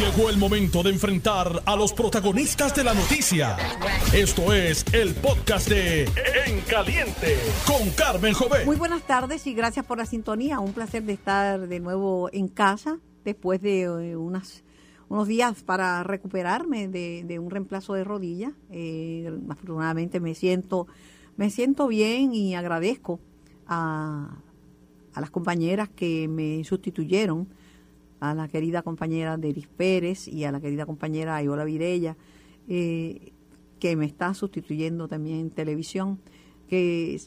Llegó 0.00 0.30
el 0.30 0.38
momento 0.38 0.82
de 0.82 0.88
enfrentar 0.88 1.62
a 1.66 1.76
los 1.76 1.92
protagonistas 1.92 2.74
de 2.74 2.84
la 2.84 2.94
noticia. 2.94 3.58
Esto 4.14 4.50
es 4.54 4.82
el 4.94 5.14
podcast 5.14 5.68
de 5.68 6.04
En 6.46 6.62
Caliente 6.62 7.36
con 7.66 7.90
Carmen 7.90 8.32
Jové. 8.32 8.64
Muy 8.64 8.76
buenas 8.76 9.06
tardes 9.06 9.46
y 9.46 9.52
gracias 9.52 9.84
por 9.84 9.98
la 9.98 10.06
sintonía. 10.06 10.58
Un 10.58 10.72
placer 10.72 11.02
de 11.02 11.12
estar 11.12 11.68
de 11.68 11.80
nuevo 11.80 12.30
en 12.32 12.48
casa 12.48 12.98
después 13.26 13.60
de 13.60 13.82
eh, 13.82 14.16
unas, 14.16 14.64
unos 15.10 15.28
días 15.28 15.62
para 15.64 16.02
recuperarme 16.02 16.88
de, 16.88 17.22
de 17.26 17.38
un 17.38 17.50
reemplazo 17.50 17.92
de 17.92 18.02
rodilla. 18.02 18.52
Eh, 18.70 19.30
afortunadamente 19.50 20.18
me 20.18 20.34
siento, 20.34 20.86
me 21.36 21.50
siento 21.50 21.88
bien 21.88 22.32
y 22.32 22.54
agradezco 22.54 23.20
a, 23.66 24.38
a 25.12 25.20
las 25.20 25.30
compañeras 25.30 25.90
que 25.90 26.26
me 26.26 26.64
sustituyeron 26.64 27.59
a 28.20 28.34
la 28.34 28.48
querida 28.48 28.82
compañera 28.82 29.36
Deris 29.36 29.66
Pérez 29.66 30.28
y 30.28 30.44
a 30.44 30.52
la 30.52 30.60
querida 30.60 30.86
compañera 30.86 31.36
Ayola 31.36 31.64
Virella, 31.64 32.16
eh, 32.68 33.32
que 33.78 33.96
me 33.96 34.04
está 34.04 34.34
sustituyendo 34.34 35.08
también 35.08 35.40
en 35.40 35.50
televisión, 35.50 36.20
que 36.68 37.18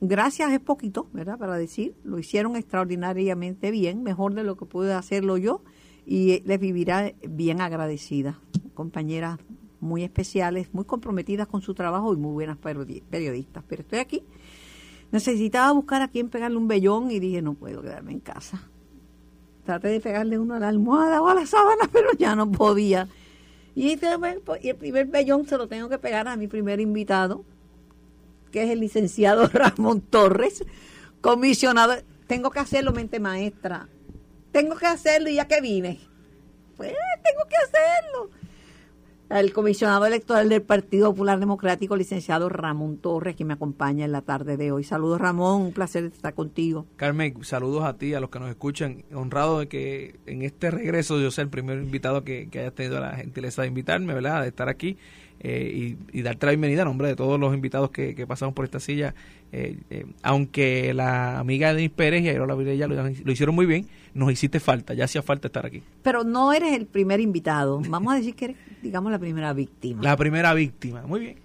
gracias 0.00 0.52
es 0.52 0.60
poquito, 0.60 1.06
¿verdad? 1.12 1.38
Para 1.38 1.56
decir, 1.56 1.94
lo 2.02 2.18
hicieron 2.18 2.56
extraordinariamente 2.56 3.70
bien, 3.70 4.02
mejor 4.02 4.34
de 4.34 4.42
lo 4.42 4.56
que 4.56 4.66
pude 4.66 4.92
hacerlo 4.92 5.36
yo, 5.36 5.62
y 6.04 6.42
les 6.44 6.58
vivirá 6.58 7.14
bien 7.28 7.60
agradecida. 7.60 8.40
Compañeras 8.74 9.38
muy 9.78 10.02
especiales, 10.02 10.74
muy 10.74 10.84
comprometidas 10.84 11.46
con 11.46 11.62
su 11.62 11.74
trabajo 11.74 12.12
y 12.12 12.16
muy 12.16 12.32
buenas 12.32 12.58
periodistas. 12.58 13.62
Pero 13.68 13.82
estoy 13.82 14.00
aquí. 14.00 14.24
Necesitaba 15.12 15.70
buscar 15.72 16.02
a 16.02 16.08
quien 16.08 16.28
pegarle 16.28 16.56
un 16.56 16.66
vellón 16.66 17.10
y 17.10 17.20
dije, 17.20 17.40
no 17.42 17.54
puedo 17.54 17.82
quedarme 17.82 18.12
en 18.12 18.20
casa 18.20 18.69
traté 19.64 19.88
de 19.88 20.00
pegarle 20.00 20.38
uno 20.38 20.54
a 20.54 20.58
la 20.58 20.68
almohada 20.68 21.22
o 21.22 21.28
a 21.28 21.34
la 21.34 21.46
sábana, 21.46 21.88
pero 21.92 22.12
ya 22.12 22.34
no 22.34 22.50
podía. 22.50 23.08
Y, 23.74 23.92
el 23.92 24.76
primer 24.76 25.06
vellón 25.06 25.46
se 25.46 25.56
lo 25.56 25.68
tengo 25.68 25.88
que 25.88 25.98
pegar 25.98 26.28
a 26.28 26.36
mi 26.36 26.48
primer 26.48 26.80
invitado, 26.80 27.44
que 28.50 28.64
es 28.64 28.70
el 28.70 28.80
licenciado 28.80 29.48
Ramón 29.52 30.00
Torres, 30.00 30.64
comisionado. 31.20 31.94
Tengo 32.26 32.50
que 32.50 32.60
hacerlo, 32.60 32.92
mente 32.92 33.20
maestra. 33.20 33.88
Tengo 34.52 34.76
que 34.76 34.86
hacerlo 34.86 35.30
y 35.30 35.34
ya 35.34 35.46
que 35.46 35.60
vine. 35.60 36.00
Pues 36.76 36.92
tengo 37.22 37.48
que 37.48 37.56
hacerlo 37.56 38.39
el 39.30 39.52
comisionado 39.52 40.04
electoral 40.06 40.48
del 40.48 40.62
Partido 40.62 41.10
Popular 41.10 41.38
Democrático, 41.38 41.96
licenciado 41.96 42.48
Ramón 42.48 42.98
Torres, 42.98 43.36
que 43.36 43.44
me 43.44 43.54
acompaña 43.54 44.04
en 44.04 44.12
la 44.12 44.22
tarde 44.22 44.56
de 44.56 44.72
hoy. 44.72 44.82
Saludos, 44.82 45.20
Ramón, 45.20 45.62
un 45.62 45.72
placer 45.72 46.04
estar 46.04 46.34
contigo. 46.34 46.86
Carmen, 46.96 47.34
saludos 47.44 47.84
a 47.84 47.96
ti, 47.96 48.14
a 48.14 48.20
los 48.20 48.30
que 48.30 48.40
nos 48.40 48.50
escuchan. 48.50 49.04
Honrado 49.14 49.60
de 49.60 49.68
que 49.68 50.18
en 50.26 50.42
este 50.42 50.70
regreso 50.70 51.20
yo 51.20 51.30
sea 51.30 51.42
el 51.42 51.50
primer 51.50 51.78
invitado 51.78 52.24
que, 52.24 52.48
que 52.50 52.60
hayas 52.60 52.74
tenido 52.74 53.00
la 53.00 53.12
gentileza 53.12 53.62
de 53.62 53.68
invitarme, 53.68 54.14
¿verdad? 54.14 54.42
De 54.42 54.48
estar 54.48 54.68
aquí. 54.68 54.98
Eh, 55.42 55.96
y, 56.12 56.22
darte 56.22 56.46
la 56.46 56.52
bienvenida 56.52 56.82
a 56.82 56.84
nombre 56.84 57.08
de 57.08 57.16
todos 57.16 57.40
los 57.40 57.54
invitados 57.54 57.90
que, 57.90 58.14
que 58.14 58.26
pasamos 58.26 58.54
por 58.54 58.64
esta 58.64 58.78
silla. 58.78 59.14
Eh, 59.52 59.78
eh, 59.90 60.06
aunque 60.22 60.92
la 60.94 61.38
amiga 61.38 61.72
de 61.74 61.88
Pérez 61.88 62.22
y 62.22 62.28
Aerola 62.28 62.54
Virella 62.54 62.86
lo, 62.86 63.02
lo 63.02 63.32
hicieron 63.32 63.54
muy 63.54 63.66
bien, 63.66 63.86
nos 64.14 64.30
hiciste 64.30 64.60
falta, 64.60 64.94
ya 64.94 65.04
hacía 65.04 65.22
falta 65.22 65.48
estar 65.48 65.64
aquí. 65.64 65.82
Pero 66.02 66.24
no 66.24 66.52
eres 66.52 66.74
el 66.74 66.86
primer 66.86 67.20
invitado, 67.20 67.80
vamos 67.88 68.12
a 68.12 68.16
decir 68.16 68.34
que 68.34 68.46
eres, 68.46 68.56
digamos, 68.82 69.10
la 69.10 69.18
primera 69.18 69.52
víctima. 69.52 70.02
La 70.02 70.16
primera 70.16 70.52
víctima, 70.54 71.02
muy 71.06 71.20
bien. 71.20 71.36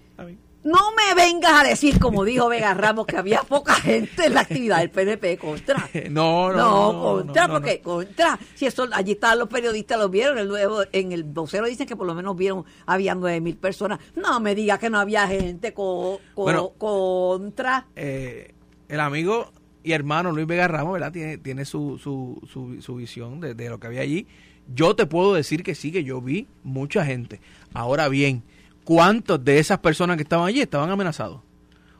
No 0.65 0.79
me 0.95 1.13
vengas 1.13 1.53
a 1.53 1.63
decir, 1.63 1.99
como 1.99 2.25
dijo 2.25 2.49
Vega 2.49 2.73
Ramos, 2.73 3.05
que 3.05 3.15
había 3.15 3.43
poca 3.43 3.75
gente 3.75 4.25
en 4.25 4.33
la 4.33 4.41
actividad 4.41 4.79
del 4.79 4.89
PNP 4.89 5.37
contra. 5.37 5.87
No, 6.09 6.51
no, 6.51 6.91
no. 6.91 7.01
contra, 7.01 7.47
porque 7.47 7.81
contra. 7.81 8.39
Si 8.55 8.65
eso, 8.65 8.87
allí 8.91 9.11
estaban 9.11 9.37
los 9.37 9.47
periodistas, 9.47 9.99
lo 9.99 10.09
vieron. 10.09 10.39
El 10.39 10.47
nuevo, 10.47 10.81
en 10.91 11.11
el 11.11 11.23
vocero 11.23 11.67
dicen 11.67 11.85
que 11.85 11.95
por 11.95 12.07
lo 12.07 12.15
menos 12.15 12.35
vieron, 12.35 12.65
había 12.87 13.13
nueve 13.13 13.39
mil 13.41 13.57
personas. 13.57 13.99
No 14.15 14.39
me 14.39 14.55
digas 14.55 14.79
que 14.79 14.89
no 14.89 14.97
había 14.97 15.27
gente 15.27 15.71
contra. 15.71 17.85
Eh, 17.95 18.51
el 18.89 18.99
amigo 18.99 19.51
y 19.83 19.91
hermano 19.91 20.31
Luis 20.31 20.47
Vega 20.47 20.67
Ramos, 20.67 20.93
¿verdad? 20.93 21.11
Tiene, 21.11 21.37
tiene 21.37 21.65
su, 21.65 21.99
su, 21.99 22.41
su, 22.51 22.81
su 22.81 22.95
visión 22.95 23.39
de, 23.39 23.53
de 23.53 23.69
lo 23.69 23.79
que 23.79 23.85
había 23.85 24.01
allí. 24.01 24.25
Yo 24.73 24.95
te 24.95 25.05
puedo 25.05 25.35
decir 25.35 25.61
que 25.61 25.75
sí, 25.75 25.91
que 25.91 26.03
yo 26.03 26.21
vi 26.21 26.47
mucha 26.63 27.05
gente. 27.05 27.39
Ahora 27.71 28.09
bien 28.09 28.41
¿Cuántos 28.85 29.43
de 29.43 29.59
esas 29.59 29.79
personas 29.79 30.15
que 30.15 30.23
estaban 30.23 30.47
allí 30.47 30.61
estaban 30.61 30.89
amenazados? 30.89 31.41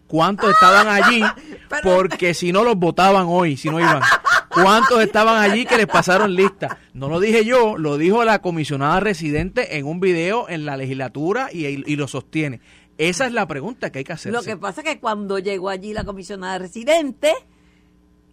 ¿Cuántos 0.08 0.52
estaban 0.52 0.88
allí 0.88 1.22
porque 1.84 2.34
si 2.34 2.54
no 2.54 2.64
los 2.64 2.78
votaban 2.78 3.26
hoy, 3.28 3.58
si 3.58 3.70
no 3.70 3.80
iban? 3.80 4.02
¿Cuántos 4.50 5.02
estaban 5.02 5.42
allí 5.42 5.66
que 5.66 5.78
les 5.78 5.88
pasaron 5.88 6.34
lista? 6.34 6.78
No 6.94 7.10
lo 7.10 7.20
dije 7.20 7.44
yo, 7.44 7.78
lo 7.78 7.98
dijo 7.98 8.24
la 8.24 8.40
comisionada 8.40 9.02
residente 9.02 9.78
en 9.78 9.86
un 9.86 10.00
video 10.00 10.48
en 10.48 10.66
la 10.66 10.78
legislatura 10.78 11.50
y, 11.52 11.66
y 11.66 11.96
lo 11.98 12.08
sostiene. 12.08 12.62
Esa 12.98 13.26
es 13.26 13.34
la 13.34 13.48
pregunta 13.48 13.92
que 13.92 14.00
hay 14.00 14.06
que 14.06 14.14
hacer. 14.14 14.32
Lo 14.32 14.44
que 14.44 14.56
pasa 14.56 14.82
es 14.82 14.88
que 14.88 15.00
cuando 15.00 15.40
llegó 15.40 15.70
allí 15.70 15.92
la 15.92 16.06
comisionada 16.06 16.60
residente, 16.60 17.34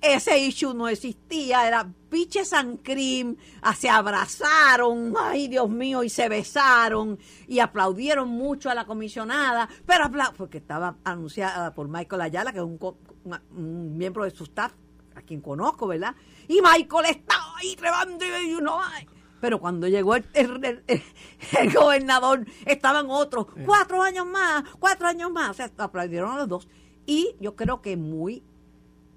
ese 0.02 0.36
issue 0.38 0.74
no 0.74 0.88
existía, 0.88 1.66
era 1.66 1.88
piche 2.10 2.44
San 2.44 2.76
Crim, 2.78 3.36
ah, 3.62 3.74
se 3.74 3.88
abrazaron, 3.88 5.14
ay 5.18 5.46
Dios 5.46 5.70
mío, 5.70 6.02
y 6.02 6.10
se 6.10 6.28
besaron 6.28 7.18
y 7.46 7.60
aplaudieron 7.60 8.28
mucho 8.28 8.68
a 8.68 8.74
la 8.74 8.84
comisionada, 8.84 9.68
pero 9.86 10.10
porque 10.36 10.58
estaba 10.58 10.96
anunciada 11.04 11.72
por 11.72 11.88
Michael 11.88 12.22
Ayala, 12.22 12.52
que 12.52 12.58
es 12.58 12.64
un, 12.64 13.96
miembro 13.96 14.24
de 14.24 14.30
su 14.30 14.44
staff, 14.44 14.72
a 15.14 15.22
quien 15.22 15.40
conozco, 15.40 15.86
¿verdad? 15.86 16.14
Y 16.48 16.60
Michael 16.60 17.06
estaba 17.08 17.56
ahí 17.58 17.76
tremendo 17.76 18.24
y 18.44 18.54
uno, 18.54 18.78
ay. 18.82 19.06
Pero 19.40 19.60
cuando 19.60 19.88
llegó 19.88 20.14
el, 20.14 20.24
el, 20.34 21.72
gobernador, 21.74 22.46
estaban 22.64 23.06
otros, 23.08 23.46
cuatro 23.66 24.02
años 24.02 24.26
más, 24.26 24.64
cuatro 24.78 25.08
años 25.08 25.32
más, 25.32 25.50
o 25.50 25.54
sea, 25.54 25.70
aplaudieron 25.78 26.32
a 26.32 26.36
los 26.38 26.48
dos. 26.48 26.68
Y 27.06 27.34
yo 27.40 27.56
creo 27.56 27.82
que 27.82 27.96
muy 27.96 28.44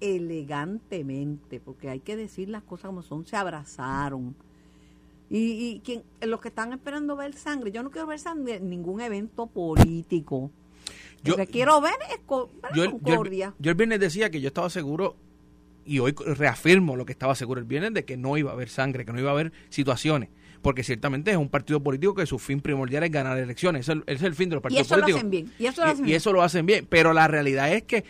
elegantemente, 0.00 1.60
porque 1.60 1.88
hay 1.88 2.00
que 2.00 2.16
decir 2.16 2.48
las 2.48 2.62
cosas 2.62 2.88
como 2.88 3.02
son, 3.02 3.26
se 3.26 3.36
abrazaron. 3.36 4.34
Y, 5.28 5.82
y 5.84 6.26
los 6.26 6.40
que 6.40 6.48
están 6.48 6.72
esperando 6.72 7.16
ver 7.16 7.34
sangre, 7.34 7.72
yo 7.72 7.82
no 7.82 7.90
quiero 7.90 8.06
ver 8.06 8.18
sangre 8.18 8.56
en 8.56 8.70
ningún 8.70 9.00
evento 9.00 9.46
político. 9.46 10.50
Yo, 11.24 11.32
lo 11.32 11.38
que 11.38 11.46
quiero 11.46 11.80
ver 11.80 11.96
es 12.10 12.20
yo, 12.74 12.90
concordia. 12.92 13.54
Yo, 13.58 13.70
el 13.70 13.76
viernes 13.76 13.98
decía 13.98 14.30
que 14.30 14.40
yo 14.40 14.48
estaba 14.48 14.70
seguro, 14.70 15.16
y 15.84 15.98
hoy 15.98 16.12
reafirmo 16.12 16.94
lo 16.94 17.04
que 17.04 17.12
estaba 17.12 17.34
seguro 17.34 17.60
el 17.60 17.66
viernes, 17.66 17.94
de 17.94 18.04
que 18.04 18.16
no 18.16 18.36
iba 18.36 18.50
a 18.50 18.54
haber 18.54 18.68
sangre, 18.68 19.04
que 19.04 19.12
no 19.12 19.18
iba 19.18 19.30
a 19.30 19.32
haber 19.32 19.52
situaciones 19.68 20.28
porque 20.66 20.82
ciertamente 20.82 21.30
es 21.30 21.36
un 21.36 21.48
partido 21.48 21.80
político 21.80 22.12
que 22.12 22.26
su 22.26 22.40
fin 22.40 22.60
primordial 22.60 23.04
es 23.04 23.12
ganar 23.12 23.38
elecciones. 23.38 23.88
Ese 23.88 24.02
es 24.06 24.22
el, 24.22 24.34
fin 24.34 24.48
de 24.48 24.56
los 24.56 24.62
partidos 24.62 24.88
políticos. 24.88 25.22
Y 25.60 25.66
eso 25.66 25.80
lo 25.80 25.86
hacen 25.86 26.00
bien. 26.04 26.10
Y 26.10 26.14
eso 26.14 26.32
lo 26.32 26.42
hacen 26.42 26.66
bien. 26.66 26.86
Pero 26.90 27.12
la 27.12 27.28
realidad 27.28 27.72
es 27.72 27.84
que 27.84 28.04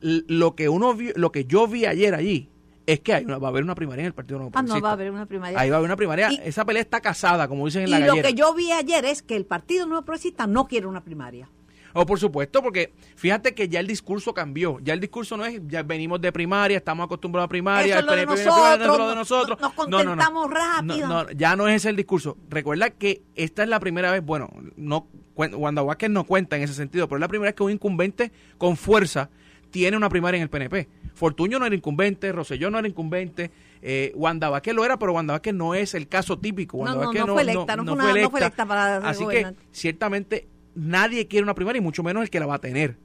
lo 0.00 0.54
que 0.54 0.68
uno 0.68 0.96
lo 1.16 1.32
que 1.32 1.44
yo 1.44 1.66
vi 1.66 1.86
ayer 1.86 2.14
allí 2.14 2.48
es 2.86 3.00
que 3.00 3.14
hay 3.14 3.24
va 3.24 3.46
a 3.46 3.50
haber 3.50 3.62
una 3.62 3.74
primaria 3.74 4.02
en 4.02 4.06
el 4.06 4.14
Partido 4.14 4.38
Nuevo 4.38 4.52
Ah, 4.54 4.62
no 4.62 4.80
va 4.80 4.90
a 4.90 4.92
haber 4.92 5.10
una 5.10 5.26
primaria. 5.26 5.58
Ahí 5.58 5.70
va 5.70 5.76
a 5.76 5.78
haber 5.78 5.88
una 5.88 5.96
primaria. 5.96 6.28
Esa 6.42 6.64
pelea 6.64 6.82
está 6.82 7.00
casada, 7.00 7.46
como 7.46 7.66
dicen 7.66 7.82
en 7.82 7.90
la 7.90 8.00
Y 8.00 8.04
lo 8.04 8.14
que 8.14 8.34
yo 8.34 8.54
vi 8.54 8.72
ayer 8.72 9.04
es 9.04 9.22
que 9.22 9.36
el 9.36 9.46
Partido 9.46 9.86
Nuevo 9.86 10.04
Progresista 10.04 10.46
no 10.46 10.66
quiere 10.66 10.86
una 10.86 11.02
primaria. 11.02 11.48
Oh, 11.92 12.06
por 12.06 12.20
supuesto, 12.20 12.62
porque 12.62 12.92
fíjate 13.16 13.54
que 13.54 13.68
ya 13.68 13.80
el 13.80 13.86
discurso 13.86 14.32
cambió. 14.32 14.78
Ya 14.80 14.94
el 14.94 15.00
discurso 15.00 15.36
no 15.36 15.44
es, 15.44 15.60
ya 15.66 15.82
venimos 15.82 16.20
de 16.20 16.30
primaria, 16.30 16.76
estamos 16.76 17.04
acostumbrados 17.04 17.46
a 17.46 17.48
primaria, 17.48 17.98
Eso 17.98 18.00
es 18.00 18.06
lo 18.06 18.16
de 18.16 18.26
nosotros, 18.26 19.08
de 19.08 19.14
nosotros. 19.16 19.60
Nos 19.60 19.72
contentamos 19.72 20.50
rápido. 20.50 21.26
ya 21.30 21.56
no 21.56 21.68
es 21.68 21.76
ese 21.76 21.90
el 21.90 21.96
discurso. 21.96 22.36
Recuerda 22.48 22.90
que 22.90 23.22
esta 23.34 23.62
es 23.62 23.68
la 23.68 23.80
primera 23.80 24.10
vez, 24.12 24.24
bueno, 24.24 24.50
no 24.76 25.08
Wanda 25.36 25.82
Vázquez 25.82 26.10
no 26.10 26.24
cuenta 26.24 26.56
en 26.56 26.62
ese 26.62 26.74
sentido, 26.74 27.08
pero 27.08 27.16
es 27.16 27.20
la 27.20 27.28
primera 27.28 27.48
vez 27.48 27.54
que 27.54 27.62
un 27.62 27.72
incumbente 27.72 28.30
con 28.58 28.76
fuerza 28.76 29.30
tiene 29.70 29.96
una 29.96 30.08
primaria 30.08 30.36
en 30.36 30.42
el 30.42 30.50
PNP. 30.50 30.88
Fortuño 31.14 31.58
no 31.58 31.66
era 31.66 31.74
incumbente, 31.74 32.32
Roselló 32.32 32.70
no 32.70 32.78
era 32.78 32.88
incumbente, 32.88 33.50
eh, 33.82 34.12
Wanda 34.14 34.48
Vázquez 34.48 34.74
lo 34.74 34.84
era, 34.84 34.98
pero 34.98 35.12
Wanda 35.12 35.34
Vázquez 35.34 35.54
no 35.54 35.74
es 35.74 35.94
el 35.94 36.08
caso 36.08 36.38
típico. 36.38 36.78
Wanda 36.78 37.06
no, 37.06 37.12
no, 37.12 37.26
no, 37.26 37.32
fue 37.34 37.42
electa, 37.42 37.76
no, 37.76 37.96
fue 37.96 38.40
electa. 38.40 38.66
para 38.66 38.96
Así 38.98 39.26
que 39.26 39.54
ciertamente 39.72 40.48
nadie 40.74 41.26
quiere 41.26 41.42
una 41.42 41.54
primaria 41.54 41.78
y 41.78 41.82
mucho 41.82 42.02
menos 42.02 42.22
el 42.22 42.30
que 42.30 42.40
la 42.40 42.46
va 42.46 42.56
a 42.56 42.60
tener. 42.60 42.96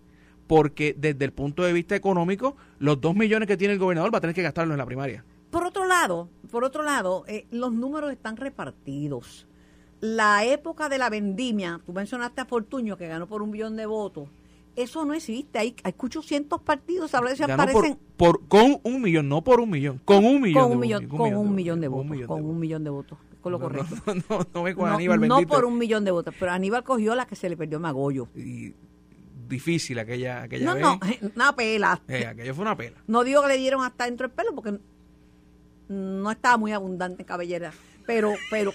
Porque 0.48 0.96
desde 0.96 1.26
el 1.26 1.34
punto 1.34 1.64
de 1.64 1.74
vista 1.74 1.96
económico, 1.96 2.56
los 2.78 3.02
dos 3.02 3.16
millones 3.16 3.48
que 3.48 3.58
tiene 3.58 3.74
el 3.74 3.80
gobernador 3.80 4.14
va 4.14 4.20
a 4.20 4.22
tener 4.22 4.36
que 4.36 4.44
gastarlos 4.44 4.76
en 4.76 4.78
la 4.78 4.86
primaria. 4.86 5.26
Por 5.50 5.66
otro 5.66 5.86
lado, 5.86 6.30
por 6.52 6.64
otro 6.64 6.84
lado, 6.84 7.24
eh, 7.28 7.48
los 7.50 7.72
números 7.72 8.12
están 8.12 8.38
repartidos. 8.38 9.48
La 10.02 10.46
época 10.46 10.88
de 10.88 11.00
la 11.00 11.10
vendimia, 11.10 11.82
tú 11.84 11.94
mencionaste 11.94 12.42
a 12.42 12.46
Fortuño 12.46 12.96
que 12.96 13.08
ganó 13.08 13.26
por 13.26 13.42
un 13.42 13.50
millón 13.50 13.76
de 13.76 13.88
votos 13.88 14.30
eso 14.76 15.06
no 15.06 15.14
existe. 15.14 15.60
Hay, 15.60 15.76
hay 15.84 15.94
800 15.98 16.62
partidos, 16.62 17.14
ahora 17.16 17.36
se 17.36 17.44
aparecen. 17.44 17.98
por, 18.18 18.48
con 18.48 18.80
un 18.84 19.02
millón, 19.02 19.30
no 19.30 19.44
por 19.44 19.60
un 19.60 19.70
millón, 19.70 20.02
con 20.06 20.26
un 20.26 20.42
millón. 20.42 20.64
Con 20.64 20.72
un 20.74 20.80
millón, 20.80 21.08
con 21.08 21.36
un 21.36 21.56
millón 21.56 21.82
de 21.82 21.88
votos. 21.88 22.28
Con 22.28 22.46
un 22.46 22.60
millón 22.60 22.84
de 22.84 22.90
votos. 22.90 23.18
Con 23.42 23.52
lo 23.52 23.60
correcto. 23.60 23.96
No, 24.08 24.14
no, 24.30 24.48
no, 24.54 24.64
me 24.64 24.74
con 24.74 24.90
Aníbal 24.90 25.28
No 25.28 25.42
por 25.42 25.66
un 25.66 25.78
millón 25.78 26.04
de 26.04 26.12
votos, 26.12 26.34
pero 26.40 26.52
Aníbal 26.52 26.84
cogió 26.84 27.14
la 27.16 27.26
que 27.28 27.36
se 27.36 27.50
le 27.50 27.56
perdió 27.56 27.78
a 27.78 27.82
Magollo. 27.82 28.28
Y 28.36 28.74
difícil 29.48 30.00
aquella, 30.00 30.44
aquella 30.44 30.74
no, 30.74 30.80
No, 30.80 31.00
una 31.36 31.56
pela. 31.56 32.02
Eh, 32.08 32.26
aquello 32.26 32.54
fue 32.56 32.64
una 32.64 32.76
pela. 32.76 32.98
No 33.08 33.24
digo 33.24 33.42
que 33.44 33.50
le 33.50 33.58
dieron 33.58 33.84
hasta 33.84 34.06
dentro 34.06 34.26
el 34.26 34.32
pelo 34.32 34.56
porque 34.56 34.80
no 35.88 36.32
estaba 36.32 36.58
muy 36.58 36.72
abundante 36.72 37.22
en 37.22 37.28
cabellera. 37.28 37.72
pero, 38.08 38.34
pero, 38.50 38.74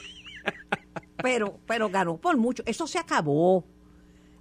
pero, 1.22 1.58
pero 1.66 1.90
ganó 1.90 2.16
por 2.18 2.36
mucho. 2.36 2.62
Eso 2.66 2.86
se 2.86 2.98
acabó. 2.98 3.64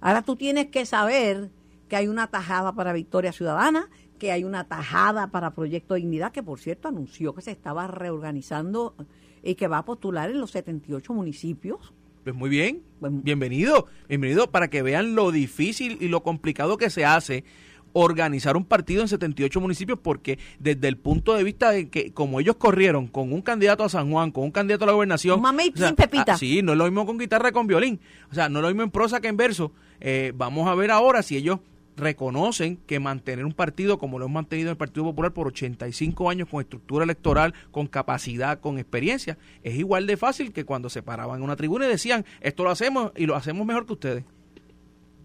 Ahora 0.00 0.22
tú 0.22 0.36
tienes 0.36 0.66
que 0.66 0.86
saber 0.86 1.50
que 1.88 1.96
hay 1.96 2.08
una 2.08 2.28
tajada 2.28 2.72
para 2.74 2.92
Victoria 2.92 3.32
Ciudadana, 3.32 3.88
que 4.18 4.32
hay 4.32 4.44
una 4.44 4.64
tajada 4.64 5.30
para 5.30 5.54
Proyecto 5.54 5.94
Dignidad, 5.94 6.32
que 6.32 6.42
por 6.42 6.58
cierto 6.58 6.88
anunció 6.88 7.34
que 7.34 7.42
se 7.42 7.50
estaba 7.50 7.86
reorganizando 7.86 8.94
y 9.42 9.54
que 9.54 9.68
va 9.68 9.78
a 9.78 9.84
postular 9.84 10.30
en 10.30 10.40
los 10.40 10.52
78 10.52 11.12
municipios. 11.12 11.92
Pues 12.22 12.34
muy 12.34 12.50
bien, 12.50 12.82
bienvenido, 13.00 13.86
bienvenido 14.08 14.50
para 14.50 14.68
que 14.68 14.82
vean 14.82 15.14
lo 15.14 15.32
difícil 15.32 15.96
y 16.00 16.08
lo 16.08 16.22
complicado 16.22 16.76
que 16.76 16.90
se 16.90 17.04
hace 17.04 17.44
organizar 17.92 18.56
un 18.56 18.64
partido 18.64 19.02
en 19.02 19.08
78 19.08 19.60
municipios 19.60 19.98
porque 20.02 20.38
desde 20.58 20.88
el 20.88 20.96
punto 20.96 21.34
de 21.34 21.44
vista 21.44 21.70
de 21.70 21.88
que 21.88 22.12
como 22.12 22.40
ellos 22.40 22.56
corrieron 22.56 23.06
con 23.06 23.32
un 23.32 23.42
candidato 23.42 23.84
a 23.84 23.88
San 23.88 24.10
Juan, 24.10 24.30
con 24.30 24.44
un 24.44 24.50
candidato 24.50 24.84
a 24.84 24.86
la 24.88 24.92
gobernación, 24.92 25.42
sin 25.74 25.94
pepita. 25.94 26.34
Ah, 26.34 26.38
sí, 26.38 26.62
no 26.62 26.72
es 26.72 26.78
lo 26.78 26.84
mismo 26.84 27.06
con 27.06 27.18
guitarra 27.18 27.52
con 27.52 27.66
violín, 27.66 28.00
o 28.30 28.34
sea, 28.34 28.48
no 28.48 28.58
es 28.58 28.62
lo 28.62 28.68
mismo 28.68 28.82
en 28.82 28.90
prosa 28.90 29.20
que 29.20 29.28
en 29.28 29.36
verso. 29.36 29.72
Eh, 30.00 30.32
vamos 30.34 30.68
a 30.68 30.74
ver 30.74 30.90
ahora 30.90 31.22
si 31.22 31.36
ellos 31.36 31.60
reconocen 32.00 32.78
que 32.86 32.98
mantener 32.98 33.44
un 33.44 33.52
partido 33.52 33.98
como 33.98 34.18
lo 34.18 34.24
hemos 34.24 34.34
mantenido 34.34 34.70
el 34.70 34.76
Partido 34.76 35.04
Popular 35.04 35.32
por 35.32 35.46
85 35.48 36.30
años 36.30 36.48
con 36.48 36.60
estructura 36.60 37.04
electoral, 37.04 37.54
con 37.70 37.86
capacidad, 37.86 38.60
con 38.60 38.78
experiencia, 38.78 39.38
es 39.62 39.76
igual 39.76 40.06
de 40.06 40.16
fácil 40.16 40.52
que 40.52 40.64
cuando 40.64 40.90
se 40.90 41.02
paraban 41.02 41.36
en 41.36 41.42
una 41.42 41.56
tribuna 41.56 41.86
y 41.86 41.88
decían, 41.88 42.24
esto 42.40 42.64
lo 42.64 42.70
hacemos 42.70 43.12
y 43.16 43.26
lo 43.26 43.36
hacemos 43.36 43.66
mejor 43.66 43.86
que 43.86 43.92
ustedes. 43.92 44.24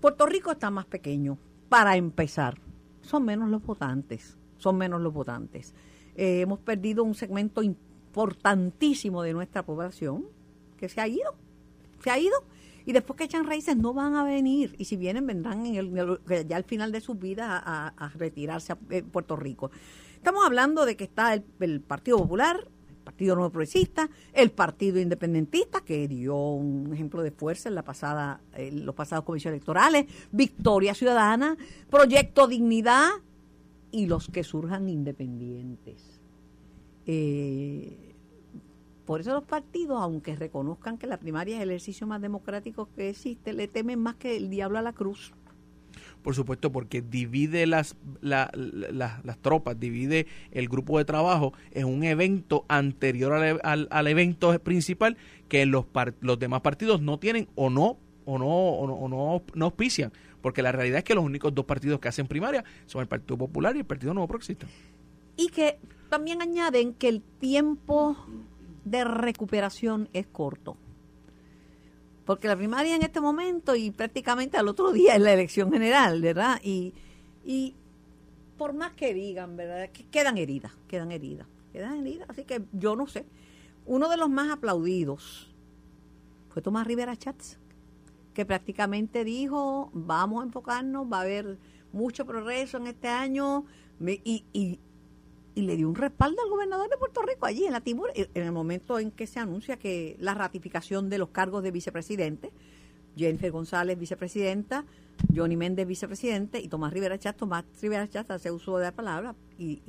Puerto 0.02 0.26
Rico 0.28 0.52
está 0.52 0.70
más 0.70 0.86
pequeño, 0.86 1.38
para 1.70 1.96
empezar. 1.96 2.58
Son 3.02 3.24
menos 3.24 3.50
los 3.50 3.64
votantes, 3.64 4.38
son 4.58 4.78
menos 4.78 5.02
los 5.02 5.14
votantes. 5.14 5.74
Eh, 6.16 6.42
hemos 6.42 6.60
perdido 6.60 7.04
un 7.04 7.16
segmento 7.16 7.62
importantísimo 7.62 9.22
de 9.22 9.34
nuestra 9.34 9.64
población 9.64 10.26
que 10.78 10.90
se 10.90 11.02
ha 11.02 11.08
ido, 11.08 11.36
se 12.04 12.10
ha 12.10 12.18
ido 12.18 12.36
y 12.86 12.94
después 12.94 13.18
que 13.18 13.24
echan 13.24 13.46
raíces 13.46 13.76
no 13.76 13.94
van 13.94 14.16
a 14.16 14.24
venir. 14.24 14.76
Y 14.78 14.86
si 14.86 14.96
vienen, 14.96 15.26
vendrán 15.26 15.66
en 15.66 15.76
el, 15.76 16.48
ya 16.48 16.56
al 16.56 16.64
final 16.64 16.92
de 16.92 17.02
sus 17.02 17.18
vidas 17.18 17.48
a, 17.50 18.12
retirarse 18.16 18.74
a 18.74 18.76
Puerto 18.76 19.36
Rico. 19.36 19.72
Estamos 20.16 20.46
hablando 20.46 20.86
de 20.86 20.96
que 20.96 21.04
está 21.04 21.34
el, 21.34 21.82
Partido 21.82 22.18
Popular, 22.18 22.68
Partido 23.16 23.36
Nuevo 23.36 23.50
Progresista, 23.50 24.10
el 24.34 24.52
Partido 24.52 25.00
Independentista, 25.00 25.80
que 25.80 26.06
dio 26.06 26.36
un 26.36 26.94
ejemplo 26.94 27.24
de 27.24 27.32
fuerza 27.32 27.70
en 27.70 27.76
la 27.76 27.82
pasada, 27.82 28.42
en 28.54 28.86
los 28.86 28.94
pasados 28.94 29.24
comisiones 29.24 29.60
electorales, 29.60 30.06
Victoria 30.34 30.94
Ciudadana, 30.94 31.56
Proyecto 31.90 32.46
Dignidad 32.46 33.08
y 33.90 34.08
los 34.08 34.28
que 34.28 34.44
surjan 34.44 34.90
independientes. 34.90 36.20
Eh, 37.06 38.14
por 39.06 39.22
eso 39.22 39.34
los 39.34 39.46
partidos, 39.46 40.02
aunque 40.02 40.36
reconozcan 40.36 40.98
que 40.98 41.08
la 41.08 41.16
primaria 41.16 41.56
es 41.56 41.62
el 41.62 41.70
ejercicio 41.70 42.08
más 42.08 42.22
democrático 42.22 42.90
que 42.98 43.12
existe, 43.12 43.54
le 43.54 43.70
temen 43.70 43.98
más 43.98 44.16
que 44.16 44.36
el 44.36 44.50
diablo 44.50 44.78
a 44.78 44.82
la 44.82 44.92
cruz. 44.92 45.34
Por 46.26 46.34
supuesto, 46.34 46.72
porque 46.72 47.04
divide 47.04 47.68
las, 47.68 47.96
las 48.20 49.38
tropas, 49.44 49.80
divide 49.80 50.26
el 50.50 50.68
grupo 50.68 50.98
de 50.98 51.06
trabajo 51.06 51.54
en 51.70 51.86
un 51.86 52.04
evento 52.04 52.66
anterior 52.68 53.60
al, 53.62 53.88
al, 53.92 54.08
evento 54.08 54.58
principal 54.58 55.18
que 55.50 55.68
los, 55.68 55.86
los 56.22 56.40
demás 56.40 56.62
partidos 56.62 57.00
no 57.00 57.20
tienen 57.20 57.48
o 57.54 57.70
no 57.70 58.00
o 58.26 58.40
no, 58.40 58.48
o 58.48 59.08
no, 59.08 59.44
no, 59.54 59.66
auspician. 59.66 60.12
Porque 60.42 60.64
la 60.64 60.72
realidad 60.72 60.98
es 60.98 61.04
que 61.04 61.14
los 61.14 61.24
únicos 61.24 61.54
dos 61.54 61.66
partidos 61.66 62.00
que 62.00 62.08
hacen 62.08 62.26
primaria 62.26 62.64
son 62.88 63.02
el 63.02 63.08
Partido 63.08 63.38
Popular 63.38 63.76
y 63.76 63.82
el 63.82 63.86
Partido 63.86 64.16
Nuevo 64.16 64.28
Progresista. 64.28 64.66
Y 65.38 65.50
que 65.50 65.78
también 66.10 66.42
añaden 66.42 66.96
que 66.96 67.08
el 67.08 67.22
tiempo 67.22 68.18
de 68.84 69.04
recuperación 69.04 70.10
es 70.12 70.26
corto. 70.26 70.76
Porque 72.26 72.48
la 72.48 72.56
primaria 72.56 72.96
en 72.96 73.04
este 73.04 73.22
momento 73.22 73.76
y 73.76 73.92
prácticamente 73.92 74.58
al 74.58 74.68
otro 74.68 74.92
día 74.92 75.16
es 75.16 75.22
la 75.22 75.34
elección 75.34 75.72
general, 75.72 76.22
¿verdad? 76.22 76.60
Y, 76.64 76.94
y 77.46 77.76
por 78.58 78.74
más 78.74 78.94
que 78.94 79.14
digan, 79.14 79.56
¿verdad? 79.56 79.90
Que 79.92 80.06
quedan 80.06 80.38
heridas, 80.38 80.72
quedan 80.88 81.12
heridas, 81.12 81.48
quedan 81.72 82.00
heridas. 82.00 82.30
Así 82.30 82.44
que 82.44 82.64
yo 82.74 82.96
no 82.96 83.08
sé. 83.08 83.26
Uno 83.86 84.10
de 84.10 84.18
los 84.18 84.30
más 84.30 84.52
aplaudidos 84.52 85.54
fue 86.50 86.62
Tomás 86.62 86.88
Rivera 86.88 87.16
Chats, 87.16 87.60
que 88.34 88.46
prácticamente 88.46 89.24
dijo, 89.24 89.92
vamos 89.94 90.42
a 90.42 90.46
enfocarnos, 90.46 91.12
va 91.12 91.20
a 91.20 91.22
haber 91.22 91.58
mucho 91.92 92.26
progreso 92.26 92.78
en 92.78 92.88
este 92.88 93.08
año. 93.08 93.66
Y, 94.00 94.44
y, 94.52 94.80
y 95.56 95.62
le 95.62 95.78
dio 95.78 95.88
un 95.88 95.96
respaldo 95.96 96.42
al 96.44 96.50
gobernador 96.50 96.90
de 96.90 96.98
Puerto 96.98 97.22
Rico 97.22 97.46
allí 97.46 97.66
en 97.66 97.72
la 97.72 97.82
Timur, 97.82 98.12
en 98.14 98.44
el 98.44 98.52
momento 98.52 99.00
en 99.00 99.10
que 99.10 99.26
se 99.26 99.40
anuncia 99.40 99.78
que 99.78 100.18
la 100.20 100.34
ratificación 100.34 101.10
de 101.10 101.18
los 101.18 101.30
cargos 101.30 101.64
de 101.64 101.72
vicepresidente, 101.72 102.52
Jennifer 103.16 103.52
González, 103.52 103.98
vicepresidenta, 103.98 104.86
Johnny 105.34 105.56
Méndez, 105.56 105.88
vicepresidente, 105.88 106.60
y 106.60 106.68
Tomás 106.68 106.92
Rivera 106.92 107.18
Chat, 107.18 107.38
Tomás 107.38 107.64
Rivera 107.82 108.08
Chat 108.10 108.30
hace 108.32 108.52
uso 108.52 108.78
de 108.78 108.84
la 108.84 108.92
palabra 108.92 109.34
y, 109.58 109.82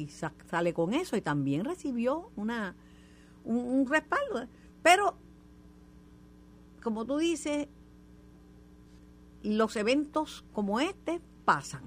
sale 0.49 0.73
con 0.73 0.95
eso 0.95 1.17
y 1.17 1.21
también 1.21 1.65
recibió 1.65 2.31
una 2.37 2.77
un, 3.45 3.87
respaldo. 3.89 4.47
Pero, 4.85 5.17
como 6.81 7.05
tú 7.05 7.19
dices, 7.19 7.67
los 9.43 9.75
eventos 9.75 10.45
como 10.53 10.79
este 10.79 11.21
pasan 11.45 11.83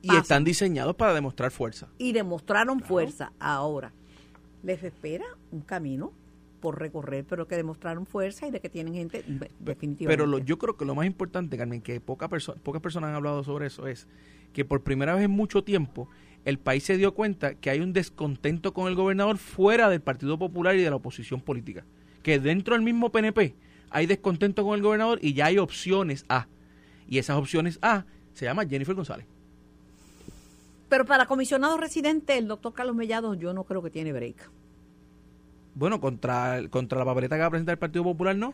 y 0.00 0.14
están 0.16 0.44
diseñados 0.44 0.94
para 0.96 1.14
demostrar 1.14 1.50
fuerza. 1.50 1.88
Y 1.98 2.12
demostraron 2.12 2.80
fuerza. 2.80 3.32
Ahora, 3.38 3.92
les 4.62 4.82
espera 4.82 5.24
un 5.50 5.60
camino 5.60 6.12
por 6.60 6.78
recorrer, 6.78 7.24
pero 7.24 7.48
que 7.48 7.56
demostraron 7.56 8.06
fuerza 8.06 8.46
y 8.46 8.50
de 8.52 8.60
que 8.60 8.68
tienen 8.68 8.94
gente 8.94 9.24
definitivamente. 9.58 10.06
Pero 10.06 10.38
yo 10.38 10.58
creo 10.58 10.76
que 10.76 10.84
lo 10.84 10.94
más 10.94 11.06
importante, 11.06 11.58
Carmen, 11.58 11.82
que 11.82 12.00
poca 12.00 12.28
pocas 12.28 12.82
personas 12.82 13.08
han 13.08 13.16
hablado 13.16 13.42
sobre 13.42 13.66
eso, 13.66 13.88
es 13.88 14.06
que 14.52 14.64
por 14.64 14.82
primera 14.82 15.14
vez 15.14 15.24
en 15.24 15.32
mucho 15.32 15.64
tiempo 15.64 16.08
el 16.44 16.58
país 16.58 16.84
se 16.84 16.96
dio 16.96 17.14
cuenta 17.14 17.54
que 17.54 17.70
hay 17.70 17.80
un 17.80 17.92
descontento 17.92 18.72
con 18.72 18.88
el 18.88 18.94
gobernador 18.94 19.38
fuera 19.38 19.88
del 19.88 20.00
Partido 20.00 20.38
Popular 20.38 20.76
y 20.76 20.82
de 20.82 20.90
la 20.90 20.96
oposición 20.96 21.40
política. 21.40 21.84
Que 22.22 22.38
dentro 22.38 22.74
del 22.74 22.84
mismo 22.84 23.10
PNP 23.10 23.56
hay 23.90 24.06
descontento 24.06 24.64
con 24.64 24.76
el 24.76 24.82
gobernador 24.82 25.18
y 25.20 25.34
ya 25.34 25.46
hay 25.46 25.58
opciones 25.58 26.24
A. 26.28 26.46
Y 27.08 27.18
esas 27.18 27.36
opciones 27.36 27.78
A 27.82 28.06
se 28.34 28.44
llama 28.44 28.66
Jennifer 28.66 28.94
González. 28.94 29.26
Pero 30.92 31.06
para 31.06 31.24
comisionado 31.24 31.78
residente, 31.78 32.36
el 32.36 32.46
doctor 32.46 32.74
Carlos 32.74 32.94
Mellado, 32.94 33.32
yo 33.32 33.54
no 33.54 33.64
creo 33.64 33.82
que 33.82 33.88
tiene 33.88 34.12
break. 34.12 34.50
Bueno, 35.74 36.02
contra, 36.02 36.68
contra 36.68 36.98
la 36.98 37.06
papeleta 37.06 37.34
que 37.36 37.40
va 37.40 37.46
a 37.46 37.50
presentar 37.50 37.72
el 37.72 37.78
Partido 37.78 38.04
Popular, 38.04 38.36
¿no? 38.36 38.52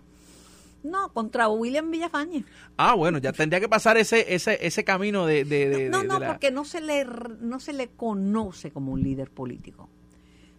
No, 0.85 1.13
contra 1.13 1.49
William 1.49 1.91
Villafañe. 1.91 2.45
Ah, 2.77 2.95
bueno, 2.95 3.19
ya 3.19 3.33
tendría 3.33 3.59
que 3.59 3.69
pasar 3.69 3.97
ese 3.97 4.33
ese 4.33 4.57
ese 4.65 4.85
camino 4.85 5.27
de... 5.27 5.45
de, 5.45 5.89
no, 5.91 6.05
no, 6.05 6.21
porque 6.21 6.53
no 6.53 6.65
se, 6.65 6.81
le, 6.81 7.05
no 7.41 7.59
se 7.59 7.73
le 7.73 7.89
conoce 7.89 8.71
como 8.71 8.93
un 8.93 9.03
líder 9.03 9.33
político. 9.33 9.89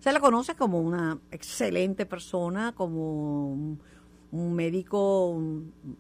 Se 0.01 0.12
le 0.12 0.19
conoce 0.19 0.55
como 0.55 0.81
una 0.81 1.17
excelente 1.31 2.05
persona, 2.05 2.74
como 2.75 3.53
un, 3.53 3.79
un 4.33 4.53
médico 4.53 5.41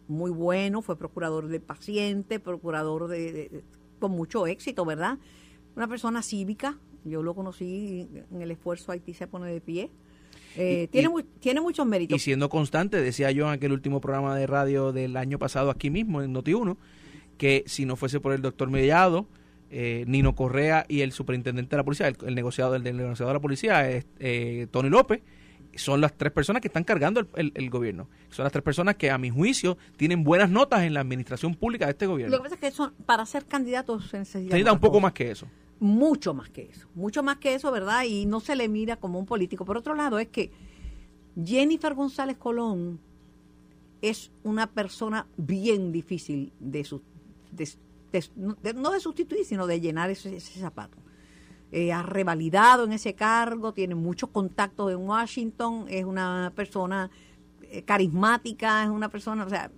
muy 0.09 0.31
bueno, 0.31 0.81
fue 0.81 0.97
procurador 0.97 1.47
del 1.47 1.61
paciente, 1.61 2.41
procurador 2.41 3.07
de, 3.07 3.63
con 3.97 4.11
mucho 4.11 4.45
éxito, 4.45 4.83
¿verdad? 4.83 5.19
Una 5.75 5.87
persona 5.87 6.21
cívica, 6.21 6.77
yo 7.05 7.23
lo 7.23 7.33
conocí 7.33 8.07
en 8.31 8.41
el 8.41 8.51
esfuerzo 8.51 8.91
Haití 8.91 9.13
se 9.13 9.27
pone 9.27 9.51
de 9.51 9.61
pie. 9.61 9.89
Eh, 10.55 10.87
tiene, 10.91 11.09
tiene 11.39 11.61
muchos 11.61 11.85
méritos. 11.85 12.15
Y 12.15 12.19
siendo 12.19 12.49
constante, 12.49 13.01
decía 13.01 13.31
yo 13.31 13.45
en 13.47 13.53
aquel 13.53 13.71
último 13.71 14.01
programa 14.01 14.35
de 14.35 14.47
radio 14.47 14.91
del 14.91 15.15
año 15.15 15.39
pasado 15.39 15.69
aquí 15.69 15.89
mismo, 15.89 16.21
en 16.21 16.33
Noti1, 16.33 16.75
que 17.37 17.63
si 17.67 17.85
no 17.85 17.95
fuese 17.95 18.19
por 18.19 18.33
el 18.33 18.41
doctor 18.41 18.69
Mediado, 18.69 19.27
eh, 19.71 20.03
Nino 20.07 20.35
Correa 20.35 20.85
y 20.89 21.01
el 21.01 21.11
superintendente 21.11 21.71
de 21.71 21.77
la 21.77 21.83
policía, 21.83 22.07
el, 22.07 22.35
negociador, 22.35 22.75
el, 22.85 22.97
negociador 22.97 23.33
de 23.33 23.37
la 23.37 23.41
policía, 23.41 23.89
eh, 23.91 24.67
Tony 24.71 24.89
López, 24.89 25.21
son 25.75 26.01
las 26.01 26.13
tres 26.13 26.31
personas 26.31 26.61
que 26.61 26.67
están 26.67 26.83
cargando 26.83 27.25
el, 27.35 27.69
gobierno. 27.69 28.07
Son 28.29 28.43
las 28.43 28.51
tres 28.51 28.63
personas 28.63 28.95
que, 28.95 29.11
a 29.11 29.17
mi 29.17 29.29
juicio, 29.29 29.77
tienen 29.97 30.23
buenas 30.23 30.49
notas 30.49 30.83
en 30.83 30.93
la 30.93 31.01
administración 31.01 31.55
pública 31.55 31.85
de 31.85 31.91
este 31.91 32.05
gobierno. 32.05 32.35
Lo 32.35 32.43
que 32.43 32.49
pasa 32.49 32.55
es 32.55 32.61
que 32.61 32.71
son, 32.71 32.93
para 33.05 33.25
ser 33.25 33.45
candidatos 33.45 34.09
se 34.09 34.19
necesita 34.19 34.73
un 34.73 34.79
poco 34.79 34.99
más 34.99 35.13
que 35.13 35.31
eso 35.31 35.47
mucho 35.79 36.33
más 36.33 36.49
que 36.49 36.63
eso, 36.63 36.87
mucho 36.93 37.23
más 37.23 37.37
que 37.37 37.55
eso, 37.55 37.71
¿verdad? 37.71 38.03
Y 38.03 38.25
no 38.25 38.39
se 38.39 38.55
le 38.55 38.67
mira 38.67 38.97
como 38.97 39.17
un 39.17 39.25
político. 39.25 39.65
Por 39.65 39.77
otro 39.77 39.95
lado, 39.95 40.19
es 40.19 40.27
que 40.27 40.51
Jennifer 41.41 41.93
González 41.93 42.37
Colón 42.37 42.99
es 44.01 44.31
una 44.43 44.67
persona 44.67 45.27
bien 45.37 45.91
difícil 45.91 46.51
de, 46.59 46.83
su, 46.83 47.01
no 48.35 48.91
de 48.91 48.99
sustituir, 48.99 49.45
sino 49.45 49.67
de 49.67 49.79
llenar 49.79 50.09
ese, 50.09 50.39
zapato. 50.39 50.97
Eh, 51.71 51.91
ha 51.93 52.01
revalidado 52.01 52.83
en 52.85 52.93
ese 52.93 53.13
cargo, 53.13 53.73
tiene 53.73 53.95
muchos 53.95 54.29
contactos 54.29 54.91
en 54.91 54.97
Washington, 54.97 55.85
es 55.87 56.03
una 56.03 56.51
persona 56.55 57.11
eh, 57.61 57.83
carismática, 57.83 58.83
es 58.83 58.89
una 58.89 59.09
persona, 59.09 59.45
o 59.45 59.49
sea, 59.49 59.69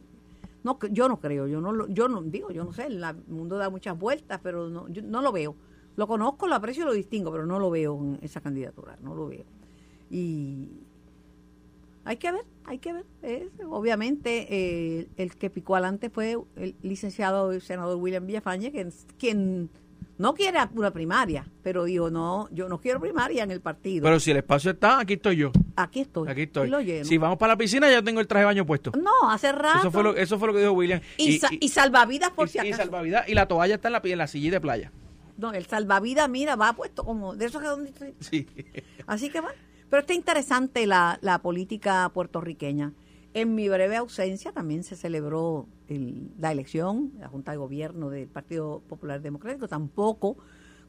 no, 0.63 0.79
yo 0.89 1.10
no 1.10 1.19
creo, 1.19 1.48
yo 1.48 1.60
no, 1.60 1.88
yo 1.88 2.07
no 2.07 2.21
digo, 2.21 2.51
yo 2.51 2.63
no 2.63 2.71
sé, 2.71 2.86
el 2.86 3.03
mundo 3.27 3.57
da 3.57 3.69
muchas 3.69 3.98
vueltas, 4.00 4.39
pero 4.41 4.69
no, 4.69 4.88
yo 4.88 5.01
no 5.01 5.21
lo 5.21 5.31
veo 5.31 5.55
lo 5.95 6.07
conozco, 6.07 6.48
lo 6.48 6.55
aprecio 6.55 6.86
lo 6.86 6.93
distingo, 6.93 7.31
pero 7.31 7.45
no 7.45 7.60
lo 7.60 7.69
veo 7.69 7.98
en 8.00 8.19
esa 8.21 8.41
candidatura, 8.41 8.98
no 9.01 9.15
lo 9.15 9.27
veo. 9.27 9.45
Y 10.10 10.69
Hay 12.03 12.17
que 12.17 12.31
ver, 12.31 12.45
hay 12.65 12.79
que 12.79 12.93
ver. 12.93 13.05
Es, 13.21 13.50
obviamente, 13.69 14.48
eh, 14.50 15.07
el 15.17 15.36
que 15.36 15.50
picó 15.50 15.75
adelante 15.75 16.10
fue 16.10 16.38
el 16.55 16.75
licenciado 16.81 17.51
el 17.51 17.62
senador 17.62 17.98
William 17.98 18.25
Villafañe, 18.25 18.71
quien 19.19 19.69
no 20.18 20.34
quiere 20.34 20.60
una 20.75 20.91
primaria, 20.91 21.46
pero 21.63 21.84
dijo, 21.86 22.10
no, 22.12 22.48
yo 22.51 22.70
no 22.70 22.80
quiero 22.80 23.00
primaria 23.00 23.44
en 23.44 23.51
el 23.51 23.62
partido. 23.62 24.03
Pero 24.03 24.20
si 24.20 24.32
el 24.32 24.38
espacio 24.38 24.72
está, 24.72 25.00
aquí 25.00 25.13
estoy 25.13 25.38
yo. 25.38 25.51
Aquí 25.75 26.01
estoy. 26.01 26.30
Aquí 26.30 26.41
estoy. 26.44 26.68
Y 26.68 26.72
lo 26.72 26.82
lleno. 26.82 27.06
Si 27.06 27.18
vamos 27.18 27.38
para 27.38 27.53
la 27.53 27.58
piscina, 27.58 27.89
ya 27.89 28.01
tengo 28.01 28.20
el 28.20 28.27
traje 28.27 28.41
de 28.41 28.46
baño 28.46 28.65
puesto. 28.65 28.91
No, 29.01 29.30
hace 29.30 29.51
rato. 29.51 29.80
Eso 29.80 29.91
fue 29.91 30.03
lo, 30.03 30.15
eso 30.15 30.38
fue 30.38 30.48
lo 30.50 30.53
que 30.53 30.60
dijo 30.60 30.72
William. 30.74 31.01
y, 31.18 31.39
sa- 31.39 31.50
y 31.60 31.70
salvavidas 31.70 32.32
por 32.32 32.48
y- 32.48 32.51
si 32.51 32.58
y 32.58 32.62
acaso. 32.62 32.84
salvavidas. 32.84 33.27
Y 33.30 33.34
la 33.34 33.48
toalla 33.48 33.75
está 33.75 33.88
en 33.88 33.94
la, 33.94 34.01
en 34.03 34.18
la 34.18 34.27
silla 34.27 34.51
de 34.51 34.62
playa. 34.62 34.91
No, 35.38 35.53
el 35.53 35.65
salvavidas, 35.65 36.30
mira, 36.30 36.56
va 36.56 36.74
puesto 36.74 37.03
como 37.03 37.36
de 37.36 37.46
esos 37.46 37.62
que 37.62 37.68
donde... 37.68 37.91
Sí. 38.20 38.48
Así 39.08 39.30
que 39.30 39.41
bueno. 39.41 39.56
Pero 39.89 40.01
está 40.01 40.13
interesante 40.13 40.86
la, 40.88 41.18
la 41.22 41.39
política 41.39 42.10
puertorriqueña. 42.13 42.94
En 43.33 43.55
mi 43.55 43.69
breve 43.69 43.95
ausencia 43.95 44.51
también 44.51 44.83
se 44.83 44.95
celebró 44.95 45.67
el- 45.88 46.31
la 46.38 46.51
elección, 46.51 47.13
la 47.19 47.27
Junta 47.29 47.51
de 47.51 47.57
Gobierno 47.57 48.09
del 48.09 48.27
Partido 48.27 48.81
Popular 48.88 49.21
Democrático. 49.21 49.67
Tampoco 49.67 50.38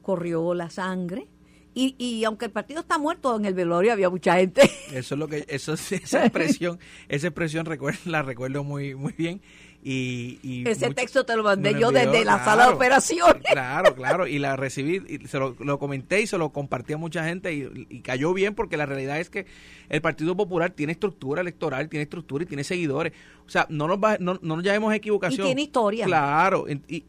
corrió 0.01 0.53
la 0.53 0.69
sangre. 0.69 1.27
Y, 1.75 1.95
y 1.97 2.23
aunque 2.25 2.45
el 2.45 2.51
partido 2.51 2.81
está 2.81 2.99
muerto, 2.99 3.35
en 3.35 3.45
el 3.45 3.55
velorio 3.55 3.93
había 3.93 4.09
mucha 4.09 4.35
gente. 4.35 4.61
Eso 4.93 5.15
es 5.15 5.19
lo 5.19 5.27
que, 5.27 5.45
eso 5.47 5.73
es- 5.73 5.91
esa 5.93 6.21
expresión, 6.23 6.79
esa 7.09 7.27
expresión 7.27 7.65
recuerdo, 7.65 7.99
la 8.05 8.21
recuerdo 8.21 8.63
muy, 8.63 8.93
muy 8.93 9.13
bien. 9.13 9.41
Y, 9.85 10.39
y 10.41 10.63
Ese 10.67 10.85
mucho- 10.87 10.95
texto 10.95 11.25
te 11.25 11.35
lo 11.35 11.43
mandé 11.43 11.71
yo 11.71 11.89
envió, 11.89 11.91
desde 11.91 12.23
la 12.23 12.43
sala 12.45 12.67
de 12.67 12.73
operaciones. 12.73 13.43
Claro, 13.51 13.93
claro, 13.95 14.25
y 14.27 14.39
la 14.39 14.55
recibí, 14.55 15.01
y 15.09 15.27
se 15.27 15.37
lo, 15.39 15.55
lo 15.59 15.77
comenté 15.77 16.21
y 16.21 16.27
se 16.27 16.37
lo 16.37 16.51
compartí 16.51 16.93
a 16.93 16.97
mucha 16.97 17.25
gente 17.25 17.53
y, 17.53 17.85
y 17.89 17.99
cayó 17.99 18.33
bien 18.33 18.55
porque 18.55 18.77
la 18.77 18.85
realidad 18.85 19.19
es 19.19 19.29
que 19.29 19.45
el 19.89 20.01
Partido 20.01 20.37
Popular 20.37 20.71
tiene 20.71 20.93
estructura 20.93 21.41
electoral, 21.41 21.89
tiene 21.89 22.03
estructura 22.03 22.43
y 22.43 22.47
tiene 22.47 22.63
seguidores. 22.63 23.11
O 23.45 23.49
sea, 23.49 23.65
no 23.69 23.87
nos, 23.89 23.97
va, 23.97 24.15
no, 24.19 24.39
no 24.41 24.55
nos 24.55 24.63
llamemos 24.63 24.93
equivocación. 24.93 25.41
Y 25.47 25.49
tiene 25.49 25.61
historia. 25.63 26.05
Claro, 26.05 26.65
y, 26.87 27.03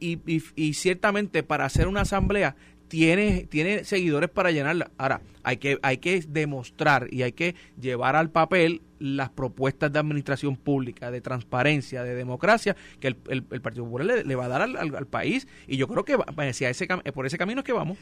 y 0.56 0.74
ciertamente 0.74 1.44
para 1.44 1.64
hacer 1.66 1.86
una 1.86 2.00
asamblea 2.00 2.56
tiene, 2.94 3.46
tiene 3.50 3.82
seguidores 3.82 4.30
para 4.30 4.52
llenarla. 4.52 4.88
Ahora, 4.98 5.20
hay 5.42 5.56
que, 5.56 5.80
hay 5.82 5.98
que 5.98 6.20
demostrar 6.28 7.08
y 7.12 7.22
hay 7.22 7.32
que 7.32 7.56
llevar 7.80 8.14
al 8.14 8.30
papel 8.30 8.82
las 9.00 9.30
propuestas 9.30 9.92
de 9.92 9.98
administración 9.98 10.56
pública, 10.56 11.10
de 11.10 11.20
transparencia, 11.20 12.04
de 12.04 12.14
democracia, 12.14 12.76
que 13.00 13.08
el, 13.08 13.16
el- 13.28 13.44
el 13.50 13.60
Partido 13.60 13.84
Popular 13.84 14.06
le, 14.06 14.22
le 14.24 14.36
va 14.36 14.44
a 14.44 14.48
dar 14.48 14.62
al, 14.62 14.76
al- 14.76 14.94
al 14.94 15.06
país. 15.08 15.48
Y 15.66 15.76
yo 15.76 15.88
creo 15.88 16.04
que 16.04 16.14
va- 16.14 16.24
hacia 16.48 16.70
ese, 16.70 16.86
cam- 16.86 17.02
por 17.12 17.26
ese 17.26 17.36
camino 17.36 17.62
es 17.62 17.64
que 17.64 17.72
vamos. 17.72 17.98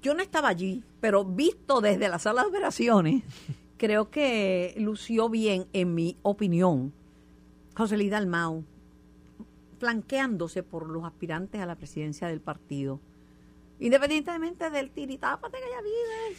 Yo 0.00 0.14
no 0.14 0.22
estaba 0.22 0.48
allí, 0.48 0.82
pero 1.00 1.22
visto 1.26 1.82
desde 1.82 2.08
la 2.08 2.18
sala 2.18 2.42
de 2.42 2.48
operaciones, 2.48 3.22
creo 3.76 4.08
que 4.10 4.74
lució 4.78 5.28
bien, 5.28 5.66
en 5.74 5.94
mi 5.94 6.16
opinión, 6.22 6.94
José 7.76 7.98
Luis 7.98 8.10
Dalmau, 8.10 8.64
flanqueándose 9.78 10.62
por 10.62 10.88
los 10.88 11.04
aspirantes 11.04 11.60
a 11.60 11.66
la 11.66 11.76
presidencia 11.76 12.26
del 12.26 12.40
partido. 12.40 13.00
Independientemente 13.80 14.70
del 14.70 14.90
tiritápate 14.90 15.56
que 15.58 15.64
ella 15.66 15.80
vive, 15.82 16.32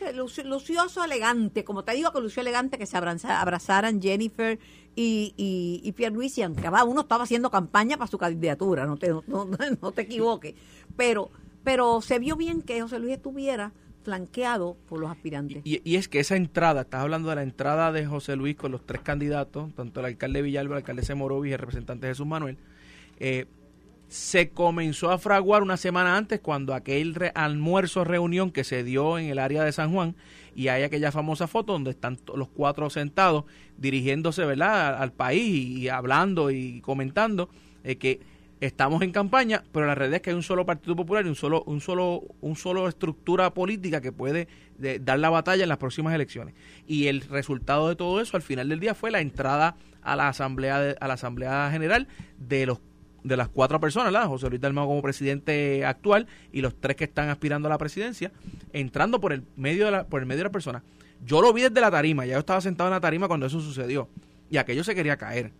eso 0.85 1.03
elegante, 1.03 1.63
como 1.63 1.83
te 1.83 1.93
digo 1.93 2.11
que 2.11 2.19
lució 2.19 2.41
elegante 2.41 2.77
que 2.77 2.85
se 2.85 2.97
abraza- 2.97 3.39
abrazaran 3.41 4.01
Jennifer 4.01 4.59
y, 4.95 5.33
y, 5.37 5.81
y 5.83 5.91
Pierluisi, 5.93 6.41
aunque 6.43 6.61
cada 6.63 6.83
uno 6.83 7.01
estaba 7.01 7.23
haciendo 7.23 7.49
campaña 7.49 7.97
para 7.97 8.09
su 8.11 8.17
candidatura, 8.17 8.85
no 8.85 8.97
te, 8.97 9.09
no, 9.09 9.23
no- 9.27 9.47
no 9.81 9.91
te 9.91 10.01
equivoques. 10.01 10.55
Pero, 10.97 11.29
pero 11.63 12.01
se 12.01 12.19
vio 12.19 12.35
bien 12.35 12.61
que 12.61 12.81
José 12.81 12.99
Luis 12.99 13.13
estuviera 13.13 13.71
flanqueado 14.03 14.75
por 14.87 14.99
los 14.99 15.09
aspirantes. 15.11 15.61
Y, 15.65 15.81
y 15.89 15.95
es 15.95 16.07
que 16.07 16.19
esa 16.19 16.35
entrada, 16.35 16.81
estás 16.81 17.01
hablando 17.01 17.29
de 17.29 17.35
la 17.35 17.43
entrada 17.43 17.91
de 17.91 18.05
José 18.05 18.35
Luis 18.35 18.55
con 18.55 18.71
los 18.71 18.85
tres 18.85 19.01
candidatos, 19.01 19.73
tanto 19.75 19.99
el 19.99 20.07
alcalde 20.07 20.41
Villalba, 20.41 20.75
el 20.75 20.81
alcalde 20.81 21.03
Morovis 21.15 21.51
y 21.51 21.53
el 21.53 21.59
representante 21.59 22.07
Jesús 22.07 22.25
Manuel, 22.25 22.57
eh, 23.19 23.45
se 24.09 24.49
comenzó 24.49 25.11
a 25.11 25.19
fraguar 25.19 25.61
una 25.61 25.77
semana 25.77 26.17
antes 26.17 26.39
cuando 26.39 26.73
aquel 26.73 27.13
re- 27.15 27.31
almuerzo 27.35 28.03
reunión 28.03 28.51
que 28.51 28.63
se 28.63 28.83
dio 28.83 29.17
en 29.19 29.27
el 29.27 29.39
área 29.39 29.63
de 29.63 29.71
San 29.71 29.93
Juan 29.93 30.15
y 30.55 30.67
hay 30.67 30.81
aquella 30.83 31.11
famosa 31.11 31.47
foto 31.47 31.73
donde 31.73 31.91
están 31.91 32.17
los 32.35 32.47
cuatro 32.49 32.89
sentados 32.89 33.45
dirigiéndose 33.77 34.43
verdad 34.45 35.01
al, 35.01 35.13
país 35.13 35.43
y, 35.79 35.89
hablando 35.89 36.49
y 36.49 36.81
comentando 36.81 37.49
eh, 37.83 37.97
que 37.97 38.19
estamos 38.61 39.03
en 39.03 39.11
campaña 39.11 39.63
pero 39.71 39.85
la 39.85 39.93
realidad 39.95 40.17
es 40.17 40.21
que 40.23 40.31
hay 40.31 40.35
un 40.35 40.43
solo 40.43 40.65
partido 40.65 40.95
popular 40.95 41.25
y 41.25 41.29
un 41.29 41.35
solo 41.35 41.63
un 41.67 41.79
solo 41.79 42.23
un 42.41 42.55
solo 42.55 42.87
estructura 42.89 43.53
política 43.53 44.01
que 44.01 44.11
puede 44.11 44.47
de- 44.79 44.97
dar 44.99 45.19
la 45.19 45.29
batalla 45.29 45.63
en 45.63 45.69
las 45.69 45.77
próximas 45.77 46.13
elecciones. 46.15 46.55
Y 46.87 47.07
el 47.07 47.21
resultado 47.21 47.87
de 47.87 47.95
todo 47.95 48.19
eso 48.21 48.35
al 48.37 48.43
final 48.43 48.69
del 48.69 48.79
día 48.79 48.95
fue 48.95 49.11
la 49.11 49.21
entrada 49.21 49.75
a 50.01 50.15
la 50.15 50.29
asamblea 50.29 50.79
de- 50.79 50.95
a 50.99 51.07
la 51.07 51.13
asamblea 51.13 51.69
general 51.71 52.07
de 52.39 52.65
los 52.65 52.79
de 53.23 53.37
las 53.37 53.49
cuatro 53.49 53.79
personas, 53.79 54.11
¿verdad? 54.13 54.27
José 54.27 54.49
Luis 54.49 54.61
Dalmau 54.61 54.87
como 54.87 55.01
presidente 55.01 55.85
actual 55.85 56.27
y 56.51 56.61
los 56.61 56.75
tres 56.79 56.95
que 56.95 57.03
están 57.05 57.29
aspirando 57.29 57.67
a 57.67 57.69
la 57.69 57.77
presidencia, 57.77 58.31
entrando 58.73 59.19
por 59.19 59.33
el 59.33 59.43
medio 59.55 59.85
de 59.85 59.91
la, 59.91 60.03
por 60.05 60.21
el 60.21 60.25
medio 60.25 60.39
de 60.39 60.43
la 60.45 60.51
persona. 60.51 60.83
Yo 61.25 61.41
lo 61.41 61.51
vi 61.53 61.63
desde 61.63 61.81
la 61.81 61.91
tarima, 61.91 62.25
ya 62.25 62.33
yo 62.33 62.39
estaba 62.39 62.61
sentado 62.61 62.87
en 62.89 62.93
la 62.93 62.99
tarima 63.01 63.27
cuando 63.27 63.45
eso 63.45 63.59
sucedió 63.59 64.07
y 64.49 64.57
aquello 64.57 64.83
se 64.83 64.95
quería 64.95 65.17
caer. 65.17 65.51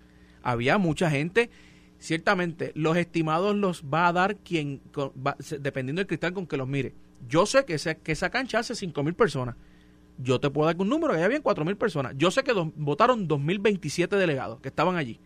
Había 0.42 0.78
mucha 0.78 1.10
gente, 1.12 1.50
ciertamente 2.00 2.72
los 2.76 2.96
estimados 2.98 3.56
los 3.56 3.84
va 3.84 4.08
a 4.08 4.14
dar 4.14 4.38
quien, 4.38 4.82
va- 4.98 5.36
dependiendo 5.60 6.00
del 6.00 6.08
cristal 6.08 6.34
con 6.34 6.48
que 6.48 6.58
los 6.58 6.68
mire. 6.68 6.94
Yo 7.28 7.46
sé 7.46 7.66
que, 7.66 7.74
esa- 7.74 7.96
que 7.96 8.14
esa 8.14 8.30
cancha 8.30 8.60
hace 8.60 8.76
cinco 8.76 9.04
mil 9.04 9.14
personas. 9.14 9.56
Yo 10.18 10.40
te 10.40 10.50
puedo 10.50 10.66
dar 10.68 10.76
un 10.80 10.90
número, 10.90 11.14
que 11.14 11.24
había 11.24 11.42
cuatro 11.42 11.66
mil 11.66 11.76
personas. 11.78 12.14
Yo 12.18 12.32
sé 12.32 12.44
que 12.44 12.54
dos- 12.54 12.70
votaron 12.76 13.28
2027 13.28 14.16
delegados 14.16 14.60
que 14.62 14.70
estaban 14.70 14.96
allí. 14.96 15.20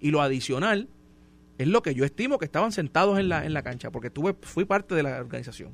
Y 0.00 0.10
lo 0.12 0.22
adicional 0.22 0.88
es 1.62 1.68
lo 1.68 1.82
que 1.82 1.94
yo 1.94 2.04
estimo 2.04 2.38
que 2.38 2.44
estaban 2.44 2.72
sentados 2.72 3.18
en 3.18 3.28
la, 3.28 3.44
en 3.44 3.54
la 3.54 3.62
cancha, 3.62 3.90
porque 3.90 4.10
tuve, 4.10 4.34
fui 4.42 4.64
parte 4.64 4.94
de 4.94 5.02
la 5.02 5.18
organización. 5.18 5.72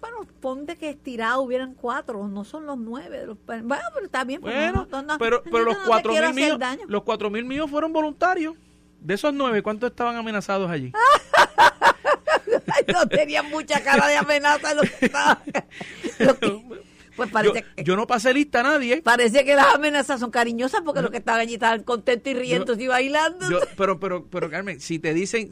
Bueno, 0.00 0.18
ponte 0.40 0.76
que 0.76 0.90
estirado 0.90 1.42
hubieran 1.42 1.74
cuatro, 1.74 2.28
no 2.28 2.44
son 2.44 2.66
los 2.66 2.78
nueve. 2.78 3.26
los- 3.26 3.38
bueno, 3.44 3.66
pero 3.94 4.06
está 4.06 4.24
bien. 4.24 4.40
pues, 4.40 4.54
Bueno, 4.54 4.86
no, 4.90 5.02
no, 5.02 5.18
pero, 5.18 5.42
pero 5.42 5.64
los 5.64 5.78
no 5.78 5.84
cuatro 5.86 6.12
mil 6.12 6.34
míos, 6.34 6.58
los 6.86 7.02
cuatro 7.02 7.30
mil 7.30 7.44
míos 7.44 7.70
fueron 7.70 7.92
voluntarios. 7.92 8.54
De 9.00 9.14
esos 9.14 9.32
nueve, 9.32 9.62
¿cuántos 9.62 9.90
estaban 9.90 10.16
amenazados 10.16 10.70
allí? 10.70 10.92
no 12.92 13.06
tenían 13.08 13.48
mucha 13.50 13.82
cara 13.82 14.06
de 14.08 14.16
amenaza 14.16 14.74
lo 14.74 14.82
que 14.82 15.06
estaba. 15.06 15.42
lo 16.18 16.38
que- 16.38 16.87
pues 17.18 17.28
yo, 17.44 17.52
parece, 17.52 17.66
que- 17.76 17.84
yo 17.84 17.94
no 17.96 18.06
pasé 18.06 18.32
lista 18.32 18.60
a 18.60 18.62
nadie. 18.62 19.02
parece 19.02 19.44
que 19.44 19.54
las 19.54 19.74
amenazas 19.74 20.18
son 20.20 20.30
cariñosas 20.30 20.80
porque 20.82 21.02
los 21.02 21.10
que 21.10 21.18
estaban 21.18 21.40
allí 21.42 21.54
estaban 21.54 21.82
contentos 21.82 22.32
y 22.32 22.34
riendo 22.36 22.72
y 22.72 22.86
bailando. 22.86 23.50
Yo- 23.50 23.60
pero, 23.76 24.00
pero, 24.00 24.24
pero, 24.26 24.48
Carmen, 24.48 24.80
si 24.80 24.98
te 24.98 25.12
dicen 25.12 25.50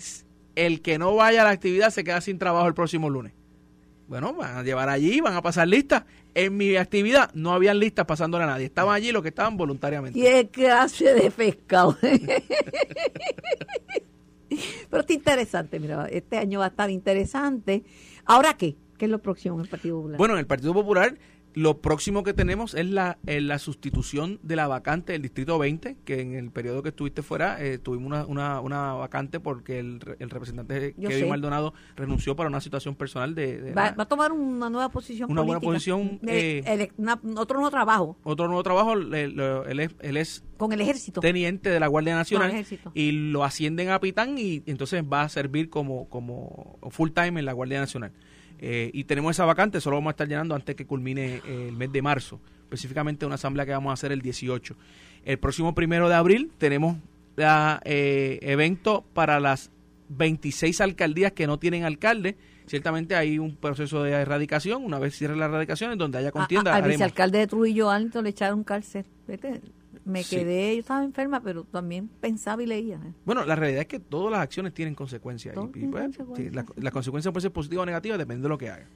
el 0.55 0.81
que 0.81 0.99
no 0.99 1.15
vaya 1.15 1.43
a 1.43 1.45
la 1.45 1.51
actividad 1.51 1.91
se 1.91 2.03
queda 2.03 2.23
sin 2.23 2.39
trabajo 2.39 2.67
el 2.67 2.73
próximo 2.75 3.11
lunes. 3.11 3.35
Bueno, 4.09 4.33
van 4.35 4.57
a 4.57 4.63
llevar 4.63 4.89
allí, 4.89 5.21
van 5.21 5.35
a 5.35 5.43
pasar 5.43 5.67
listas. 5.69 6.05
En 6.33 6.57
mi 6.57 6.77
actividad 6.77 7.31
no 7.35 7.53
habían 7.53 7.79
listas 7.81 8.07
pasándole 8.07 8.45
a 8.45 8.47
nadie. 8.47 8.67
Estaban 8.67 8.95
allí 8.95 9.11
los 9.11 9.21
que 9.23 9.31
estaban 9.31 9.57
voluntariamente. 9.57 10.19
¿Qué 10.19 10.49
clase 10.49 11.13
de 11.13 11.31
pescado? 11.31 11.99
Pero 14.89 15.01
está 15.01 15.13
interesante, 15.13 15.81
mira, 15.81 16.07
este 16.07 16.39
año 16.39 16.61
va 16.61 16.67
a 16.67 16.69
estar 16.69 16.89
interesante. 16.91 17.83
¿Ahora 18.25 18.57
qué? 18.57 18.77
¿Qué 18.97 19.07
es 19.07 19.11
lo 19.11 19.19
próximo 19.21 19.57
en 19.57 19.63
el 19.63 19.69
Partido 19.69 19.97
Popular? 19.97 20.19
Bueno, 20.19 20.35
en 20.35 20.41
el 20.41 20.47
Partido 20.47 20.73
Popular 20.73 21.19
lo 21.57 21.79
próximo 21.81 22.23
que 22.23 22.35
tenemos 22.35 22.75
es 22.75 22.85
la, 22.85 23.17
eh, 23.27 23.41
la 23.41 23.59
sustitución 23.59 24.39
de 24.43 24.57
la 24.57 24.69
vacante 24.69 25.13
del 25.15 25.23
Distrito 25.23 25.59
20, 25.59 25.97
que 26.05 26.21
en 26.21 26.35
el 26.35 26.51
periodo 26.51 26.83
que 26.83 26.91
estuviste 26.91 27.23
fuera 27.23 27.57
eh, 27.65 27.79
tuvimos 27.79 28.07
una, 28.09 28.27
una, 28.27 28.61
una 28.61 28.93
vacante 28.93 29.41
porque 29.41 29.79
el, 29.79 30.01
el 30.19 30.29
representante 30.29 30.95
Yo 30.99 31.09
Kevin 31.09 31.25
sé. 31.25 31.31
Maldonado 31.31 31.73
renunció 31.97 32.37
para 32.37 32.51
una 32.51 32.61
situación 32.61 32.95
personal 32.95 33.35
de... 33.35 33.59
de 33.63 33.73
va, 33.73 33.87
la- 33.87 33.93
va 33.97 34.03
a 34.03 34.07
tomar 34.07 34.33
una 34.33 34.69
nueva 34.69 34.91
posición 34.91 35.31
Una 35.33 35.41
política. 35.43 35.61
posición, 35.67 36.21
Eh, 36.27 36.63
eh, 36.67 36.93
una- 36.99 37.19
otro 37.39 37.57
nuevo 37.59 37.71
trabajo 37.71 38.19
otro 38.23 38.49
nuevo 38.49 38.63
trabajo, 38.63 38.93
él, 38.93 39.15
es, 39.81 39.91
él 40.03 40.17
es 40.19 40.45
con 40.59 40.73
el 40.75 40.81
ejército. 40.83 41.23
teniente 41.23 41.71
de 41.71 41.81
la 41.81 41.87
Guardia 41.87 42.15
Nacional 42.17 42.49
Con 42.51 42.57
el 42.59 42.63
ejército. 42.65 42.93
y 42.95 43.13
lo 43.13 43.45
ascienden 43.45 43.89
a 43.89 43.93
capitán 43.93 44.37
y 44.37 44.63
entonces 44.67 45.03
va 45.11 45.23
a 45.23 45.29
servir 45.31 45.71
como, 45.71 46.07
como 46.11 46.79
full 46.91 47.13
time 47.13 47.41
en 47.41 47.47
la 47.47 47.53
Guardia 47.55 47.81
Nacional. 47.81 48.13
Eh, 48.59 48.91
y 48.95 49.05
tenemos 49.05 49.33
esa 49.37 49.45
vacante, 49.45 49.81
solo 49.81 49.97
vamos 49.97 50.11
a 50.11 50.13
estar 50.13 50.29
llenando 50.29 50.55
antes 50.55 50.75
que 50.77 50.87
culmine 50.87 51.43
eh, 51.47 51.67
el 51.69 51.77
mes 51.77 51.93
de 51.93 52.01
marzo, 52.03 52.41
específicamente 52.63 53.27
una 53.27 53.35
asamblea 53.37 53.67
que 53.67 53.73
vamos 53.73 53.91
a 53.91 53.95
hacer 53.95 54.13
el 54.13 54.23
18. 54.23 54.75
El 55.25 55.39
próximo 55.39 55.75
primero 55.75 56.09
de 56.09 56.15
abril 56.15 56.51
tenemos 56.59 56.97
la, 57.37 57.81
eh, 57.85 58.39
evento 58.43 59.05
para 59.13 59.41
las 59.41 59.71
26 60.09 60.81
alcaldías 60.81 61.33
que 61.33 61.47
no 61.47 61.59
tienen 61.59 61.85
alcalde. 61.85 62.37
Ciertamente 62.67 63.15
hay 63.15 63.39
un 63.39 63.57
proceso 63.57 64.03
de 64.03 64.13
erradicación, 64.13 64.85
una 64.85 64.99
vez 64.99 65.15
cierre 65.17 65.37
la 65.37 65.45
erradicación, 65.45 65.93
en 65.93 65.99
donde 65.99 66.19
haya 66.19 66.33
contienda. 66.33 66.71
A- 66.71 66.75
a- 66.75 66.77
al 66.79 66.85
haremos. 66.85 66.99
vicealcalde 66.99 67.39
de 67.41 67.47
Trujillo 67.47 67.91
Alto 67.91 68.23
le 68.23 68.31
echaron 68.31 68.65
cárcel. 68.65 69.05
Vete, 69.29 69.61
me 70.07 70.23
Sí. 70.23 70.37
quedé, 70.37 70.75
yo 70.75 70.81
estaba 70.81 71.05
enferma, 71.05 71.43
pero 71.43 71.65
también 71.65 72.09
pensaba 72.09 72.63
y 72.63 72.67
leía. 72.67 72.97
¿eh? 73.05 73.13
Bueno, 73.25 73.45
la 73.45 73.57
realidad 73.57 73.83
es 73.83 73.89
que 73.89 73.99
todas 74.01 74.31
las 74.33 74.41
acciones 74.41 74.73
tienen 74.73 74.95
consecuencias. 74.95 75.55
Y- 75.75 75.81
y, 75.81 75.87
pues, 75.89 76.03
consecuencias, 76.05 76.49
sí, 76.49 76.55
la, 76.55 76.63
sí. 76.63 76.69
la 76.81 76.91
consecuencia 76.93 77.33
puede 77.33 77.43
ser 77.43 77.53
positiva 77.53 77.83
o 77.83 77.87
negativa, 77.87 78.17
depende 78.17 78.45
de 78.45 78.49
lo 78.49 78.57
que 78.57 78.71
haga. 78.71 78.87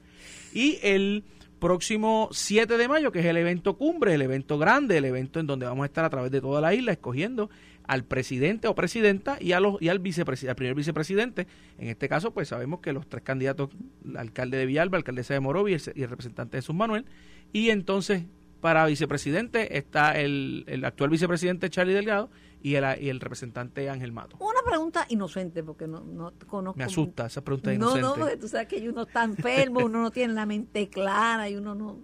Y 0.53 0.79
el 0.81 1.23
próximo 1.59 2.29
7 2.31 2.77
de 2.77 2.87
mayo, 2.87 3.11
que 3.11 3.19
es 3.19 3.25
el 3.25 3.37
evento 3.37 3.77
cumbre, 3.77 4.15
el 4.15 4.21
evento 4.23 4.57
grande, 4.57 4.97
el 4.97 5.05
evento 5.05 5.39
en 5.39 5.45
donde 5.47 5.65
vamos 5.67 5.83
a 5.83 5.85
estar 5.85 6.03
a 6.05 6.09
través 6.09 6.31
de 6.31 6.41
toda 6.41 6.59
la 6.61 6.73
isla 6.73 6.91
escogiendo 6.93 7.49
al 7.83 8.03
presidente 8.05 8.67
o 8.67 8.73
presidenta 8.73 9.37
y, 9.39 9.51
a 9.51 9.59
los, 9.59 9.81
y 9.81 9.89
al, 9.89 9.97
al 10.01 10.55
primer 10.55 10.75
vicepresidente. 10.75 11.45
En 11.77 11.89
este 11.89 12.07
caso, 12.09 12.31
pues 12.33 12.47
sabemos 12.47 12.79
que 12.79 12.93
los 12.93 13.05
tres 13.07 13.21
candidatos, 13.23 13.69
el 14.05 14.17
alcalde 14.17 14.57
de 14.57 14.65
Villalba, 14.65 14.97
alcaldesa 14.97 15.33
de 15.33 15.39
Morovi 15.41 15.71
y 15.71 15.75
el, 15.75 15.81
y 15.95 16.03
el 16.03 16.09
representante 16.09 16.57
de 16.57 16.61
Jesús 16.61 16.73
Manuel. 16.75 17.05
Y 17.53 17.69
entonces, 17.69 18.23
para 18.61 18.85
vicepresidente 18.85 19.77
está 19.77 20.11
el, 20.19 20.63
el 20.67 20.85
actual 20.85 21.09
vicepresidente 21.09 21.69
Charlie 21.69 21.93
Delgado 21.93 22.29
y 22.61 22.75
el, 22.75 22.85
y 23.01 23.09
el 23.09 23.19
representante 23.19 23.89
Ángel 23.89 24.11
Mato. 24.11 24.37
Una 24.39 24.61
pregunta 24.65 25.05
inocente, 25.09 25.63
porque 25.63 25.87
no, 25.87 26.01
no 26.01 26.31
conozco. 26.47 26.77
Me 26.77 26.83
asusta 26.83 27.25
esa 27.25 27.43
pregunta 27.43 27.71
No, 27.71 27.75
inocente. 27.75 28.01
no, 28.07 28.15
porque 28.15 28.37
tú 28.37 28.47
sabes 28.47 28.67
que 28.67 28.87
uno 28.87 29.01
está 29.01 29.23
enfermo, 29.23 29.81
uno 29.83 30.01
no 30.03 30.11
tiene 30.11 30.33
la 30.33 30.45
mente 30.45 30.87
clara 30.89 31.49
y 31.49 31.55
uno 31.55 31.73
no, 31.75 31.97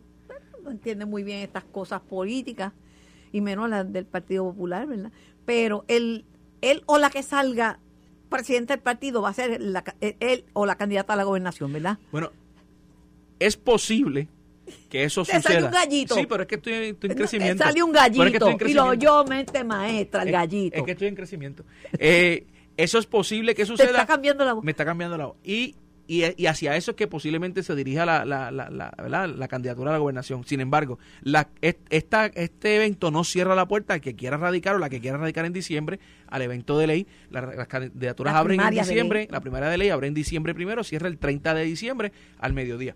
no 0.63 0.71
entiende 0.71 1.05
muy 1.05 1.23
bien 1.23 1.39
estas 1.39 1.63
cosas 1.63 2.01
políticas 2.01 2.73
y 3.31 3.39
menos 3.41 3.69
las 3.69 3.91
del 3.93 4.05
Partido 4.05 4.45
Popular, 4.45 4.87
¿verdad? 4.87 5.11
Pero 5.45 5.85
él, 5.87 6.25
él 6.61 6.81
o 6.87 6.97
la 6.97 7.11
que 7.11 7.21
salga 7.21 7.79
presidente 8.29 8.73
del 8.73 8.81
partido 8.81 9.21
va 9.21 9.29
a 9.29 9.33
ser 9.33 9.61
la 9.61 9.83
ca- 9.83 9.95
él 10.01 10.43
o 10.53 10.65
la 10.65 10.75
candidata 10.75 11.13
a 11.13 11.15
la 11.15 11.23
gobernación, 11.23 11.71
¿verdad? 11.71 11.99
Bueno, 12.11 12.31
es 13.39 13.55
posible 13.57 14.27
que 14.89 15.03
eso 15.03 15.23
Te 15.23 15.33
suceda. 15.35 15.41
salió 15.53 15.65
un 15.67 15.71
gallito. 15.71 16.15
Sí, 16.15 16.25
pero 16.27 16.41
es 16.43 16.47
que 16.47 16.55
estoy, 16.55 16.73
estoy 16.73 17.09
en 17.09 17.15
crecimiento. 17.17 17.63
Un 17.63 17.69
Pero 17.69 17.85
es 17.85 17.91
que 17.93 17.99
gallito 17.99 18.49
estoy 18.49 18.65
en 18.65 18.69
y 18.69 18.73
lo 18.73 18.93
yo 18.93 19.25
mente 19.25 19.63
maestra, 19.63 20.21
el 20.23 20.27
Es- 20.29 20.33
gallito. 20.33 20.77
Es, 20.77 20.83
que 20.83 20.91
estoy 20.91 21.07
en 21.07 21.15
crecimiento. 21.15 21.63
Eh, 21.99 22.45
eso 22.75 22.99
es 22.99 23.05
posible 23.05 23.55
que 23.55 23.63
Te 23.63 23.67
suceda. 23.67 23.89
está 23.89 24.05
cambiando 24.05 24.45
la 24.45 24.53
voz. 24.53 24.63
Me 24.63 24.71
está 24.71 24.85
cambiando 24.85 25.17
la 25.17 25.25
voz. 25.27 25.37
Y, 25.43 25.75
y, 26.09 26.23
y 26.41 26.45
hacia 26.45 26.75
eso 26.77 26.91
es 26.91 26.97
que 26.97 27.07
posiblemente 27.07 27.63
se 27.63 27.75
dirija 27.75 28.05
la, 28.05 28.23
la, 28.23 28.49
la, 28.51 28.69
la, 28.69 29.27
la 29.27 29.47
candidatura 29.47 29.89
a 29.89 29.93
la 29.93 29.99
gobernación. 29.99 30.45
Sin 30.45 30.61
embargo, 30.61 30.99
la, 31.21 31.49
es- 31.61 31.75
esta, 31.89 32.27
este 32.27 32.75
evento 32.77 33.11
no 33.11 33.23
cierra 33.23 33.55
la 33.55 33.67
puerta 33.67 33.93
al 33.95 34.01
que 34.01 34.15
quiera 34.15 34.37
radicar 34.37 34.75
o 34.75 34.77
la 34.79 34.89
que 34.89 35.01
quiera 35.01 35.17
radicar 35.17 35.45
en 35.45 35.53
diciembre 35.53 35.99
al 36.27 36.41
evento 36.43 36.77
de 36.77 36.87
ley. 36.87 37.07
La- 37.31 37.41
las 37.41 37.67
candidaturas 37.67 38.35
abren 38.35 38.61
en 38.61 38.69
diciembre. 38.69 39.27
La 39.31 39.41
primaria 39.41 39.69
de 39.69 39.77
ley 39.77 39.89
abre 39.89 40.07
en 40.07 40.13
diciembre 40.13 40.53
primero, 40.53 40.83
cierra 40.83 41.07
el 41.07 41.17
30 41.17 41.53
de 41.55 41.63
diciembre 41.63 42.11
al 42.39 42.53
mediodía. 42.53 42.95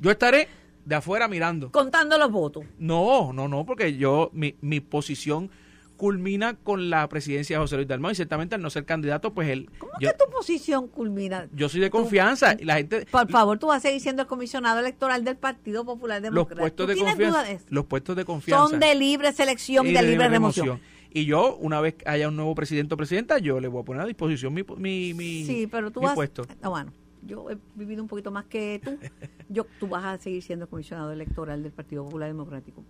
Yo 0.00 0.10
estaré 0.10 0.48
de 0.84 0.94
afuera 0.94 1.28
mirando. 1.28 1.70
Contando 1.70 2.16
los 2.18 2.30
votos. 2.30 2.64
No, 2.78 3.32
no, 3.32 3.48
no, 3.48 3.64
porque 3.66 3.96
yo, 3.96 4.30
mi, 4.32 4.54
mi 4.60 4.80
posición 4.80 5.50
culmina 5.96 6.54
con 6.54 6.90
la 6.90 7.08
presidencia 7.08 7.56
de 7.56 7.60
José 7.60 7.74
Luis 7.74 7.88
Dalmau 7.88 8.12
y 8.12 8.14
ciertamente 8.14 8.54
al 8.54 8.62
no 8.62 8.70
ser 8.70 8.84
candidato, 8.84 9.34
pues 9.34 9.48
él, 9.48 9.68
¿Cómo 9.78 9.92
yo, 10.00 10.10
que 10.12 10.16
tu 10.16 10.30
posición 10.30 10.86
culmina? 10.86 11.48
yo 11.52 11.68
soy 11.68 11.80
de 11.80 11.90
tú- 11.90 11.96
confianza 11.98 12.54
y 12.56 12.64
la 12.64 12.76
gente, 12.76 13.04
Por 13.10 13.28
favor, 13.28 13.58
tú 13.58 13.66
vas 13.66 13.78
a 13.78 13.80
seguir 13.88 14.00
siendo 14.00 14.22
el 14.22 14.28
comisionado 14.28 14.78
electoral 14.78 15.24
del 15.24 15.36
Partido 15.36 15.84
Popular 15.84 16.22
los 16.22 16.30
Democrático. 16.30 16.60
puestos 16.60 16.86
¿Tú 16.86 16.92
de 16.92 17.00
confianza, 17.00 17.64
los 17.70 17.84
puestos 17.86 18.14
de 18.16 18.24
confianza 18.24 18.68
Son 18.68 18.78
de 18.78 18.94
libre 18.94 19.32
selección 19.32 19.88
y, 19.88 19.92
de, 19.92 20.02
libre 20.02 20.28
remoción. 20.28 20.80
Y 21.10 21.24
yo, 21.24 21.56
una 21.56 21.80
vez 21.80 21.94
que 21.94 22.08
haya 22.08 22.28
un 22.28 22.36
nuevo 22.36 22.54
presidente 22.54 22.94
o 22.94 22.96
presidenta, 22.96 23.38
yo 23.38 23.58
le 23.58 23.66
voy 23.66 23.82
a 23.82 23.84
poner 23.84 24.02
a 24.02 24.06
disposición 24.06 24.54
mi, 24.54 24.62
mi, 24.76 25.14
mi, 25.14 25.44
Sí, 25.46 25.66
pero 25.68 25.90
tú 25.90 25.98
mi 25.98 26.06
vas. 26.06 26.14
puesto. 26.14 26.46
No, 26.62 26.70
bueno, 26.70 26.92
yo 27.26 27.50
he 27.50 27.58
vivido 27.74 28.02
un 28.02 28.08
poquito 28.08 28.30
más 28.30 28.44
que 28.46 28.80
tú. 28.82 28.98
Yo, 29.50 29.64
tú 29.80 29.88
vas 29.88 30.04
a 30.04 30.18
seguir 30.18 30.42
siendo 30.42 30.68
comisionado 30.68 31.10
electoral 31.10 31.62
del 31.62 31.72
Partido 31.72 32.04
Popular 32.04 32.28
Democrático. 32.28 32.84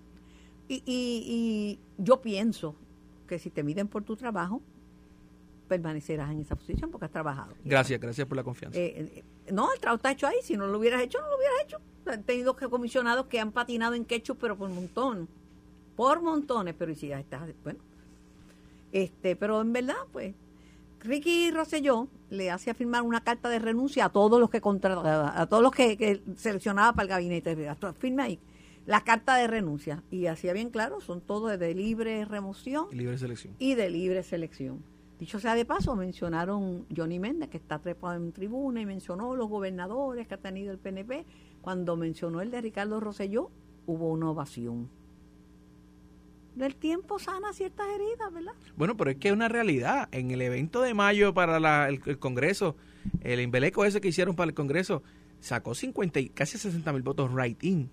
Y, 0.66 0.82
y, 0.84 1.22
y 1.24 1.80
yo 2.02 2.20
pienso 2.20 2.74
que 3.28 3.38
si 3.38 3.48
te 3.48 3.62
miden 3.62 3.86
por 3.86 4.02
tu 4.02 4.16
trabajo, 4.16 4.60
permanecerás 5.68 6.32
en 6.32 6.40
esa 6.40 6.56
posición 6.56 6.90
porque 6.90 7.04
has 7.04 7.12
trabajado. 7.12 7.54
Gracias, 7.64 8.00
gracias 8.00 8.26
por 8.26 8.36
la 8.36 8.42
confianza. 8.42 8.78
Eh, 8.78 9.08
eh, 9.14 9.24
no, 9.52 9.72
el 9.72 9.78
trabajo 9.78 9.96
está 9.96 10.10
hecho 10.10 10.26
ahí. 10.26 10.38
Si 10.42 10.56
no 10.56 10.66
lo 10.66 10.78
hubieras 10.78 11.00
hecho, 11.02 11.20
no 11.20 11.28
lo 11.28 11.36
hubieras 11.36 11.58
hecho. 11.62 11.78
He 12.06 12.18
tenido 12.18 12.56
comisionados 12.56 13.26
que 13.26 13.38
han 13.38 13.52
patinado 13.52 13.94
en 13.94 14.04
ketchup, 14.04 14.38
pero 14.40 14.56
por 14.56 14.70
montón. 14.70 15.28
Por 15.94 16.22
montones, 16.22 16.74
pero 16.76 16.90
y 16.90 16.96
si 16.96 17.08
ya 17.08 17.20
estás, 17.20 17.48
bueno. 17.62 17.80
Este, 18.90 19.36
pero 19.36 19.60
en 19.60 19.72
verdad, 19.72 19.96
pues, 20.12 20.34
Ricky 21.00 21.50
Rosselló 21.50 22.08
le 22.30 22.50
hacía 22.50 22.74
firmar 22.74 23.02
una 23.02 23.22
carta 23.22 23.48
de 23.48 23.58
renuncia 23.58 24.06
a 24.06 24.08
todos 24.10 24.40
los 24.40 24.50
que 24.50 24.60
contrataba, 24.60 25.40
a 25.40 25.46
todos 25.46 25.62
los 25.62 25.72
que, 25.72 25.96
que 25.96 26.22
seleccionaba 26.36 26.92
para 26.92 27.04
el 27.04 27.08
gabinete. 27.08 27.56
Firma 27.98 28.24
ahí 28.24 28.40
la 28.88 29.02
carta 29.04 29.36
de 29.36 29.46
renuncia. 29.46 30.02
Y 30.10 30.26
hacía 30.26 30.54
bien 30.54 30.70
claro, 30.70 31.02
son 31.02 31.20
todos 31.20 31.58
de 31.58 31.74
libre 31.74 32.24
remoción 32.24 32.86
Y 32.90 32.96
libre 32.96 33.18
selección. 33.18 33.54
y 33.58 33.74
de 33.74 33.90
libre 33.90 34.22
selección. 34.22 34.82
Dicho 35.18 35.38
sea 35.40 35.54
de 35.54 35.66
paso, 35.66 35.94
mencionaron 35.94 36.86
Johnny 36.96 37.18
Méndez, 37.18 37.50
que 37.50 37.58
está 37.58 37.80
trepado 37.80 38.14
en 38.14 38.32
tribuna, 38.32 38.80
y 38.80 38.86
mencionó 38.86 39.36
los 39.36 39.48
gobernadores 39.48 40.26
que 40.26 40.34
ha 40.34 40.38
tenido 40.38 40.72
el 40.72 40.78
PNP. 40.78 41.26
Cuando 41.60 41.96
mencionó 41.96 42.40
el 42.40 42.50
de 42.50 42.62
Ricardo 42.62 42.98
Rosselló, 42.98 43.50
hubo 43.86 44.08
una 44.10 44.30
ovación. 44.30 44.88
Del 46.58 46.74
tiempo 46.74 47.18
sana 47.18 47.52
ciertas 47.52 47.86
heridas, 47.88 48.32
¿verdad? 48.32 48.52
Bueno, 48.76 48.96
pero 48.96 49.10
es 49.10 49.16
que 49.16 49.28
es 49.28 49.34
una 49.34 49.48
realidad. 49.48 50.08
En 50.12 50.30
el 50.32 50.42
evento 50.42 50.82
de 50.82 50.92
mayo 50.92 51.32
para 51.32 51.60
la- 51.60 51.88
el, 51.88 52.00
el 52.04 52.18
Congreso, 52.18 52.76
el 53.20 53.38
embeleco 53.40 53.84
ese 53.84 54.00
que 54.00 54.08
hicieron 54.08 54.34
para 54.34 54.48
el 54.48 54.54
Congreso, 54.54 55.02
sacó 55.40 55.74
50 55.74 56.18
y 56.20 56.28
casi 56.30 56.58
60 56.58 56.92
mil 56.92 57.02
votos 57.02 57.30
right 57.32 57.62
in. 57.62 57.90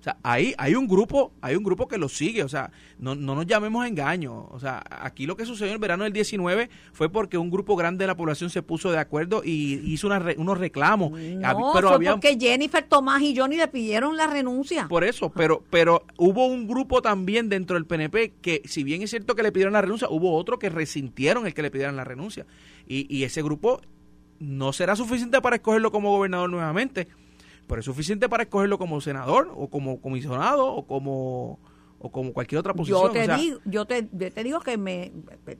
O 0.00 0.02
sea, 0.02 0.18
ahí 0.22 0.54
hay 0.58 0.74
un 0.74 0.86
grupo, 0.86 1.32
hay 1.40 1.56
un 1.56 1.64
grupo 1.64 1.88
que 1.88 1.98
lo 1.98 2.08
sigue, 2.08 2.44
o 2.44 2.48
sea, 2.48 2.70
no, 2.98 3.14
no 3.14 3.34
nos 3.34 3.46
llamemos 3.46 3.84
a 3.84 3.88
engaño. 3.88 4.46
O 4.50 4.60
sea, 4.60 4.82
aquí 4.88 5.26
lo 5.26 5.36
que 5.36 5.44
sucedió 5.44 5.68
en 5.68 5.74
el 5.74 5.78
verano 5.80 6.04
del 6.04 6.12
19 6.12 6.70
fue 6.92 7.08
porque 7.10 7.38
un 7.38 7.50
grupo 7.50 7.74
grande 7.76 8.04
de 8.04 8.06
la 8.06 8.16
población 8.16 8.50
se 8.50 8.62
puso 8.62 8.92
de 8.92 8.98
acuerdo 8.98 9.42
y 9.44 9.80
hizo 9.92 10.06
una 10.06 10.24
unos 10.36 10.58
reclamos. 10.58 11.10
No, 11.10 11.72
pero 11.74 11.88
fue 11.88 11.96
había 11.96 12.12
porque 12.12 12.36
Jennifer 12.38 12.84
Tomás 12.84 13.22
y 13.22 13.36
Johnny 13.36 13.56
le 13.56 13.68
pidieron 13.68 14.16
la 14.16 14.26
renuncia. 14.26 14.86
por 14.88 15.02
eso, 15.02 15.30
pero 15.30 15.64
pero 15.70 16.04
hubo 16.16 16.46
un 16.46 16.68
grupo 16.68 17.02
también 17.02 17.48
dentro 17.48 17.74
del 17.74 17.86
PNP 17.86 18.34
que, 18.40 18.62
si 18.64 18.84
bien 18.84 19.02
es 19.02 19.10
cierto 19.10 19.34
que 19.34 19.42
le 19.42 19.50
pidieron 19.50 19.72
la 19.72 19.82
renuncia, 19.82 20.08
hubo 20.08 20.36
otro 20.36 20.58
que 20.58 20.68
resintieron 20.68 21.46
el 21.46 21.54
que 21.54 21.62
le 21.62 21.70
pidieran 21.70 21.96
la 21.96 22.04
renuncia. 22.04 22.46
Y, 22.86 23.06
y 23.14 23.24
ese 23.24 23.42
grupo 23.42 23.80
no 24.38 24.72
será 24.72 24.96
suficiente 24.96 25.40
para 25.40 25.56
escogerlo 25.56 25.90
como 25.90 26.10
gobernador 26.10 26.50
nuevamente, 26.50 27.08
pero 27.66 27.80
es 27.80 27.84
suficiente 27.84 28.28
para 28.28 28.44
escogerlo 28.44 28.78
como 28.78 29.00
senador 29.00 29.52
o 29.54 29.68
como 29.68 30.00
comisionado 30.00 30.66
o 30.66 30.86
como 30.86 31.58
o 31.98 32.10
como 32.10 32.32
cualquier 32.32 32.58
otra 32.58 32.74
posición. 32.74 33.02
Yo 33.02 33.10
te 33.10 33.22
o 33.22 33.24
sea, 33.24 33.36
digo, 33.36 33.58
yo 33.64 33.86
te, 33.86 34.08
yo 34.12 34.30
te 34.30 34.44
digo 34.44 34.60
que 34.60 34.76
me, 34.76 35.12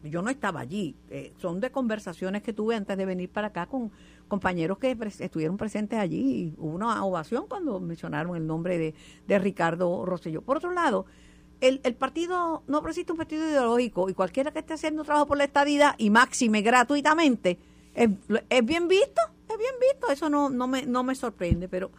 yo 0.05 0.21
no 0.21 0.29
estaba 0.31 0.61
allí. 0.61 0.95
Eh, 1.09 1.33
son 1.39 1.61
de 1.61 1.71
conversaciones 1.71 2.43
que 2.43 2.53
tuve 2.53 2.77
antes 2.77 2.97
de 2.97 3.07
venir 3.07 3.31
para 3.31 3.49
acá 3.49 3.67
con 3.67 3.91
compañeros 4.29 4.79
que 4.79 4.97
estuvieron 5.19 5.57
presentes 5.57 5.99
allí. 5.99 6.19
Y 6.19 6.55
hubo 6.59 6.75
una 6.75 7.03
ovación 7.05 7.47
cuando 7.49 7.81
mencionaron 7.81 8.37
el 8.37 8.47
nombre 8.47 8.77
de, 8.77 8.95
de 9.27 9.39
Ricardo 9.39 10.05
Rosselló. 10.05 10.43
Por 10.43 10.59
otro 10.59 10.73
lado, 10.73 11.07
el, 11.63 11.81
el 11.85 11.95
partido 11.95 12.63
no 12.67 12.83
presiste 12.83 13.13
un 13.13 13.19
partido 13.19 13.49
ideológico 13.49 14.11
y 14.11 14.15
cualquiera 14.15 14.51
que 14.51 14.59
esté 14.59 14.75
haciendo 14.75 15.05
trabajo 15.05 15.27
por 15.27 15.39
la 15.39 15.45
estadidad 15.45 15.95
y 15.97 16.11
máxime 16.11 16.61
gratuitamente 16.61 17.59
es, 17.97 18.11
es 18.51 18.65
bien 18.65 18.89
visto, 18.89 19.21
bien 19.57 19.75
visto. 19.81 20.11
Eso 20.11 20.29
no, 20.29 20.51
no, 20.51 20.67
me, 20.67 20.87
no 20.87 21.03
me 21.03 21.15
sorprende, 21.15 21.69
pero 21.69 21.91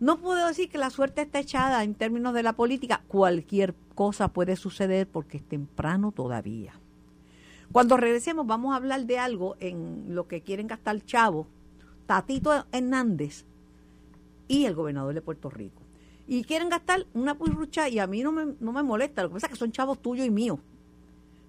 no 0.00 0.18
puedo 0.18 0.48
decir 0.48 0.68
que 0.68 0.78
la 0.78 0.90
suerte 0.90 1.22
está 1.22 1.38
echada 1.38 1.84
en 1.84 1.94
términos 1.94 2.34
de 2.34 2.42
la 2.42 2.54
política. 2.54 3.02
Cualquier 3.06 3.74
cosa 3.94 4.28
puede 4.28 4.56
suceder 4.56 5.06
porque 5.06 5.36
es 5.36 5.44
temprano 5.44 6.12
todavía. 6.12 6.74
Cuando 7.70 7.96
regresemos 7.96 8.46
vamos 8.46 8.72
a 8.72 8.76
hablar 8.76 9.06
de 9.06 9.18
algo 9.18 9.56
en 9.60 10.14
lo 10.14 10.26
que 10.26 10.42
quieren 10.42 10.66
gastar 10.66 11.00
Chavo, 11.04 11.46
Tatito 12.06 12.66
Hernández 12.72 13.46
y 14.48 14.66
el 14.66 14.74
gobernador 14.74 15.14
de 15.14 15.22
Puerto 15.22 15.48
Rico. 15.48 15.82
Y 16.26 16.44
quieren 16.44 16.68
gastar 16.68 17.06
una 17.14 17.36
purrucha 17.36 17.88
y 17.88 17.98
a 17.98 18.06
mí 18.06 18.22
no 18.22 18.32
me, 18.32 18.54
no 18.60 18.72
me 18.72 18.82
molesta. 18.82 19.22
Lo 19.22 19.28
que 19.28 19.34
pasa 19.34 19.46
es 19.46 19.52
que 19.52 19.58
son 19.58 19.72
chavos 19.72 20.02
tuyos 20.02 20.26
y 20.26 20.30
míos. 20.30 20.58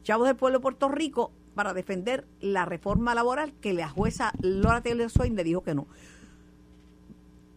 Chavos 0.04 0.28
del 0.28 0.36
pueblo 0.36 0.60
de 0.60 0.62
Puerto 0.62 0.90
Rico 0.90 1.32
para 1.54 1.74
defender 1.74 2.26
la 2.40 2.66
reforma 2.66 3.16
laboral 3.16 3.54
que 3.62 3.74
la 3.74 3.90
jueza 3.90 4.34
Laura 4.42 4.82
Taylor 4.82 5.10
Swain 5.10 5.36
le 5.36 5.44
dijo 5.44 5.64
que 5.64 5.76
no 5.76 5.88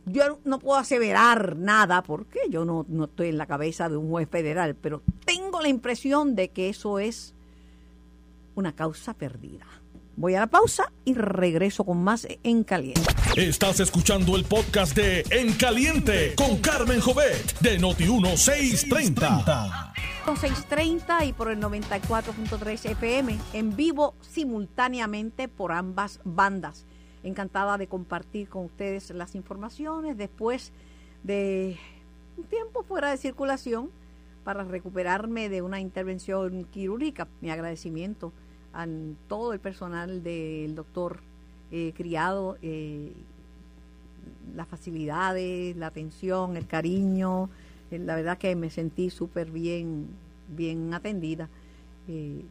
yo 0.07 0.39
no 0.45 0.61
puedo 0.61 0.79
aseverar 0.79 1.57
nada 1.57 2.03
porque 2.03 2.41
yo 2.49 2.65
no, 2.65 2.87
no 2.89 3.05
estoy 3.05 3.29
en 3.29 3.39
la 3.39 3.47
cabeza 3.47 3.89
de 3.89 3.97
un 3.97 4.09
juez 4.09 4.29
federal, 4.29 4.77
pero 4.77 5.03
tengo 5.25 5.61
la 5.61 5.69
impresión 5.69 6.37
de 6.37 6.51
que 6.51 6.69
eso 6.69 7.01
es 7.01 7.35
una 8.55 8.75
causa 8.75 9.15
perdida. 9.15 9.67
Voy 10.19 10.35
a 10.35 10.41
la 10.41 10.47
pausa 10.47 10.91
y 11.05 11.13
regreso 11.13 11.85
con 11.85 12.03
más 12.03 12.27
en 12.43 12.65
caliente. 12.65 13.03
Estás 13.37 13.81
escuchando 13.81 14.35
el 14.37 14.47
podcast 14.47 14.97
de 14.97 15.23
En 15.29 15.53
Caliente 15.53 16.35
con 16.37 16.57
Carmen 16.57 17.01
Jovet 17.01 17.59
de 17.61 17.79
Noti1630. 17.79 19.93
630 20.25 21.25
y 21.27 21.35
por 21.35 21.51
el 21.51 21.61
94.3 21.61 22.93
FM 22.93 23.39
en 23.53 23.77
vivo 23.77 24.15
simultáneamente 24.23 25.49
por 25.49 25.73
ambas 25.73 26.19
bandas. 26.25 26.87
Encantada 27.23 27.77
de 27.77 27.87
compartir 27.87 28.49
con 28.49 28.65
ustedes 28.65 29.11
las 29.11 29.35
informaciones 29.35 30.17
después 30.17 30.73
de 31.25 31.77
un 32.39 32.45
tiempo 32.45 32.85
fuera 32.85 33.11
de 33.11 33.19
circulación. 33.19 33.91
para 34.45 34.63
recuperarme 34.63 35.49
de 35.49 35.61
una 35.61 35.81
intervención 35.81 36.69
quirúrgica. 36.71 37.27
Mi 37.41 37.51
agradecimiento 37.51 38.33
a 38.77 38.87
todo 39.27 39.55
el 39.55 39.59
personal 39.59 40.23
del 40.23 40.75
doctor 40.75 41.21
eh, 41.73 41.93
Criado, 41.97 42.59
eh, 42.61 43.13
las 44.55 44.69
facilidades, 44.69 45.77
la 45.77 45.87
atención, 45.89 46.57
el 46.57 46.67
cariño. 46.67 47.49
Eh, 47.91 47.99
la 47.99 48.15
verdad 48.15 48.37
que 48.37 48.55
me 48.55 48.69
sentí 48.69 49.09
súper 49.09 49.51
bien, 49.51 50.09
bien 50.55 50.93
atendida. 50.93 51.49
Eh, 52.07 52.45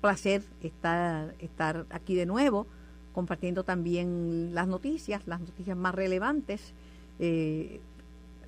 placer 0.00 0.42
estar, 0.62 1.34
estar 1.38 1.86
aquí 1.90 2.16
de 2.16 2.26
nuevo, 2.26 2.66
compartiendo 3.14 3.62
también 3.62 4.50
las 4.52 4.66
noticias, 4.66 5.26
las 5.26 5.40
noticias 5.40 5.76
más 5.76 5.94
relevantes. 5.94 6.74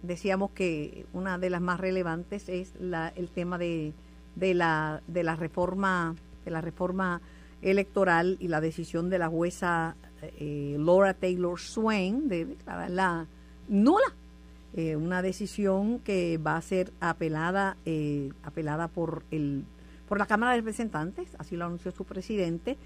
Decíamos 0.02 0.50
que 0.50 1.06
una 1.12 1.38
de 1.38 1.50
las 1.50 1.60
más 1.60 1.80
relevantes 1.80 2.48
es 2.48 2.74
la, 2.78 3.08
el 3.16 3.28
tema 3.28 3.56
de, 3.56 3.92
de, 4.36 4.54
la, 4.54 5.02
de 5.06 5.24
la 5.24 5.36
reforma 5.36 6.14
la 6.50 6.60
reforma 6.60 7.20
electoral 7.62 8.36
y 8.40 8.48
la 8.48 8.60
decisión 8.60 9.10
de 9.10 9.18
la 9.18 9.28
jueza 9.28 9.96
eh, 10.22 10.76
Laura 10.78 11.14
Taylor 11.14 11.58
Swain 11.58 12.28
de 12.28 12.44
declararla 12.44 13.26
nula. 13.68 14.14
Eh, 14.74 14.96
una 14.96 15.22
decisión 15.22 15.98
que 16.00 16.36
va 16.38 16.56
a 16.56 16.60
ser 16.60 16.92
apelada 17.00 17.78
eh, 17.86 18.30
apelada 18.42 18.88
por 18.88 19.22
el 19.30 19.64
por 20.06 20.18
la 20.18 20.26
Cámara 20.26 20.52
de 20.52 20.58
Representantes 20.58 21.34
así 21.38 21.56
lo 21.56 21.64
anunció 21.64 21.90
su 21.90 22.04
presidente 22.04 22.76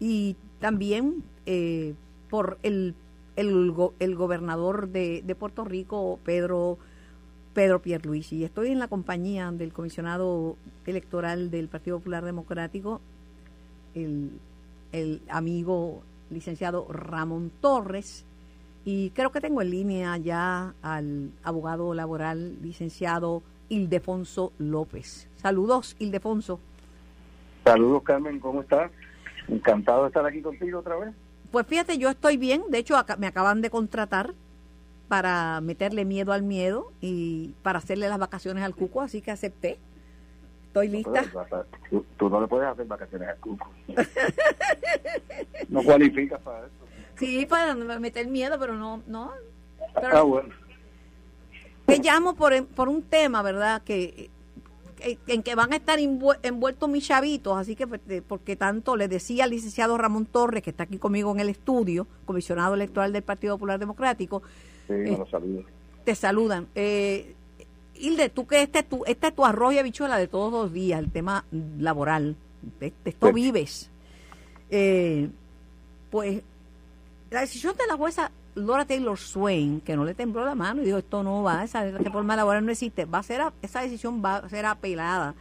y 0.00 0.34
también 0.58 1.22
eh, 1.46 1.94
por 2.28 2.58
el 2.64 2.96
el, 3.36 3.72
el 4.00 4.16
gobernador 4.16 4.88
de, 4.88 5.22
de 5.24 5.34
Puerto 5.36 5.64
Rico 5.64 6.18
Pedro 6.24 6.78
Pedro 7.58 7.82
Pierluisi 7.82 8.36
y 8.36 8.44
estoy 8.44 8.68
en 8.68 8.78
la 8.78 8.86
compañía 8.86 9.50
del 9.50 9.72
comisionado 9.72 10.54
electoral 10.86 11.50
del 11.50 11.66
Partido 11.66 11.98
Popular 11.98 12.24
Democrático 12.24 13.00
el, 13.96 14.30
el 14.92 15.20
amigo 15.28 16.00
licenciado 16.30 16.86
Ramón 16.88 17.50
Torres 17.60 18.24
y 18.84 19.10
creo 19.10 19.32
que 19.32 19.40
tengo 19.40 19.60
en 19.60 19.70
línea 19.70 20.16
ya 20.18 20.72
al 20.82 21.32
abogado 21.42 21.94
laboral 21.94 22.62
licenciado 22.62 23.42
Ildefonso 23.68 24.52
López. 24.58 25.26
Saludos, 25.34 25.96
Ildefonso. 25.98 26.60
Saludos, 27.64 28.04
Carmen, 28.04 28.38
¿cómo 28.38 28.60
estás? 28.62 28.92
Encantado 29.48 30.02
de 30.02 30.08
estar 30.10 30.24
aquí 30.24 30.40
contigo 30.42 30.78
otra 30.78 30.94
vez. 30.96 31.12
Pues 31.50 31.66
fíjate, 31.66 31.98
yo 31.98 32.08
estoy 32.08 32.36
bien, 32.36 32.62
de 32.70 32.78
hecho 32.78 32.96
acá- 32.96 33.16
me 33.16 33.26
acaban 33.26 33.62
de 33.62 33.70
contratar 33.70 34.32
para 35.08 35.60
meterle 35.62 36.04
miedo 36.04 36.32
al 36.32 36.42
miedo 36.42 36.92
y 37.00 37.54
para 37.62 37.78
hacerle 37.78 38.08
las 38.08 38.18
vacaciones 38.18 38.62
al 38.62 38.74
cuco, 38.74 39.00
así 39.00 39.20
que 39.22 39.30
acepté. 39.30 39.78
Estoy 40.66 40.88
lista. 40.88 41.24
Tú, 41.90 42.04
tú 42.18 42.28
no 42.28 42.40
le 42.40 42.46
puedes 42.46 42.68
hacer 42.68 42.86
vacaciones 42.86 43.28
al 43.28 43.36
cuco. 43.38 43.68
no 45.68 45.82
cualificas 45.82 46.40
para 46.42 46.60
eso. 46.60 46.68
Sí, 47.18 47.46
para 47.46 47.74
meter 47.74 48.28
miedo, 48.28 48.58
pero 48.60 48.74
no, 48.74 49.02
no. 49.06 49.32
Pero- 49.94 50.16
Ah, 50.16 50.22
bueno. 50.22 50.50
Te 51.86 51.98
llamo 52.00 52.34
por, 52.34 52.66
por 52.66 52.88
un 52.88 53.02
tema, 53.02 53.40
¿verdad? 53.42 53.82
Que, 53.82 54.30
en 55.26 55.42
que 55.42 55.54
van 55.54 55.72
a 55.72 55.76
estar 55.76 55.98
envuel- 55.98 56.38
envueltos 56.42 56.88
mis 56.88 57.06
chavitos, 57.06 57.56
así 57.56 57.74
que 57.76 57.86
pues, 57.86 58.00
porque 58.28 58.56
tanto 58.56 58.94
le 58.96 59.08
decía 59.08 59.44
al 59.44 59.50
licenciado 59.50 59.96
Ramón 59.96 60.26
Torres, 60.26 60.62
que 60.62 60.70
está 60.70 60.82
aquí 60.82 60.98
conmigo 60.98 61.32
en 61.32 61.40
el 61.40 61.48
estudio, 61.48 62.06
comisionado 62.26 62.74
electoral 62.74 63.12
del 63.12 63.22
Partido 63.22 63.54
Popular 63.54 63.78
Democrático, 63.78 64.42
Sí, 64.88 64.92
me 64.94 65.16
lo 65.18 65.26
saludo. 65.26 65.62
te 66.04 66.14
saludan. 66.16 66.66
Eh, 66.74 67.34
Hilde, 67.94 68.28
tú 68.30 68.46
que 68.46 68.62
este 68.62 68.80
es 68.80 68.88
tu, 68.88 69.04
este 69.06 69.28
es 69.28 69.34
tu 69.34 69.44
arroz 69.44 69.74
y 69.74 69.78
habichuela 69.78 70.16
de 70.18 70.26
todos 70.28 70.52
los 70.52 70.72
días, 70.72 70.98
el 71.00 71.10
tema 71.12 71.44
laboral, 71.78 72.36
de, 72.80 72.92
de 73.04 73.10
esto 73.10 73.26
Sí. 73.28 73.32
vives. 73.32 73.90
Eh, 74.70 75.28
pues 76.10 76.42
la 77.30 77.40
decisión 77.40 77.76
de 77.76 77.86
la 77.86 77.96
jueza 77.96 78.30
Laura 78.54 78.84
Taylor 78.84 79.18
Swain, 79.18 79.80
que 79.82 79.94
no 79.96 80.04
le 80.04 80.14
tembló 80.14 80.44
la 80.44 80.54
mano 80.54 80.82
y 80.82 80.86
dijo, 80.86 80.98
esto 80.98 81.22
no 81.22 81.42
va, 81.42 81.62
esa 81.64 81.84
reforma 81.90 82.34
laboral 82.36 82.64
no 82.64 82.72
existe, 82.72 83.04
va 83.04 83.18
a 83.18 83.22
ser, 83.22 83.40
a- 83.40 83.52
esa 83.62 83.82
decisión 83.82 84.22
va 84.24 84.36
a 84.36 84.48
ser 84.48 84.64
apelada 84.66 85.34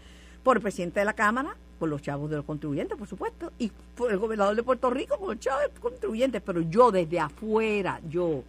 por 0.44 0.58
el 0.58 0.62
presidente 0.64 1.00
de 1.00 1.06
la 1.06 1.14
Cámara, 1.14 1.56
por 1.80 1.90
los 1.90 2.02
chavos 2.02 2.30
de 2.30 2.36
los 2.38 2.46
contribuyentes, 2.46 2.98
por 2.98 3.08
supuesto, 3.08 3.52
y 3.60 3.72
por 3.96 4.12
el 4.12 4.18
gobernador 4.18 4.56
de 4.56 4.64
Puerto 4.64 4.90
Rico, 4.90 5.18
por 5.18 5.30
los 5.30 5.40
chavos 5.40 5.62
de 5.64 5.70
los 5.70 5.80
contribuyentes, 5.80 6.42
pero 6.46 6.62
yo 6.62 6.92
desde 6.92 7.20
afuera, 7.20 8.02
yo 8.10 8.44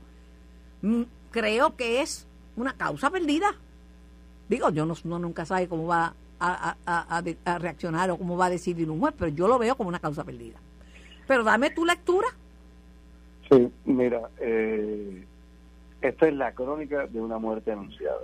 creo 1.30 1.76
que 1.76 2.00
es 2.02 2.26
una 2.56 2.72
causa 2.74 3.10
perdida. 3.10 3.54
Digo, 4.48 4.70
yo 4.70 4.86
no, 4.86 4.94
uno 5.04 5.18
nunca 5.18 5.44
sabe 5.44 5.68
cómo 5.68 5.86
va 5.86 6.14
a, 6.40 6.70
a- 6.70 6.76
a- 6.86 7.16
a 7.16 7.22
de- 7.22 7.36
a 7.44 7.58
reaccionar 7.58 8.10
o 8.10 8.16
cómo 8.16 8.36
va 8.36 8.46
a 8.46 8.50
decidir 8.50 8.90
un 8.90 9.00
juez, 9.00 9.14
pero 9.18 9.28
yo 9.30 9.48
lo 9.48 9.58
veo 9.58 9.76
como 9.76 9.88
una 9.88 9.98
causa 10.00 10.24
perdida. 10.24 10.58
Pero 11.26 11.44
dame 11.44 11.70
tu 11.70 11.84
lectura. 11.84 12.28
Sí, 13.50 13.70
mira, 13.84 14.28
eh, 14.40 15.24
esta 16.00 16.28
es 16.28 16.34
la 16.34 16.52
crónica 16.52 17.06
de 17.06 17.20
una 17.20 17.38
muerte 17.38 17.72
anunciada. 17.72 18.20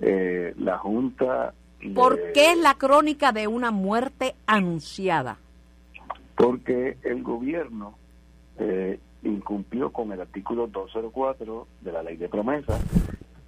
Eh, 0.00 0.54
la 0.58 0.78
Junta... 0.78 1.54
de- 1.80 1.90
¿Por 1.90 2.32
qué 2.32 2.52
es 2.52 2.58
la 2.58 2.74
crónica 2.74 3.32
de 3.32 3.46
una 3.46 3.70
muerte 3.70 4.34
anunciada? 4.46 5.38
Porque 6.36 6.96
el 7.02 7.22
gobierno 7.22 7.96
eh, 8.58 8.98
incumplió 9.22 9.90
con 9.92 10.12
el 10.12 10.20
artículo 10.20 10.66
204 10.66 11.66
de 11.80 11.92
la 11.92 12.02
ley 12.02 12.16
de 12.16 12.28
promesa, 12.28 12.78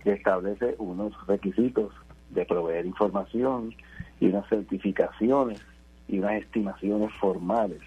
que 0.02 0.12
establece 0.12 0.74
unos 0.78 1.14
requisitos 1.26 1.92
de 2.30 2.44
proveer 2.44 2.86
información 2.86 3.74
y 4.18 4.26
unas 4.26 4.48
certificaciones 4.48 5.60
y 6.08 6.18
unas 6.18 6.42
estimaciones 6.42 7.12
formales. 7.20 7.80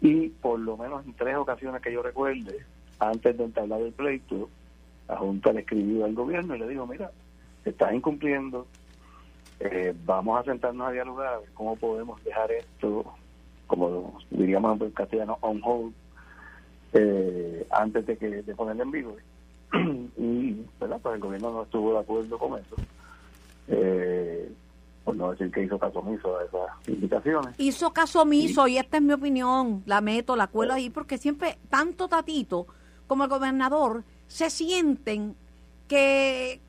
Y 0.00 0.28
por 0.28 0.58
lo 0.58 0.76
menos 0.76 1.04
en 1.04 1.14
tres 1.14 1.36
ocasiones 1.36 1.80
que 1.80 1.92
yo 1.92 2.02
recuerde, 2.02 2.64
antes 2.98 3.36
de 3.36 3.44
entablar 3.44 3.80
el 3.80 3.92
pleito, 3.92 4.48
la 5.08 5.16
Junta 5.16 5.52
le 5.52 5.60
escribió 5.60 6.04
al 6.04 6.14
gobierno 6.14 6.56
y 6.56 6.58
le 6.58 6.68
dijo, 6.68 6.86
mira, 6.86 7.10
estás 7.64 7.92
incumpliendo, 7.92 8.66
eh, 9.60 9.94
vamos 10.04 10.40
a 10.40 10.44
sentarnos 10.44 10.88
a 10.88 10.92
dialogar 10.92 11.34
a 11.34 11.38
ver 11.38 11.48
cómo 11.54 11.76
podemos 11.76 12.22
dejar 12.24 12.50
esto, 12.52 13.04
como 13.66 14.18
diríamos 14.30 14.80
en 14.80 14.90
castellano, 14.90 15.38
on 15.40 15.60
hold, 15.62 15.94
eh, 16.94 17.66
antes 17.70 18.06
de 18.06 18.16
que 18.16 18.42
de 18.42 18.54
ponerlo 18.54 18.84
en 18.84 18.90
vivo. 18.90 19.16
y 20.16 20.64
¿verdad? 20.80 21.00
Pues 21.02 21.14
el 21.16 21.20
gobierno 21.20 21.52
no 21.52 21.62
estuvo 21.64 21.92
de 21.92 21.98
acuerdo 21.98 22.38
con 22.38 22.58
eso. 22.58 22.76
Eh, 23.68 24.52
por 25.04 25.16
no 25.16 25.32
decir 25.32 25.50
que 25.50 25.64
hizo 25.64 25.78
caso 25.78 25.98
omiso 25.98 26.38
a 26.38 26.44
esas 26.44 26.88
indicaciones. 26.88 27.54
Hizo 27.58 27.92
caso 27.92 28.22
omiso 28.22 28.66
y 28.66 28.78
esta 28.78 28.96
es 28.96 29.02
mi 29.02 29.12
opinión, 29.12 29.82
la 29.84 30.00
meto, 30.00 30.34
la 30.34 30.46
cuelo 30.46 30.72
ahí, 30.72 30.88
porque 30.88 31.18
siempre 31.18 31.58
tanto 31.68 32.08
Tatito 32.08 32.66
como 33.06 33.24
el 33.24 33.30
gobernador 33.30 34.04
se 34.28 34.48
sienten 34.48 35.36
que, 35.88 36.60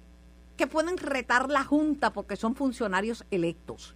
que 0.58 0.68
pueden 0.68 0.98
retar 0.98 1.50
la 1.50 1.64
Junta 1.64 2.12
porque 2.12 2.36
son 2.36 2.56
funcionarios 2.56 3.26
electos. 3.32 3.96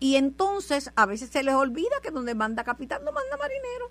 Y 0.00 0.16
entonces 0.16 0.90
a 0.96 1.04
veces 1.06 1.28
se 1.28 1.42
les 1.42 1.54
olvida 1.54 2.00
que 2.02 2.10
donde 2.10 2.34
manda 2.34 2.64
capitán 2.64 3.04
no 3.04 3.12
manda 3.12 3.36
marinero. 3.36 3.90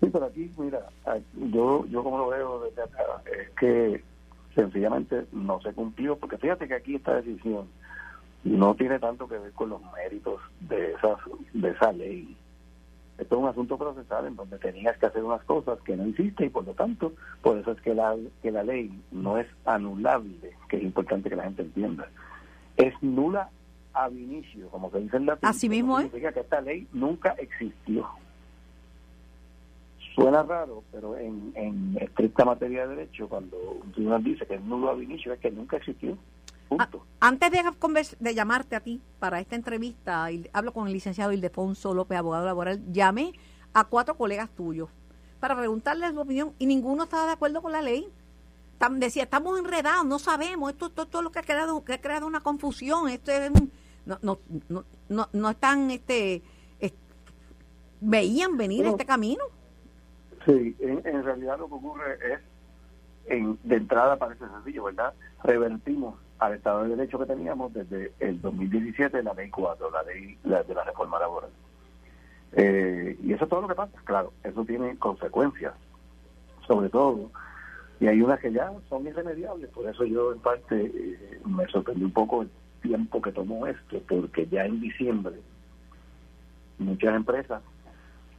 Sí, 0.00 0.08
pero 0.10 0.24
aquí, 0.26 0.50
mira, 0.58 0.88
a- 1.04 1.18
yo, 1.34 1.84
yo 1.86 2.02
como 2.02 2.18
lo 2.18 2.28
veo 2.28 2.60
desde 2.64 2.82
acá, 2.82 3.02
es 3.26 3.50
que 3.50 4.02
sencillamente 4.54 5.26
no 5.32 5.60
se 5.60 5.72
cumplió, 5.72 6.16
porque 6.16 6.38
fíjate 6.38 6.66
que 6.66 6.74
aquí 6.74 6.94
esta 6.96 7.16
decisión 7.16 7.68
no 8.44 8.74
tiene 8.74 8.98
tanto 8.98 9.28
que 9.28 9.38
ver 9.38 9.52
con 9.52 9.68
los 9.70 9.80
méritos 9.92 10.40
de, 10.60 10.92
esas, 10.94 11.18
de 11.52 11.70
esa 11.70 11.92
ley. 11.92 12.36
Esto 13.18 13.36
es 13.36 13.42
un 13.42 13.48
asunto 13.48 13.76
procesal 13.76 14.26
en 14.26 14.36
donde 14.36 14.58
tenías 14.58 14.96
que 14.96 15.04
hacer 15.04 15.22
unas 15.22 15.42
cosas 15.44 15.78
que 15.82 15.94
no 15.94 16.06
hiciste 16.06 16.46
y 16.46 16.48
por 16.48 16.64
lo 16.66 16.72
tanto, 16.72 17.12
por 17.42 17.58
eso 17.58 17.72
es 17.72 17.80
que 17.82 17.94
la, 17.94 18.16
que 18.40 18.50
la 18.50 18.62
ley 18.64 18.90
no 19.12 19.36
es 19.36 19.46
anulable, 19.66 20.54
que 20.70 20.78
es 20.78 20.82
importante 20.82 21.28
que 21.28 21.36
la 21.36 21.44
gente 21.44 21.60
entienda. 21.62 22.08
Es 22.78 22.94
nula 23.02 23.50
ab 23.92 24.12
inicio, 24.16 24.68
como 24.70 24.90
se 24.90 25.00
dice 25.00 25.18
en 25.18 25.26
latín. 25.26 25.46
Así 25.46 25.68
mismo 25.68 25.98
es. 25.98 26.04
Significa 26.06 26.32
que 26.32 26.40
esta 26.40 26.62
ley 26.62 26.88
nunca 26.94 27.32
existió. 27.32 28.06
Suena 30.20 30.42
raro, 30.42 30.84
pero 30.92 31.16
en, 31.16 31.52
en 31.54 31.96
estricta 31.98 32.44
materia 32.44 32.86
de 32.86 32.94
derecho, 32.96 33.26
cuando 33.28 33.56
un 33.82 33.90
tribunal 33.92 34.22
dice 34.22 34.46
que 34.46 34.54
es 34.56 34.60
nulo 34.62 34.90
ab 34.90 35.00
inicio, 35.02 35.32
es 35.32 35.40
que 35.40 35.50
nunca 35.50 35.78
existió. 35.78 36.18
Punto. 36.68 37.04
A- 37.20 37.26
antes 37.28 37.50
de, 37.50 37.62
de 38.20 38.34
llamarte 38.34 38.76
a 38.76 38.80
ti 38.80 39.00
para 39.18 39.40
esta 39.40 39.56
entrevista, 39.56 40.26
hablo 40.52 40.72
con 40.72 40.86
el 40.86 40.92
licenciado 40.92 41.32
Ildefonso 41.32 41.94
López, 41.94 42.18
abogado 42.18 42.44
laboral, 42.44 42.82
llamé 42.92 43.32
a 43.72 43.84
cuatro 43.84 44.14
colegas 44.16 44.50
tuyos 44.50 44.88
para 45.40 45.56
preguntarles 45.56 46.12
su 46.12 46.20
opinión 46.20 46.52
y 46.58 46.66
ninguno 46.66 47.04
estaba 47.04 47.24
de 47.26 47.32
acuerdo 47.32 47.62
con 47.62 47.72
la 47.72 47.80
ley. 47.80 48.06
Decía, 48.98 49.22
estamos 49.24 49.58
enredados, 49.58 50.04
no 50.06 50.18
sabemos, 50.18 50.70
esto, 50.70 50.86
esto, 50.86 51.02
esto 51.02 51.18
es 51.18 51.24
lo 51.24 51.30
que 51.32 51.38
ha 51.38 51.42
creado, 51.42 51.82
que 51.84 51.94
ha 51.94 52.00
creado 52.00 52.26
una 52.26 52.40
confusión, 52.40 53.08
esto 53.08 53.30
es 53.32 53.50
un- 53.50 53.70
no, 54.06 54.18
no, 54.22 54.38
no, 54.68 54.84
no, 55.08 55.28
no 55.32 55.50
están, 55.50 55.90
este, 55.90 56.42
es- 56.78 56.92
veían 58.00 58.56
venir 58.58 58.78
Bueno. 58.80 58.92
este 58.92 59.06
camino. 59.06 59.44
Sí, 60.46 60.76
en, 60.80 61.24
realidad 61.24 61.58
lo 61.58 61.68
que 61.68 61.74
ocurre 61.74 62.18
es, 62.32 62.40
en, 63.26 63.58
de 63.62 63.76
entrada 63.76 64.16
parece 64.16 64.44
sencillo, 64.48 64.84
¿verdad? 64.84 65.12
Revertimos 65.44 66.16
al 66.38 66.54
Estado 66.54 66.84
de 66.84 66.96
Derecho 66.96 67.18
que 67.18 67.26
teníamos 67.26 67.72
desde 67.74 68.12
el 68.18 68.40
2017, 68.40 69.22
la 69.22 69.34
ley 69.34 69.50
4, 69.50 69.90
la 69.90 70.02
ley 70.02 70.38
de 70.42 70.74
la 70.74 70.84
reforma 70.84 71.18
laboral. 71.18 71.50
Eh, 72.52 73.18
y 73.22 73.32
eso 73.32 73.44
es 73.44 73.50
todo 73.50 73.62
lo 73.62 73.68
que 73.68 73.74
pasa. 73.74 73.92
Claro, 74.04 74.32
eso 74.42 74.64
tiene 74.64 74.96
consecuencias, 74.98 75.74
sobre 76.66 76.88
todo, 76.88 77.30
y 78.00 78.06
hay 78.06 78.22
unas 78.22 78.40
que 78.40 78.50
ya 78.50 78.72
son 78.88 79.06
irremediables. 79.06 79.68
Por 79.70 79.86
eso 79.86 80.04
yo, 80.04 80.32
en 80.32 80.40
parte, 80.40 80.86
eh, 80.86 81.40
me 81.44 81.66
sorprendí 81.66 82.04
un 82.04 82.12
poco 82.12 82.42
el 82.42 82.50
tiempo 82.80 83.20
que 83.20 83.32
tomó 83.32 83.66
esto, 83.66 84.00
porque 84.08 84.46
ya 84.46 84.64
en 84.64 84.80
diciembre 84.80 85.34
muchas 86.78 87.14
empresas 87.14 87.62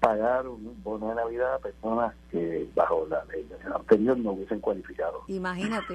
pagaron 0.02 0.54
un 0.54 0.84
bono 0.84 1.10
de 1.10 1.16
Navidad 1.16 1.54
a 1.54 1.60
personas 1.60 2.14
que 2.32 2.68
bajo 2.76 3.08
la 3.08 3.24
ley 3.26 3.48
anterior 3.74 4.18
no 4.18 4.32
hubiesen 4.32 4.60
cualificado. 4.60 5.22
Imagínate. 5.28 5.94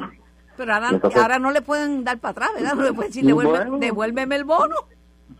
Pero 0.56 0.72
ahora, 0.72 0.90
ahora 1.16 1.38
no 1.38 1.50
le 1.50 1.60
pueden 1.60 2.04
dar 2.04 2.18
para 2.18 2.30
atrás, 2.30 2.50
¿verdad? 2.54 2.74
No 2.74 2.82
le 2.82 2.92
pueden 2.94 3.10
decir, 3.10 3.24
devuélveme 3.80 4.36
el 4.36 4.44
bono. 4.44 4.76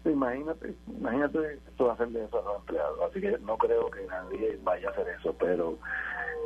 Imagínate, 0.04 0.74
imagínate 0.88 1.54
esto 1.68 1.90
hacerle 1.90 2.24
eso 2.24 2.40
a 2.40 2.42
los 2.42 2.56
empleados. 2.56 2.98
Así 3.08 3.20
que 3.20 3.38
no 3.38 3.56
creo 3.56 3.88
que 3.90 4.04
nadie 4.06 4.58
vaya 4.62 4.88
a 4.88 4.90
hacer 4.90 5.08
eso. 5.18 5.34
Pero 5.38 5.78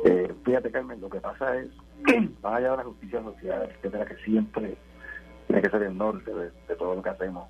eh, 0.05 0.33
fíjate, 0.45 0.71
Carmen, 0.71 1.01
lo 1.01 1.09
que 1.09 1.19
pasa 1.19 1.57
es, 1.57 1.69
más 2.43 2.53
allá 2.53 2.71
de 2.71 2.77
la 2.77 2.83
justicia 2.83 3.21
social, 3.23 3.69
etcétera, 3.69 4.05
que 4.05 4.15
siempre 4.17 4.77
tiene 5.47 5.61
que 5.61 5.69
ser 5.69 5.83
el 5.83 5.97
norte 5.97 6.31
de, 6.33 6.75
todo 6.75 6.95
lo 6.95 7.01
que 7.01 7.09
hacemos, 7.09 7.49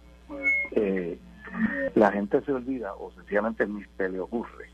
eh, 0.72 1.20
la 1.96 2.12
gente 2.12 2.42
se 2.42 2.52
olvida 2.52 2.94
o 2.96 3.12
sencillamente 3.12 3.68
ni 3.68 3.84
se 3.98 4.10
le 4.10 4.20
ocurre 4.20 4.70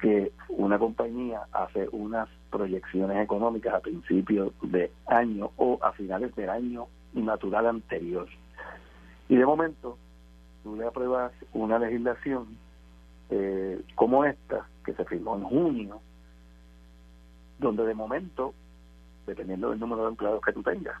que 0.00 0.32
una 0.48 0.78
compañía 0.78 1.42
hace 1.52 1.88
unas 1.90 2.28
proyecciones 2.50 3.18
económicas 3.18 3.74
a 3.74 3.80
principios 3.80 4.52
de 4.62 4.90
año 5.06 5.50
o 5.56 5.78
a 5.82 5.92
finales 5.92 6.34
del 6.36 6.50
año 6.50 6.86
natural 7.14 7.66
anterior. 7.66 8.28
Y 9.28 9.36
de 9.36 9.44
momento, 9.44 9.98
tú 10.62 10.76
le 10.76 10.86
apruebas 10.86 11.32
una 11.52 11.78
legislación 11.78 12.46
eh, 13.30 13.82
como 13.94 14.24
esta, 14.24 14.66
que 14.84 14.94
se 14.94 15.04
firmó 15.04 15.36
en 15.36 15.44
junio, 15.44 16.00
donde 17.58 17.84
de 17.84 17.94
momento, 17.94 18.54
dependiendo 19.26 19.70
del 19.70 19.80
número 19.80 20.04
de 20.04 20.08
empleados 20.10 20.40
que 20.42 20.52
tú 20.52 20.62
tengas, 20.62 20.96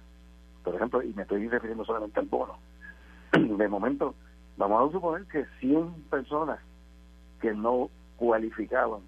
por 0.62 0.74
ejemplo, 0.74 1.02
y 1.02 1.12
me 1.14 1.22
estoy 1.22 1.48
refiriendo 1.48 1.84
solamente 1.84 2.20
al 2.20 2.26
bono, 2.26 2.58
de 3.32 3.68
momento, 3.68 4.14
vamos 4.58 4.88
a 4.88 4.92
suponer 4.92 5.26
que 5.28 5.46
100 5.60 6.04
personas 6.10 6.58
que 7.40 7.54
no 7.54 7.88
cualificaban 8.16 9.00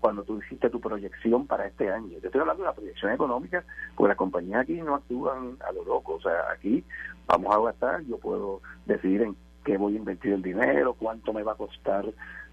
cuando 0.00 0.22
tú 0.24 0.38
hiciste 0.38 0.70
tu 0.70 0.80
proyección 0.80 1.46
para 1.46 1.66
este 1.66 1.90
año. 1.90 2.18
Yo 2.18 2.26
estoy 2.26 2.40
hablando 2.40 2.62
de 2.62 2.68
la 2.68 2.74
proyección 2.74 3.12
económica, 3.12 3.64
porque 3.96 4.08
las 4.08 4.16
compañías 4.16 4.62
aquí 4.62 4.80
no 4.80 4.94
actúan 4.94 5.56
a 5.68 5.72
lo 5.72 5.84
loco. 5.84 6.14
O 6.14 6.20
sea, 6.20 6.50
aquí 6.52 6.84
vamos 7.26 7.54
a 7.54 7.60
gastar, 7.60 8.02
yo 8.04 8.18
puedo 8.18 8.60
decidir 8.86 9.22
en 9.22 9.36
qué 9.64 9.76
voy 9.76 9.94
a 9.94 9.98
invertir 9.98 10.32
el 10.32 10.42
dinero, 10.42 10.94
cuánto 10.94 11.32
me 11.32 11.42
va 11.42 11.52
a 11.52 11.56
costar 11.56 12.04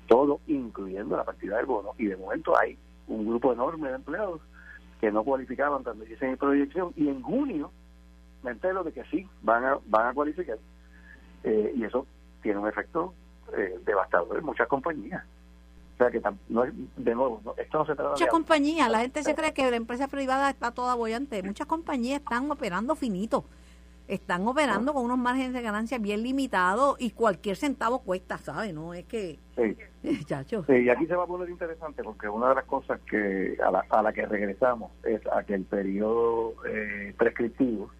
todo, 0.07 0.41
incluyendo 0.47 1.17
la 1.17 1.23
partida 1.23 1.57
del 1.57 1.65
bono. 1.65 1.93
Y 1.97 2.05
de 2.05 2.17
momento 2.17 2.57
hay 2.59 2.77
un 3.07 3.27
grupo 3.27 3.53
enorme 3.53 3.89
de 3.89 3.95
empleados 3.95 4.41
que 4.99 5.11
no 5.11 5.23
cualificaban 5.23 5.83
cuando 5.83 6.05
hice 6.05 6.27
mi 6.27 6.35
proyección 6.35 6.93
y 6.95 7.07
en 7.07 7.21
junio 7.21 7.71
me 8.43 8.51
entero 8.51 8.83
de 8.83 8.91
que 8.91 9.03
sí, 9.05 9.27
van 9.41 9.65
a, 9.65 9.79
van 9.87 10.07
a 10.07 10.13
cualificar. 10.13 10.57
Eh, 11.43 11.73
y 11.75 11.83
eso 11.83 12.05
tiene 12.41 12.59
un 12.59 12.67
efecto 12.67 13.13
eh, 13.57 13.79
devastador 13.85 14.37
en 14.37 14.45
muchas 14.45 14.67
compañías. 14.67 15.23
O 15.95 15.97
sea 15.97 16.11
que 16.11 16.21
no 16.47 16.63
es, 16.63 16.71
de 16.95 17.13
nuevo, 17.13 17.41
esto 17.57 17.79
no 17.79 17.85
se 17.85 17.93
trata 17.93 18.11
Muchas 18.11 18.29
compañías, 18.29 18.89
la 18.89 18.99
gente 18.99 19.21
se 19.21 19.35
cree 19.35 19.53
que 19.53 19.69
la 19.69 19.75
empresa 19.75 20.07
privada 20.07 20.49
está 20.49 20.71
toda 20.71 20.95
bollante. 20.95 21.43
Muchas 21.43 21.67
compañías 21.67 22.21
están 22.21 22.49
operando 22.49 22.95
finito. 22.95 23.43
Están 24.07 24.47
operando 24.47 24.93
con 24.93 25.05
unos 25.05 25.19
márgenes 25.19 25.53
de 25.53 25.61
ganancia 25.61 25.99
bien 25.99 26.23
limitados 26.23 26.95
y 26.99 27.11
cualquier 27.11 27.57
centavo 27.57 27.99
cuesta, 27.99 28.37
¿sabes? 28.39 28.73
No 28.73 28.93
es 28.93 29.05
que... 29.05 29.37
Sí. 29.55 29.77
sí, 30.67 30.73
y 30.73 30.89
aquí 30.89 31.05
se 31.05 31.15
va 31.15 31.25
a 31.25 31.27
poner 31.27 31.49
interesante 31.49 32.01
porque 32.01 32.29
una 32.29 32.49
de 32.49 32.55
las 32.55 32.65
cosas 32.65 33.01
que 33.01 33.57
a 33.63 33.69
la, 33.69 33.85
a 33.89 34.01
la 34.01 34.13
que 34.13 34.25
regresamos 34.25 34.91
es 35.03 35.21
a 35.27 35.43
que 35.43 35.53
el 35.53 35.65
periodo 35.65 36.53
eh, 36.65 37.13
prescriptivo 37.17 37.91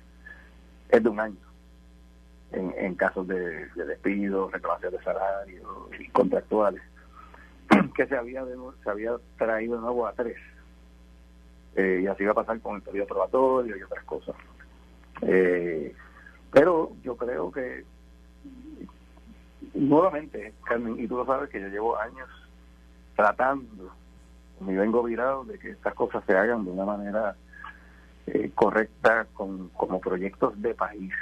es 0.89 1.04
de 1.04 1.10
un 1.10 1.19
año 1.19 1.49
en, 2.52 2.74
en 2.78 2.96
casos 2.96 3.28
de, 3.28 3.68
de 3.68 3.86
despido, 3.86 4.50
reclamación 4.50 4.94
de 4.94 5.04
salarios 5.04 5.66
y 6.00 6.08
contractuales 6.10 6.82
que 7.96 8.08
se 8.08 8.16
había 8.16 8.44
se 8.84 8.90
había 8.90 9.12
traído 9.38 9.76
de 9.76 9.82
nuevo 9.82 10.08
a 10.08 10.14
tres. 10.14 10.38
Eh, 11.76 12.02
y 12.04 12.08
así 12.08 12.26
va 12.26 12.32
a 12.32 12.36
pasar 12.36 12.60
con 12.60 12.78
el 12.78 12.82
periodo 12.82 13.08
probatorio 13.08 13.78
y 13.78 13.84
otras 13.84 14.04
cosas. 14.06 14.36
Eh, 15.22 15.94
pero 16.52 16.92
yo 17.04 17.16
creo 17.16 17.52
que 17.52 17.86
nuevamente 19.74 20.54
Carmen 20.64 21.00
y 21.00 21.08
tú 21.08 21.18
lo 21.18 21.26
sabes 21.26 21.50
que 21.50 21.62
yo 21.62 21.68
llevo 21.68 21.98
años 21.98 22.28
tratando 23.16 23.92
me 24.60 24.76
vengo 24.76 25.04
virado 25.04 25.46
de 25.46 25.58
que 25.58 25.72
estas 25.72 25.94
cosas 25.94 26.24
se 26.26 26.36
hagan 26.36 26.66
de 26.66 26.72
una 26.72 26.86
manera 26.86 27.36
eh, 28.28 28.52
correcta 28.54 29.28
con, 29.34 29.70
como 29.70 30.00
proyectos 30.00 30.60
de 30.62 30.74
país 30.74 31.14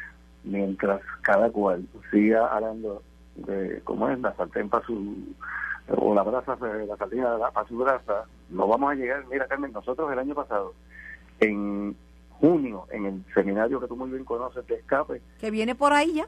mientras 0.43 1.02
cada 1.21 1.50
cual 1.50 1.86
siga 2.12 2.47
hablando 2.47 3.04
de 3.36 3.82
cómo 3.84 4.10
es 4.10 4.19
la 4.19 4.36
sartén 4.36 4.69
para 4.69 4.86
su 4.86 5.15
o 5.95 6.13
la 6.13 6.23
brasa, 6.23 6.58
la 6.60 6.97
sardina 6.97 7.38
para 7.54 7.67
su 7.67 7.78
brasa, 7.78 8.26
no 8.50 8.67
vamos 8.67 8.91
a 8.91 8.95
llegar. 8.95 9.26
Mira, 9.32 9.47
Carmen, 9.47 9.71
nosotros 9.71 10.12
el 10.12 10.19
año 10.19 10.36
pasado, 10.36 10.73
en 11.39 11.95
junio, 12.30 12.86
en 12.91 13.06
el 13.06 13.26
seminario 13.34 13.80
que 13.80 13.88
tú 13.88 13.95
muy 13.95 14.10
bien 14.10 14.26
conoces 14.26 14.65
de 14.67 14.76
escape. 14.76 15.21
Que 15.39 15.50
viene 15.50 15.76
por 15.76 15.93
ahí 15.93 16.15
ya. 16.15 16.28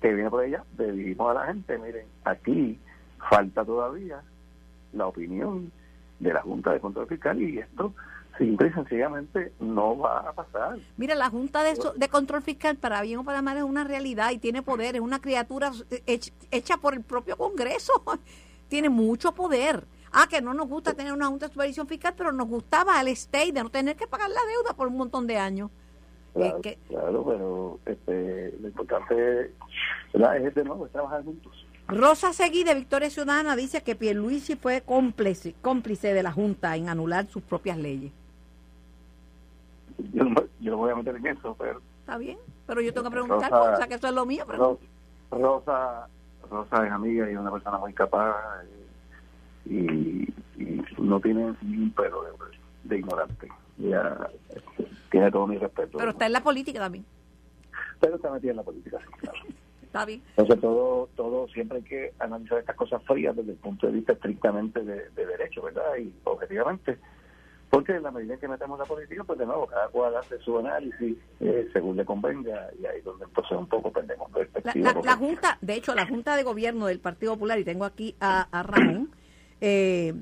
Que 0.00 0.14
viene 0.14 0.30
por 0.30 0.42
ahí 0.42 0.50
ya, 0.50 0.64
le 0.78 0.92
dijimos 0.92 1.30
a 1.30 1.40
la 1.40 1.46
gente, 1.46 1.78
miren, 1.78 2.06
aquí 2.24 2.78
falta 3.30 3.64
todavía 3.64 4.20
la 4.92 5.06
opinión 5.06 5.72
de 6.20 6.32
la 6.32 6.42
Junta 6.42 6.72
de 6.72 6.80
Control 6.80 7.06
Fiscal 7.06 7.40
y 7.40 7.58
esto 7.58 7.92
simple 8.38 8.68
y 8.68 8.72
sencillamente 8.72 9.52
no 9.60 9.96
va 9.96 10.20
a 10.20 10.32
pasar. 10.32 10.78
Mira, 10.96 11.14
la 11.14 11.30
Junta 11.30 11.62
de, 11.62 11.78
de, 11.96 12.08
Control 12.08 12.42
Fiscal, 12.42 12.76
para 12.76 13.02
bien 13.02 13.18
o 13.18 13.24
para 13.24 13.42
mal, 13.42 13.56
es 13.56 13.62
una 13.62 13.84
realidad 13.84 14.30
y 14.32 14.38
tiene 14.38 14.62
poder, 14.62 14.96
es 14.96 15.00
una 15.00 15.20
criatura 15.20 15.72
hecha 16.50 16.76
por 16.78 16.94
el 16.94 17.02
propio 17.02 17.36
Congreso 17.36 17.92
tiene 18.68 18.88
mucho 18.88 19.32
poder. 19.32 19.84
Ah, 20.16 20.28
que 20.30 20.40
no 20.40 20.54
nos 20.54 20.68
gusta 20.68 20.94
tener 20.94 21.12
una 21.12 21.26
junta 21.26 21.46
de 21.46 21.52
supervisión 21.52 21.88
fiscal, 21.88 22.14
pero 22.16 22.30
nos 22.30 22.46
gustaba 22.46 23.00
el 23.00 23.08
state 23.08 23.50
de 23.52 23.62
no 23.64 23.70
tener 23.70 23.96
que 23.96 24.06
pagar 24.06 24.30
la 24.30 24.40
deuda 24.48 24.74
por 24.74 24.86
un 24.86 24.96
montón 24.96 25.26
de 25.26 25.36
años. 25.36 25.70
Claro, 26.32 26.60
claro 26.88 27.24
pero 27.24 27.80
este, 27.86 28.54
lo 28.60 28.68
importante 28.68 29.52
es 30.12 30.54
de 30.54 30.64
nuevo 30.64 30.86
trabajar 30.88 31.24
juntos. 31.24 31.66
Rosa 31.86 32.32
Seguí 32.32 32.64
de 32.64 32.74
Victoria 32.74 33.10
Ciudadana 33.10 33.56
dice 33.56 33.82
que 33.82 33.94
Pierluisi 33.94 34.56
fue 34.56 34.80
cómplice, 34.80 35.54
cómplice 35.60 36.14
de 36.14 36.22
la 36.22 36.32
Junta 36.32 36.76
en 36.76 36.88
anular 36.88 37.26
sus 37.26 37.42
propias 37.42 37.76
leyes. 37.76 38.12
Yo 40.60 40.70
no, 40.70 40.76
voy 40.76 40.90
a 40.90 40.96
meter 40.96 41.16
en 41.16 41.26
eso, 41.26 41.54
pero... 41.58 41.80
Está 42.00 42.18
bien, 42.18 42.38
pero 42.66 42.82
yo 42.82 42.92
tengo 42.92 43.08
que 43.08 43.16
preguntar, 43.16 43.52
o 43.52 43.76
sea 43.76 43.86
que 43.86 43.94
eso 43.94 44.08
es 44.08 44.14
lo 44.14 44.26
mío. 44.26 44.44
Pero... 44.46 44.78
Rosa 45.30 46.06
Rosa 46.50 46.86
es 46.86 46.92
amiga 46.92 47.30
y 47.30 47.36
una 47.36 47.50
persona 47.50 47.78
muy 47.78 47.92
capaz 47.92 48.36
y, 49.66 50.32
no 50.98 51.20
tiene 51.20 51.54
ni 51.62 51.76
un 51.76 51.90
pelo 51.92 52.24
de, 52.84 52.98
ignorante. 52.98 53.48
Ella 53.78 54.28
tiene 55.10 55.30
todo 55.30 55.46
mi 55.46 55.58
respeto. 55.58 55.98
Pero 55.98 56.10
está 56.10 56.26
en 56.26 56.32
la 56.32 56.42
política 56.42 56.78
también. 56.80 57.04
Pero 58.00 58.16
está 58.16 58.30
metida 58.30 58.52
en 58.52 58.56
la 58.58 58.62
política, 58.62 58.98
sí, 59.00 59.12
claro. 59.18 59.38
Está 59.82 60.06
bien. 60.06 60.22
Entonces 60.30 60.60
todo, 60.60 61.08
todo 61.14 61.46
siempre 61.46 61.78
hay 61.78 61.84
que 61.84 62.12
analizar 62.18 62.58
estas 62.58 62.74
cosas 62.74 63.00
frías 63.04 63.36
desde 63.36 63.52
el 63.52 63.58
punto 63.58 63.86
de 63.86 63.92
vista 63.92 64.12
estrictamente 64.12 64.80
de, 64.80 65.08
de 65.10 65.26
derecho, 65.26 65.62
¿verdad? 65.62 65.96
Y 66.00 66.12
objetivamente 66.24 66.98
porque 67.74 67.96
en 67.96 68.02
la 68.02 68.10
medida 68.10 68.36
que 68.36 68.46
metemos 68.46 68.78
la 68.78 68.84
política, 68.84 69.24
pues 69.24 69.38
de 69.38 69.46
nuevo, 69.46 69.66
cada 69.66 69.88
cual 69.88 70.16
hace 70.16 70.38
su 70.38 70.58
análisis 70.58 71.16
eh, 71.40 71.68
según 71.72 71.96
le 71.96 72.04
convenga 72.04 72.68
y 72.80 72.86
ahí 72.86 73.00
donde 73.00 73.24
entonces 73.24 73.58
un 73.58 73.66
poco 73.66 73.90
perdemos 73.90 74.30
perspectiva. 74.30 74.94
La, 75.04 75.16
Junta, 75.16 75.58
de 75.60 75.74
hecho, 75.74 75.94
la 75.94 76.06
Junta 76.06 76.36
de 76.36 76.44
Gobierno 76.44 76.86
del 76.86 77.00
Partido 77.00 77.34
Popular, 77.34 77.58
y 77.58 77.64
tengo 77.64 77.84
aquí 77.84 78.14
a, 78.20 78.46
Ramón, 78.62 79.10
eh, 79.60 80.14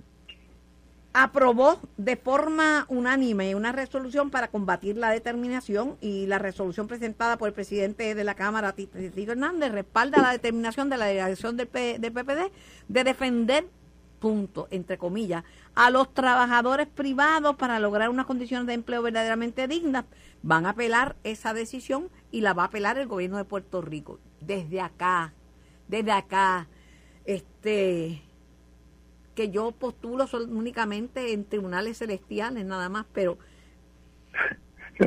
aprobó 1.13 1.79
de 1.99 2.17
forma 2.17 2.87
unánime 2.89 3.55
una 3.55 3.73
resolución 3.73 4.31
para 4.31 4.49
combatir 4.49 4.97
la 4.97 5.11
determinación 5.11 5.97
y 6.01 6.27
la 6.27 6.39
resolución 6.39 6.89
presentada 6.89 7.37
por 7.37 7.49
el 7.49 7.55
presidente 7.55 8.15
de 8.15 8.25
la 8.25 8.35
Cámara, 8.35 8.73
Tito 8.73 9.33
Hernández, 9.33 9.73
respalda 9.73 10.23
la 10.23 10.33
determinación 10.33 10.89
de 10.89 10.97
la 10.97 11.05
delegación 11.05 11.59
del, 11.59 11.69
del 11.71 12.13
PPD 12.13 12.51
de 12.89 13.05
defender 13.05 13.67
punto, 14.23 14.69
entre 14.71 14.97
comillas, 14.99 15.45
a 15.75 15.91
los 15.91 16.15
trabajadores 16.15 16.87
privados 16.87 17.57
para 17.57 17.81
lograr 17.81 18.09
unas 18.09 18.27
condiciones 18.27 18.69
de 18.69 18.75
empleo 18.75 19.03
verdaderamente 19.03 19.69
dignas, 19.69 20.05
van 20.43 20.65
a 20.65 20.71
apelar 20.71 21.17
esa 21.25 21.53
decisión 21.53 22.09
y 22.31 22.41
la 22.41 22.55
va 22.55 22.63
a 22.63 22.67
apelar 22.67 22.99
el 22.99 23.09
gobierno 23.09 23.37
de 23.37 23.45
Puerto 23.45 23.83
Rico. 23.83 24.21
Desde 24.41 24.81
acá, 24.81 25.35
desde 25.89 26.13
acá, 26.13 26.69
este 27.27 28.23
que 29.35 29.51
yo 29.51 29.73
postulo 29.73 30.27
únicamente 30.51 31.33
en 31.33 31.45
tribunales 31.45 31.99
celestiales 31.99 32.65
nada 32.65 32.89
más, 32.89 33.07
pero 33.13 33.39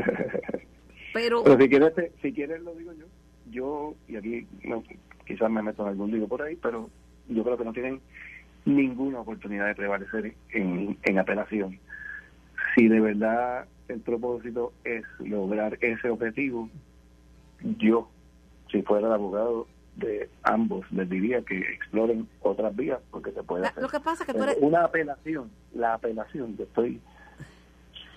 Pero, 1.14 1.44
Pero 1.44 1.58
si 1.62 1.70
quieres, 1.70 1.96
te- 1.96 2.12
si 2.22 2.34
quieres 2.34 2.62
lo 2.62 2.76
digo 2.76 2.92
yo. 2.94 3.06
Yo, 3.52 3.96
y 4.08 4.18
aquí 4.18 4.48
no, 4.64 4.84
quizás 5.26 5.50
me 5.50 5.62
meto 5.62 5.84
en 5.84 5.90
algún 5.90 6.12
lío 6.12 6.28
por 6.28 6.42
ahí, 6.42 6.56
pero 6.58 6.90
yo 7.30 7.44
creo 7.44 7.58
que 7.58 7.64
no 7.64 7.74
tienen 7.74 8.02
ninguna 8.66 9.20
oportunidad 9.20 9.68
de 9.68 9.76
prevalecer 9.76 10.34
en, 10.52 10.98
en 11.04 11.20
apelación. 11.20 11.80
Si 12.76 12.88
de 12.88 13.00
verdad 13.00 13.66
el 13.88 14.00
propósito 14.02 14.74
es 14.84 15.04
lograr 15.20 15.78
ese 15.82 16.10
objetivo, 16.10 16.70
yo, 17.78 18.10
si 18.72 18.82
fuera 18.82 19.08
el 19.08 19.14
abogado 19.14 19.68
de 19.96 20.30
ambos, 20.44 20.92
les 20.92 21.10
diría 21.10 21.42
que 21.44 21.58
exploren 21.58 22.28
otras 22.42 22.76
vías 22.76 23.00
porque 23.12 23.32
se 23.32 23.44
puede 23.44 23.62
la- 23.64 23.70
hacer. 23.70 23.84
lo 23.84 23.90
que 23.90 24.00
pasa 24.00 24.24
es 24.24 24.28
que 24.28 24.34
tú 24.34 24.40
Pero 24.40 24.52
eres... 24.52 24.64
Una 24.64 24.84
apelación, 24.84 25.50
la 25.74 25.94
apelación, 25.94 26.58
yo 26.58 26.64
estoy 26.66 27.00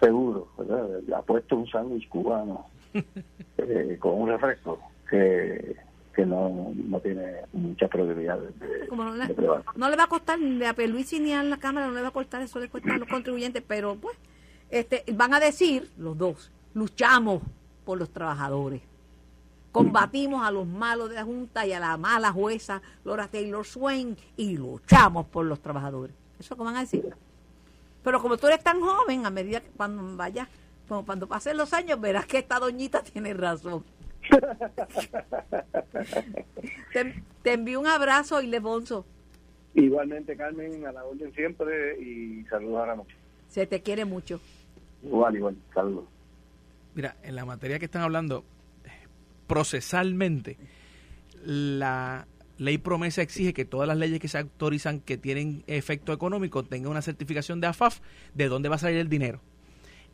seguro, 0.00 0.48
¿verdad? 0.58 0.88
Le 1.06 1.14
apuesto 1.14 1.56
un 1.56 1.66
sándwich 1.68 2.08
cubano 2.08 2.66
eh, 3.58 3.96
con 4.00 4.20
un 4.22 4.28
refresco 4.28 4.80
que, 5.08 5.76
que 6.18 6.26
no, 6.26 6.72
no 6.74 6.98
tiene 6.98 7.22
de, 7.22 7.44
Como 8.88 9.04
no, 9.04 9.14
le, 9.14 9.32
prevalecer. 9.32 9.76
no 9.76 9.88
le 9.88 9.94
va 9.94 10.02
a 10.02 10.08
costar 10.08 10.36
ni 10.36 10.64
a 10.64 10.74
Pierluisi 10.74 11.20
ni 11.20 11.32
a 11.32 11.44
la 11.44 11.58
Cámara, 11.58 11.86
no 11.86 11.92
le 11.92 12.02
va 12.02 12.08
a 12.08 12.10
costar, 12.10 12.42
eso 12.42 12.58
le 12.58 12.68
cuesta 12.68 12.92
a 12.92 12.98
los 12.98 13.08
contribuyentes, 13.08 13.62
pero 13.64 13.94
pues 13.94 14.16
este, 14.68 15.04
van 15.12 15.32
a 15.34 15.38
decir 15.38 15.88
los 15.96 16.18
dos, 16.18 16.50
luchamos 16.74 17.40
por 17.84 18.00
los 18.00 18.10
trabajadores, 18.10 18.82
combatimos 19.70 20.44
a 20.44 20.50
los 20.50 20.66
malos 20.66 21.08
de 21.08 21.14
la 21.14 21.24
Junta 21.24 21.64
y 21.68 21.72
a 21.72 21.78
la 21.78 21.96
mala 21.96 22.32
jueza 22.32 22.82
Laura 23.04 23.28
Taylor 23.28 23.64
Swain 23.64 24.16
y 24.36 24.56
luchamos 24.56 25.24
por 25.26 25.46
los 25.46 25.60
trabajadores. 25.60 26.16
Eso 26.40 26.56
que 26.56 26.64
van 26.64 26.74
a 26.74 26.80
decir. 26.80 27.14
Pero 28.02 28.20
como 28.20 28.36
tú 28.38 28.48
eres 28.48 28.64
tan 28.64 28.80
joven, 28.80 29.24
a 29.24 29.30
medida 29.30 29.60
que 29.60 29.70
cuando 29.70 30.16
vayas, 30.16 30.48
como 30.88 31.06
cuando 31.06 31.28
pasen 31.28 31.56
los 31.56 31.72
años, 31.72 32.00
verás 32.00 32.26
que 32.26 32.38
esta 32.38 32.58
doñita 32.58 33.04
tiene 33.04 33.34
razón. 33.34 33.84
te, 36.92 37.22
te 37.42 37.52
envío 37.52 37.80
un 37.80 37.86
abrazo, 37.86 38.42
Ildefonso. 38.42 39.06
Igualmente, 39.74 40.36
Carmen, 40.36 40.86
a 40.86 40.92
la 40.92 41.04
orden 41.04 41.32
siempre 41.34 42.00
y 42.00 42.44
saludos 42.46 42.82
a 42.82 42.86
la 42.86 42.96
noche. 42.96 43.16
Se 43.48 43.66
te 43.66 43.80
quiere 43.80 44.04
mucho. 44.04 44.40
Igual, 45.02 45.36
igual, 45.36 45.56
saludos. 45.72 46.04
Mira, 46.94 47.16
en 47.22 47.36
la 47.36 47.44
materia 47.44 47.78
que 47.78 47.84
están 47.84 48.02
hablando, 48.02 48.44
procesalmente, 49.46 50.56
la 51.44 52.26
ley 52.58 52.78
promesa 52.78 53.22
exige 53.22 53.54
que 53.54 53.64
todas 53.64 53.86
las 53.86 53.96
leyes 53.96 54.18
que 54.18 54.28
se 54.28 54.38
autorizan 54.38 55.00
que 55.00 55.16
tienen 55.16 55.62
efecto 55.66 56.12
económico 56.12 56.64
tengan 56.64 56.90
una 56.90 57.02
certificación 57.02 57.60
de 57.60 57.68
AFAF 57.68 58.00
de 58.34 58.48
dónde 58.48 58.68
va 58.68 58.76
a 58.76 58.78
salir 58.78 58.98
el 58.98 59.08
dinero. 59.08 59.40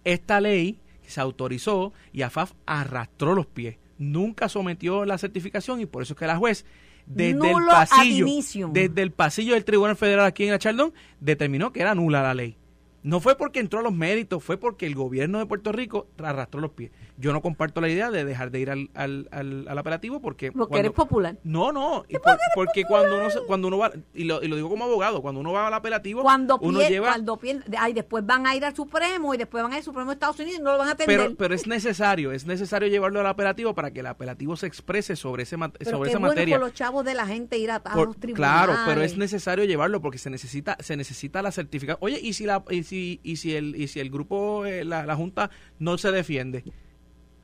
Esta 0.04 0.40
ley 0.40 0.78
se 1.06 1.20
autorizó 1.20 1.92
y 2.12 2.22
AFAF 2.22 2.52
arrastró 2.66 3.34
los 3.34 3.46
pies. 3.46 3.76
Nunca 3.98 4.48
sometió 4.48 5.04
la 5.04 5.18
certificación 5.18 5.80
y 5.80 5.86
por 5.86 6.02
eso 6.02 6.14
es 6.14 6.18
que 6.18 6.26
la 6.26 6.36
juez 6.36 6.64
desde 7.06 7.30
el 7.30 7.52
Nulo 7.52 7.70
pasillo 7.70 8.26
desde 8.72 9.02
el 9.02 9.10
pasillo 9.12 9.54
del 9.54 9.64
Tribunal 9.64 9.96
Federal 9.96 10.26
aquí 10.26 10.44
en 10.44 10.52
el 10.52 10.58
Chaldón 10.58 10.92
determinó 11.20 11.72
que 11.72 11.80
era 11.80 11.94
nula 11.94 12.22
la 12.22 12.34
ley. 12.34 12.56
No 13.02 13.20
fue 13.20 13.36
porque 13.36 13.60
entró 13.60 13.80
a 13.80 13.82
los 13.82 13.92
méritos, 13.92 14.42
fue 14.42 14.56
porque 14.56 14.86
el 14.86 14.94
gobierno 14.94 15.38
de 15.38 15.44
Puerto 15.44 15.72
Rico 15.72 16.08
arrastró 16.16 16.62
los 16.62 16.70
pies. 16.70 16.90
Yo 17.16 17.32
no 17.32 17.40
comparto 17.42 17.80
la 17.80 17.88
idea 17.88 18.10
de 18.10 18.24
dejar 18.24 18.50
de 18.50 18.58
ir 18.58 18.70
al, 18.70 18.90
al, 18.94 19.28
al, 19.30 19.68
al 19.68 19.78
apelativo 19.78 20.20
porque... 20.20 20.50
Porque 20.50 20.68
cuando- 20.70 20.78
eres 20.78 20.92
popular. 20.92 21.36
No, 21.44 21.70
no, 21.70 22.04
por- 22.22 22.38
porque 22.56 22.84
cuando 22.84 23.16
uno, 23.18 23.28
cuando 23.46 23.68
uno 23.68 23.78
va, 23.78 23.92
y 24.12 24.24
lo, 24.24 24.42
y 24.42 24.48
lo 24.48 24.56
digo 24.56 24.68
como 24.68 24.84
abogado, 24.84 25.22
cuando 25.22 25.40
uno 25.40 25.52
va 25.52 25.68
al 25.68 25.74
apelativo, 25.74 26.22
Cuando, 26.22 26.58
uno 26.60 26.80
pier- 26.80 26.88
lleva... 26.90 27.08
cuando 27.08 27.38
pier- 27.38 27.62
ay, 27.78 27.92
después 27.92 28.26
van 28.26 28.48
a 28.48 28.56
ir 28.56 28.64
al 28.64 28.74
Supremo 28.74 29.32
y 29.32 29.36
después 29.38 29.62
van 29.62 29.72
a 29.72 29.76
ir 29.76 29.78
al 29.78 29.84
Supremo 29.84 30.10
de 30.10 30.14
Estados 30.14 30.40
Unidos 30.40 30.58
y 30.58 30.62
no 30.62 30.72
lo 30.72 30.78
van 30.78 30.88
a 30.88 30.92
atender. 30.92 31.16
Pero, 31.20 31.36
pero 31.36 31.54
es 31.54 31.68
necesario, 31.68 32.32
es 32.32 32.46
necesario 32.46 32.88
llevarlo 32.88 33.20
al 33.20 33.26
apelativo 33.28 33.74
para 33.76 33.92
que 33.92 34.00
el 34.00 34.06
apelativo 34.06 34.56
se 34.56 34.66
exprese 34.66 35.14
sobre, 35.14 35.44
ese, 35.44 35.56
Pero 35.56 35.70
sobre 35.92 36.10
esa 36.10 36.18
bueno 36.18 36.32
materia. 36.34 36.56
por 36.58 36.66
los 36.66 36.74
chavos 36.74 37.04
de 37.04 37.14
la 37.14 37.26
gente 37.28 37.58
ir 37.58 37.70
a, 37.70 37.76
a 37.76 37.82
Por- 37.94 38.08
los 38.08 38.16
tribunales. 38.18 38.66
claro, 38.66 38.74
pero 38.86 39.02
es 39.02 39.16
necesario 39.16 39.64
llevarlo 39.64 40.00
porque 40.00 40.18
se 40.18 40.30
necesita 40.30 40.76
se 40.80 40.96
necesita 40.96 41.42
la 41.42 41.52
certificación. 41.52 41.98
Oye, 42.00 42.18
y 42.20 42.32
si 42.32 42.44
la 42.44 42.64
y 42.70 42.82
si 42.82 43.20
y 43.22 43.36
si 43.36 43.54
el 43.54 43.76
y 43.76 43.86
si 43.86 44.00
el 44.00 44.10
grupo 44.10 44.66
eh, 44.66 44.84
la, 44.84 45.06
la 45.06 45.14
junta 45.14 45.50
no 45.78 45.96
se 45.96 46.10
defiende 46.10 46.64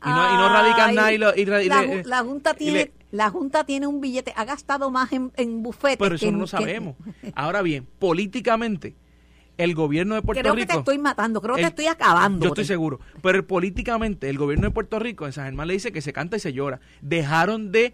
y 0.05 0.09
no, 0.09 0.35
y 0.35 0.37
no 0.37 0.49
radican 0.49 0.95
nada 0.95 1.13
y, 1.13 1.19
lo- 1.19 1.35
y 1.37 1.45
la, 1.45 1.59
le- 1.59 1.69
ju- 2.03 2.05
la 2.07 2.23
junta 2.25 2.55
tiene 2.55 2.79
le- 2.85 2.93
la 3.13 3.29
junta 3.29 3.65
tiene 3.65 3.87
un 3.87 4.01
billete 4.01 4.33
ha 4.37 4.45
gastado 4.45 4.91
más 4.91 5.13
en, 5.13 5.33
en 5.37 5.63
bufetes 5.63 5.99
pero 5.99 6.15
eso 6.15 6.27
que 6.27 6.33
no 6.33 6.39
lo 6.39 6.45
que- 6.45 6.51
sabemos. 6.51 6.97
Ahora 7.35 7.61
bien, 7.63 7.87
políticamente 7.99 8.95
el 9.59 9.75
gobierno 9.75 10.15
de 10.15 10.23
Puerto 10.23 10.41
creo 10.41 10.55
que 10.55 10.61
Rico 10.63 10.73
te 10.73 10.79
estoy 10.79 10.99
matando 10.99 11.43
creo 11.43 11.55
que 11.57 11.61
el- 11.63 11.67
te 11.67 11.71
estoy 11.83 11.87
acabando 11.87 12.45
Yo 12.45 12.49
estoy 12.49 12.65
seguro. 12.65 13.01
Pero 13.21 13.47
políticamente, 13.47 14.31
el 14.31 14.39
gobierno 14.39 14.67
de 14.69 14.71
Puerto 14.71 14.99
Rico 14.99 15.27
en 15.27 15.33
San 15.33 15.45
Germán 15.45 15.67
le 15.69 15.75
dice 15.75 15.93
que 15.93 16.01
se 16.01 16.13
canta 16.15 16.37
y 16.37 16.41
se 16.41 16.53
llora. 16.55 16.81
Dejaron 17.03 17.71
de 17.73 17.93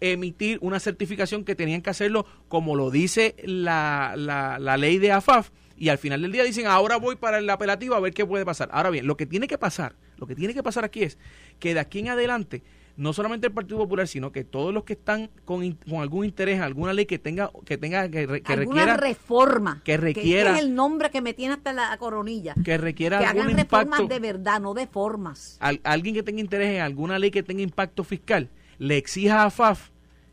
emitir 0.00 0.58
una 0.62 0.80
certificación 0.80 1.44
que 1.44 1.54
tenían 1.54 1.82
que 1.82 1.90
hacerlo 1.90 2.24
como 2.48 2.74
lo 2.76 2.90
dice 2.90 3.34
la, 3.44 4.14
la, 4.16 4.58
la 4.58 4.76
ley 4.78 4.98
de 4.98 5.12
AFAF. 5.12 5.50
Y 5.76 5.88
al 5.88 5.98
final 5.98 6.22
del 6.22 6.32
día 6.32 6.44
dicen, 6.44 6.66
ahora 6.66 6.96
voy 6.96 7.16
para 7.16 7.38
el 7.38 7.48
apelativo 7.50 7.94
a 7.94 8.00
ver 8.00 8.12
qué 8.14 8.24
puede 8.26 8.44
pasar. 8.44 8.68
Ahora 8.72 8.90
bien, 8.90 9.06
lo 9.06 9.16
que 9.16 9.26
tiene 9.26 9.46
que 9.48 9.58
pasar, 9.58 9.94
lo 10.20 10.26
que 10.26 10.34
tiene 10.36 10.54
que 10.54 10.62
pasar 10.62 10.84
aquí 10.84 11.02
es 11.02 11.18
que 11.58 11.74
de 11.74 11.80
aquí 11.80 11.98
en 12.00 12.10
adelante, 12.10 12.62
no 12.96 13.12
solamente 13.14 13.46
el 13.46 13.52
Partido 13.54 13.78
Popular, 13.78 14.06
sino 14.06 14.30
que 14.30 14.44
todos 14.44 14.74
los 14.74 14.84
que 14.84 14.92
están 14.92 15.30
con, 15.46 15.72
con 15.88 16.00
algún 16.02 16.26
interés, 16.26 16.56
en 16.56 16.62
alguna 16.62 16.92
ley 16.92 17.06
que 17.06 17.18
tenga, 17.18 17.50
que 17.64 17.78
tenga, 17.78 18.08
que, 18.10 18.26
re- 18.26 18.42
que 18.42 18.56
requiera, 18.56 18.96
reforma 18.98 19.80
que 19.84 19.96
requiera- 19.96 20.52
es 20.56 20.62
el 20.62 20.74
nombre 20.74 21.10
que 21.10 21.22
me 21.22 21.32
tiene 21.32 21.54
hasta 21.54 21.72
la 21.72 21.96
coronilla 21.96 22.54
que 22.62 22.76
requiera 22.76 23.18
que 23.20 23.24
algún 23.26 23.44
hagan 23.44 23.56
reformas 23.56 24.00
impacto. 24.00 24.14
de 24.14 24.20
verdad 24.20 24.60
no 24.60 24.74
de 24.74 24.86
formas 24.86 25.56
al- 25.60 25.80
alguien 25.84 26.14
que 26.14 26.22
tenga 26.22 26.40
interés 26.40 26.74
en 26.76 26.82
alguna 26.82 27.18
ley 27.18 27.30
que 27.30 27.42
tenga 27.42 27.62
impacto 27.62 28.04
fiscal 28.04 28.50
le 28.78 28.96
exija 28.98 29.44
a 29.44 29.50
FAF 29.50 29.88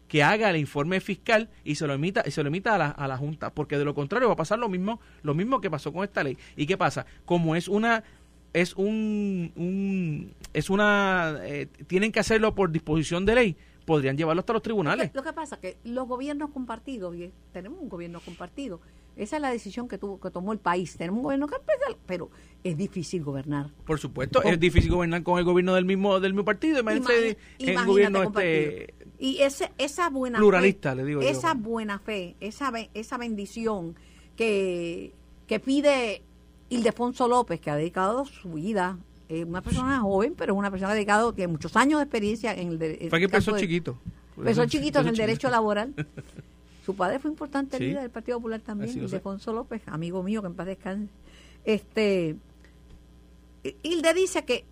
que 0.10 0.24
haga 0.24 0.50
el 0.50 0.56
informe 0.56 1.02
fiscal 1.02 1.50
y 1.66 1.76
se 1.76 1.86
lo 1.86 1.94
emita 1.94 2.24
y 2.26 2.32
se 2.32 2.42
lo 2.42 2.48
emita 2.48 2.76
a 2.76 2.78
la, 2.78 2.88
a 2.92 3.08
la 3.10 3.18
junta 3.18 3.50
porque 3.54 3.78
de 3.78 3.84
lo 3.86 3.94
contrario 3.94 4.28
va 4.30 4.34
a 4.36 4.38
pasar 4.38 4.58
lo 4.58 4.70
mismo 4.70 5.00
lo 5.22 5.34
mismo 5.34 5.60
que 5.62 5.70
pasó 5.70 5.92
con 5.94 6.04
esta 6.06 6.24
ley 6.24 6.38
y 6.56 6.66
qué 6.66 6.78
pasa 6.78 7.06
como 7.26 7.56
es 7.58 7.68
una 7.68 8.04
es 8.62 8.74
un, 8.76 9.52
un- 9.56 10.34
es 10.54 10.70
una 10.70 11.38
eh, 11.44 11.68
tienen 11.88 12.12
que 12.12 12.20
hacerlo 12.20 12.56
por 12.56 12.72
disposición 12.72 13.26
de 13.26 13.36
ley 13.36 13.56
podrían 13.86 14.18
llevarlo 14.18 14.40
hasta 14.42 14.54
los 14.54 14.62
tribunales 14.62 15.12
Lo 15.14 15.24
que 15.24 15.32
pasa 15.34 15.56
es 15.56 15.62
que 15.62 15.78
los 15.90 16.08
gobiernos 16.08 16.50
compartidos, 16.52 17.16
y 17.16 17.32
tenemos 17.54 17.80
un 17.82 17.88
gobierno 17.90 18.20
compartido, 18.20 18.82
esa 19.16 19.38
es 19.38 19.42
la 19.42 19.50
decisión 19.50 19.88
que 19.88 19.98
tuvo 19.98 20.20
que 20.20 20.30
tomó 20.30 20.52
el 20.54 20.60
país. 20.60 20.96
Tenemos 20.98 21.18
un 21.18 21.24
gobierno 21.24 21.48
compartido, 21.48 21.98
pero 22.06 22.30
es 22.64 22.76
difícil 22.78 23.24
gobernar. 23.24 23.70
por 23.86 23.98
supuesto 24.00 24.44
es 24.44 24.60
difícil 24.60 24.92
gobernar 24.92 25.24
con 25.24 25.40
el 25.40 25.46
gobierno 25.46 25.74
del 25.74 25.86
mismo 25.86 26.20
del 26.20 26.34
mismo 26.34 26.46
partido 26.46 26.80
imagínate 26.82 27.38
imagínate 27.60 27.88
gobierno 27.88 28.24
compartido. 28.26 28.54
este 28.54 28.94
Y 29.20 29.38
ese, 29.42 29.72
esa 29.78 30.10
buena 30.10 30.38
Pluralista, 30.38 30.92
fe, 30.92 30.96
le 30.98 31.04
digo 31.06 31.22
yo. 31.22 31.28
esa 31.30 31.54
buena 31.56 31.98
fe, 32.00 32.36
esa, 32.40 32.72
esa 32.94 33.18
bendición 33.18 33.96
que, 34.36 35.14
que 35.48 35.60
pide 35.60 36.22
Ildefonso 36.70 37.28
López, 37.28 37.60
que 37.60 37.70
ha 37.72 37.76
dedicado 37.76 38.26
su 38.26 38.54
vida, 38.54 38.98
es 39.30 39.46
una 39.46 39.62
persona 39.62 40.00
joven, 40.00 40.34
pero 40.38 40.54
es 40.54 40.60
una 40.60 40.70
persona 40.72 40.90
que 40.90 40.94
ha 40.94 40.96
dedicado, 40.96 41.34
tiene 41.34 41.52
muchos 41.52 41.76
años 41.76 42.00
de 42.00 42.04
experiencia 42.04 42.54
en 42.54 42.70
el, 42.70 42.80
de- 42.80 43.08
fue 43.10 43.20
que 43.20 43.26
empezó 43.26 43.58
chiquito 43.58 43.98
Empezó 44.38 44.66
chiquito 44.66 45.00
en 45.00 45.08
el 45.08 45.16
derecho 45.16 45.50
laboral. 45.50 45.94
Su 46.86 46.96
padre 46.96 47.20
fue 47.20 47.32
importante 47.32 47.78
Sí. 47.78 47.84
líder 47.88 48.02
del 48.04 48.12
Partido 48.12 48.38
Popular 48.38 48.62
también. 48.62 48.90
Ildefonso 48.98 49.52
López, 49.52 49.82
amigo 49.88 50.24
mío, 50.24 50.42
que 50.42 50.48
en 50.48 50.54
paz 50.56 50.68
descanse. 50.68 51.12
Este, 51.66 52.38
Hilde 53.84 54.14
dice 54.14 54.46
que, 54.46 54.64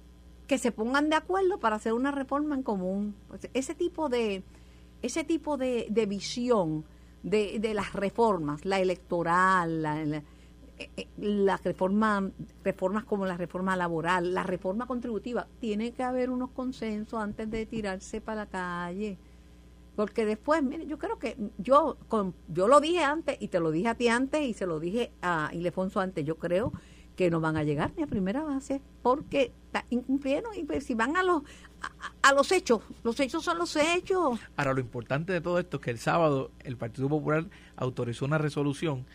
que 0.48 0.58
se 0.58 0.72
pongan 0.72 1.10
de 1.10 1.16
acuerdo 1.18 1.60
para 1.60 1.76
hacer 1.76 1.94
una 1.94 2.12
reforma 2.12 2.56
en 2.56 2.64
común. 2.64 3.16
Ese 3.54 3.76
tipo 3.76 4.08
de, 4.08 4.44
ese 5.02 5.24
tipo 5.24 5.58
de, 5.58 5.88
de 5.90 6.06
visión 6.06 6.86
de, 7.24 7.60
de 7.60 7.74
las 7.74 7.92
reformas, 7.94 8.64
la 8.64 8.80
electoral, 8.80 9.82
la, 9.82 10.06
la- 10.06 10.18
eh, 10.18 10.22
eh, 10.22 10.24
las 11.18 11.64
reformas, 11.64 12.32
reformas 12.64 13.06
como 13.06 13.26
la 13.26 13.38
reforma 13.38 13.76
laboral, 13.76 14.34
la 14.34 14.44
reforma 14.44 14.86
contributiva, 14.86 15.48
tiene 15.60 15.94
que 15.94 16.04
haber 16.04 16.30
unos 16.30 16.52
consensos 16.52 17.22
antes 17.22 17.50
de 17.50 17.66
tirarse 17.66 18.22
para 18.22 18.42
la 18.42 18.46
calle. 18.48 19.18
Porque 19.96 20.26
después, 20.26 20.62
mire, 20.62 20.86
yo 20.88 21.00
creo 21.00 21.18
que 21.18 21.38
yo 21.58 21.98
con, 22.10 22.34
yo 22.50 22.68
lo 22.68 22.82
dije 22.82 23.04
antes 23.04 23.38
y 23.40 23.48
te 23.48 23.60
lo 23.60 23.72
dije 23.72 23.88
a 23.88 23.96
ti 23.96 24.10
antes 24.10 24.42
y 24.42 24.54
se 24.54 24.66
lo 24.66 24.80
dije 24.80 25.12
a 25.22 25.50
Ildefonso 25.54 26.02
antes, 26.02 26.26
yo 26.26 26.36
creo 26.38 26.74
que 27.16 27.32
no 27.32 27.40
van 27.40 27.56
a 27.56 27.64
llegar 27.64 27.94
ni 27.96 28.04
a 28.04 28.08
primera 28.08 28.44
base 28.44 28.82
porque 29.02 29.54
incumplieron 29.90 30.54
y 30.56 30.64
pues, 30.64 30.84
si 30.84 30.96
van 30.96 31.16
a 31.16 31.24
los 31.24 31.44
a 32.22 32.34
los 32.34 32.52
hechos, 32.52 32.82
los 33.04 33.20
hechos 33.20 33.44
son 33.44 33.58
los 33.58 33.76
hechos. 33.76 34.40
Ahora, 34.58 34.74
lo 34.74 34.80
importante 34.80 35.32
de 35.32 35.42
todo 35.42 35.60
esto 35.60 35.78
es 35.78 35.84
que 35.84 35.92
el 35.92 36.00
sábado 36.00 36.52
el 36.60 36.78
Partido 36.78 37.08
Popular 37.08 37.46
autorizó 37.76 38.26
una 38.26 38.38
resolución 38.38 39.06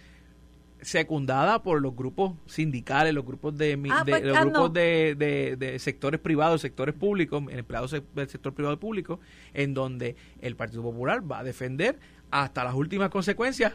secundada 0.83 1.62
por 1.62 1.81
los 1.83 1.95
grupos 1.95 2.35
sindicales, 2.47 3.12
los 3.14 3.24
grupos 3.24 3.57
de, 3.59 3.78
Ah, 3.91 4.03
pues, 4.07 4.22
los 4.24 4.37
ah, 4.37 4.41
grupos 4.45 4.61
no. 4.62 4.68
de, 4.70 5.14
de- 5.16 5.57
de 5.57 5.78
sectores 5.78 6.20
privados, 6.20 6.61
sectores 6.61 6.95
públicos, 6.95 7.43
empleados 7.51 7.91
del 8.14 8.28
sector 8.28 8.53
privado 8.55 8.74
y 8.74 8.78
público, 8.78 9.20
en 9.55 9.74
donde 9.74 10.16
el 10.41 10.57
Partido 10.57 10.83
Popular 10.83 11.22
va 11.31 11.41
a 11.41 11.45
defender 11.45 11.99
hasta 12.31 12.64
las 12.64 12.74
últimas 12.74 13.11
consecuencias 13.11 13.74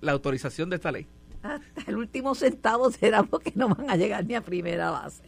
la 0.00 0.12
autorización 0.12 0.70
de 0.70 0.76
esta 0.76 0.92
ley. 0.92 1.06
hasta 1.42 1.82
el 1.90 1.96
último 1.96 2.34
centavo 2.34 2.90
será 2.90 3.22
porque 3.22 3.52
no 3.54 3.68
van 3.68 3.88
a 3.90 3.96
llegar 3.96 4.24
ni 4.24 4.34
a 4.34 4.40
primera 4.40 4.90
base. 4.90 5.22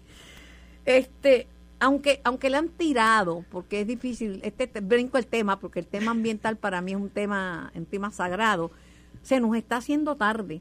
Este, 0.84 1.46
aunque 1.80 2.20
aunque 2.24 2.50
le 2.50 2.56
han 2.56 2.68
tirado, 2.70 3.44
porque 3.50 3.80
es 3.82 3.86
difícil, 3.86 4.40
este 4.42 4.66
te- 4.66 4.80
brinco 4.80 5.18
el 5.18 5.26
tema, 5.26 5.60
porque 5.60 5.80
el 5.80 5.86
tema 5.86 6.10
ambiental 6.12 6.56
para 6.56 6.80
mí 6.80 6.92
es 6.92 6.98
un 6.98 7.10
tema, 7.10 7.70
un 7.74 7.86
tema 7.86 8.10
sagrado, 8.10 8.70
se 9.22 9.40
nos 9.40 9.56
está 9.56 9.76
haciendo 9.76 10.16
tarde. 10.16 10.60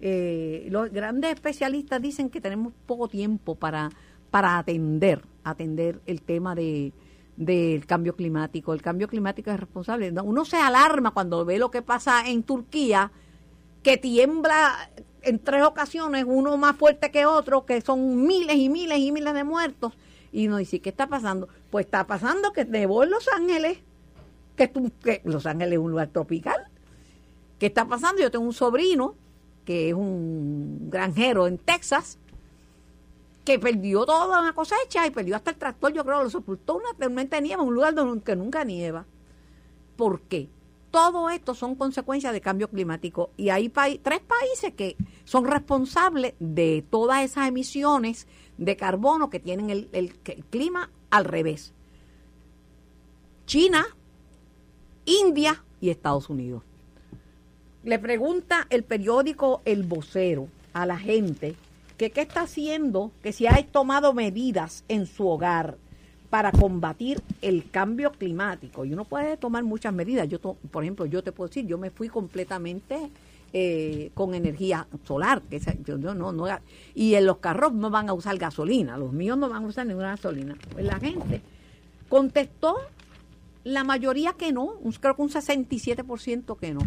Eh, 0.00 0.68
los 0.70 0.90
grandes 0.92 1.32
especialistas 1.32 2.02
dicen 2.02 2.28
que 2.30 2.40
tenemos 2.40 2.72
poco 2.86 3.08
tiempo 3.08 3.54
para, 3.54 3.90
para 4.30 4.58
atender, 4.58 5.22
atender 5.44 6.00
el 6.06 6.22
tema 6.22 6.54
de 6.54 6.92
del 7.36 7.86
cambio 7.86 8.16
climático. 8.16 8.72
El 8.72 8.82
cambio 8.82 9.08
climático 9.08 9.50
es 9.50 9.60
responsable. 9.60 10.10
No, 10.10 10.24
Uno 10.24 10.44
se 10.44 10.56
alarma 10.56 11.12
cuando 11.12 11.44
ve 11.44 11.58
lo 11.58 11.70
que 11.70 11.82
pasa 11.82 12.28
en 12.28 12.42
Turquía, 12.42 13.12
que 13.82 13.96
tiembla 13.96 14.90
en 15.22 15.38
tres 15.38 15.62
ocasiones, 15.62 16.24
uno 16.26 16.56
más 16.56 16.76
fuerte 16.76 17.10
que 17.10 17.26
otro, 17.26 17.66
que 17.66 17.80
son 17.80 18.26
miles 18.26 18.56
y 18.56 18.68
miles 18.68 18.98
y 18.98 19.12
miles 19.12 19.34
de 19.34 19.44
muertos. 19.44 19.92
Y 20.32 20.48
uno 20.48 20.56
dice, 20.56 20.80
¿qué 20.80 20.90
está 20.90 21.08
pasando? 21.08 21.48
Pues 21.70 21.86
está 21.86 22.06
pasando 22.06 22.52
que 22.52 22.64
nevó 22.64 23.04
en 23.04 23.10
Los 23.10 23.28
Ángeles, 23.28 23.78
que, 24.56 24.70
que 25.02 25.20
Los 25.24 25.46
Ángeles 25.46 25.74
es 25.74 25.78
un 25.78 25.90
lugar 25.90 26.08
tropical. 26.08 26.68
¿Qué 27.58 27.66
está 27.66 27.86
pasando? 27.86 28.22
Yo 28.22 28.30
tengo 28.30 28.44
un 28.44 28.52
sobrino 28.52 29.14
que 29.66 29.90
es 29.90 29.94
un 29.94 30.88
granjero 30.88 31.46
en 31.46 31.58
Texas, 31.58 32.18
que 33.44 33.58
perdió 33.58 34.06
toda 34.06 34.40
una 34.40 34.54
cosecha 34.54 35.06
y 35.06 35.10
perdió 35.10 35.36
hasta 35.36 35.50
el 35.50 35.56
tractor, 35.56 35.92
yo 35.92 36.04
creo, 36.04 36.22
lo 36.22 36.30
sepultó 36.30 36.76
una 36.76 36.94
tormenta 36.98 37.36
de 37.36 37.42
nieve 37.42 37.62
un 37.62 37.74
lugar 37.74 37.94
donde 37.94 38.36
nunca 38.36 38.64
nieva. 38.64 39.04
¿Por 39.96 40.22
qué? 40.22 40.48
Todo 40.90 41.28
esto 41.28 41.54
son 41.54 41.74
consecuencias 41.74 42.32
de 42.32 42.40
cambio 42.40 42.68
climático 42.70 43.30
y 43.36 43.50
hay 43.50 43.68
tres 43.68 44.20
países 44.20 44.72
que 44.74 44.96
son 45.24 45.44
responsables 45.44 46.34
de 46.38 46.84
todas 46.88 47.22
esas 47.22 47.48
emisiones 47.48 48.26
de 48.56 48.76
carbono 48.76 49.28
que 49.28 49.40
tienen 49.40 49.68
el 49.70 50.44
clima 50.48 50.90
al 51.10 51.24
revés. 51.26 51.74
China, 53.46 53.86
India 55.04 55.62
y 55.80 55.90
Estados 55.90 56.30
Unidos. 56.30 56.62
Le 57.86 58.00
pregunta 58.00 58.66
el 58.70 58.82
periódico 58.82 59.62
El 59.64 59.84
Vocero 59.84 60.48
a 60.72 60.86
la 60.86 60.98
gente 60.98 61.54
que 61.96 62.10
qué 62.10 62.22
está 62.22 62.40
haciendo, 62.42 63.12
que 63.22 63.32
si 63.32 63.46
ha 63.46 63.64
tomado 63.70 64.12
medidas 64.12 64.82
en 64.88 65.06
su 65.06 65.28
hogar 65.28 65.78
para 66.28 66.50
combatir 66.50 67.22
el 67.42 67.70
cambio 67.70 68.10
climático. 68.10 68.84
Y 68.84 68.92
uno 68.92 69.04
puede 69.04 69.36
tomar 69.36 69.62
muchas 69.62 69.94
medidas. 69.94 70.28
Yo, 70.28 70.40
por 70.40 70.82
ejemplo, 70.82 71.06
yo 71.06 71.22
te 71.22 71.30
puedo 71.30 71.46
decir, 71.46 71.64
yo 71.66 71.78
me 71.78 71.90
fui 71.90 72.08
completamente 72.08 73.08
eh, 73.52 74.10
con 74.14 74.34
energía 74.34 74.88
solar. 75.04 75.40
Que 75.42 75.56
esa- 75.56 75.76
yo, 75.84 75.96
yo 75.96 76.12
no, 76.12 76.32
no, 76.32 76.46
y 76.92 77.14
en 77.14 77.24
los 77.24 77.36
carros 77.38 77.72
no 77.72 77.88
van 77.88 78.08
a 78.08 78.14
usar 78.14 78.36
gasolina, 78.36 78.98
los 78.98 79.12
míos 79.12 79.38
no 79.38 79.48
van 79.48 79.62
a 79.62 79.66
usar 79.68 79.86
ninguna 79.86 80.08
gasolina. 80.08 80.56
Pues 80.72 80.84
la 80.84 80.98
gente 80.98 81.40
contestó 82.08 82.74
la 83.62 83.84
mayoría 83.84 84.32
que 84.32 84.50
no, 84.52 84.74
creo 85.00 85.14
que 85.14 85.22
un 85.22 85.30
67% 85.30 86.58
que 86.58 86.74
no. 86.74 86.80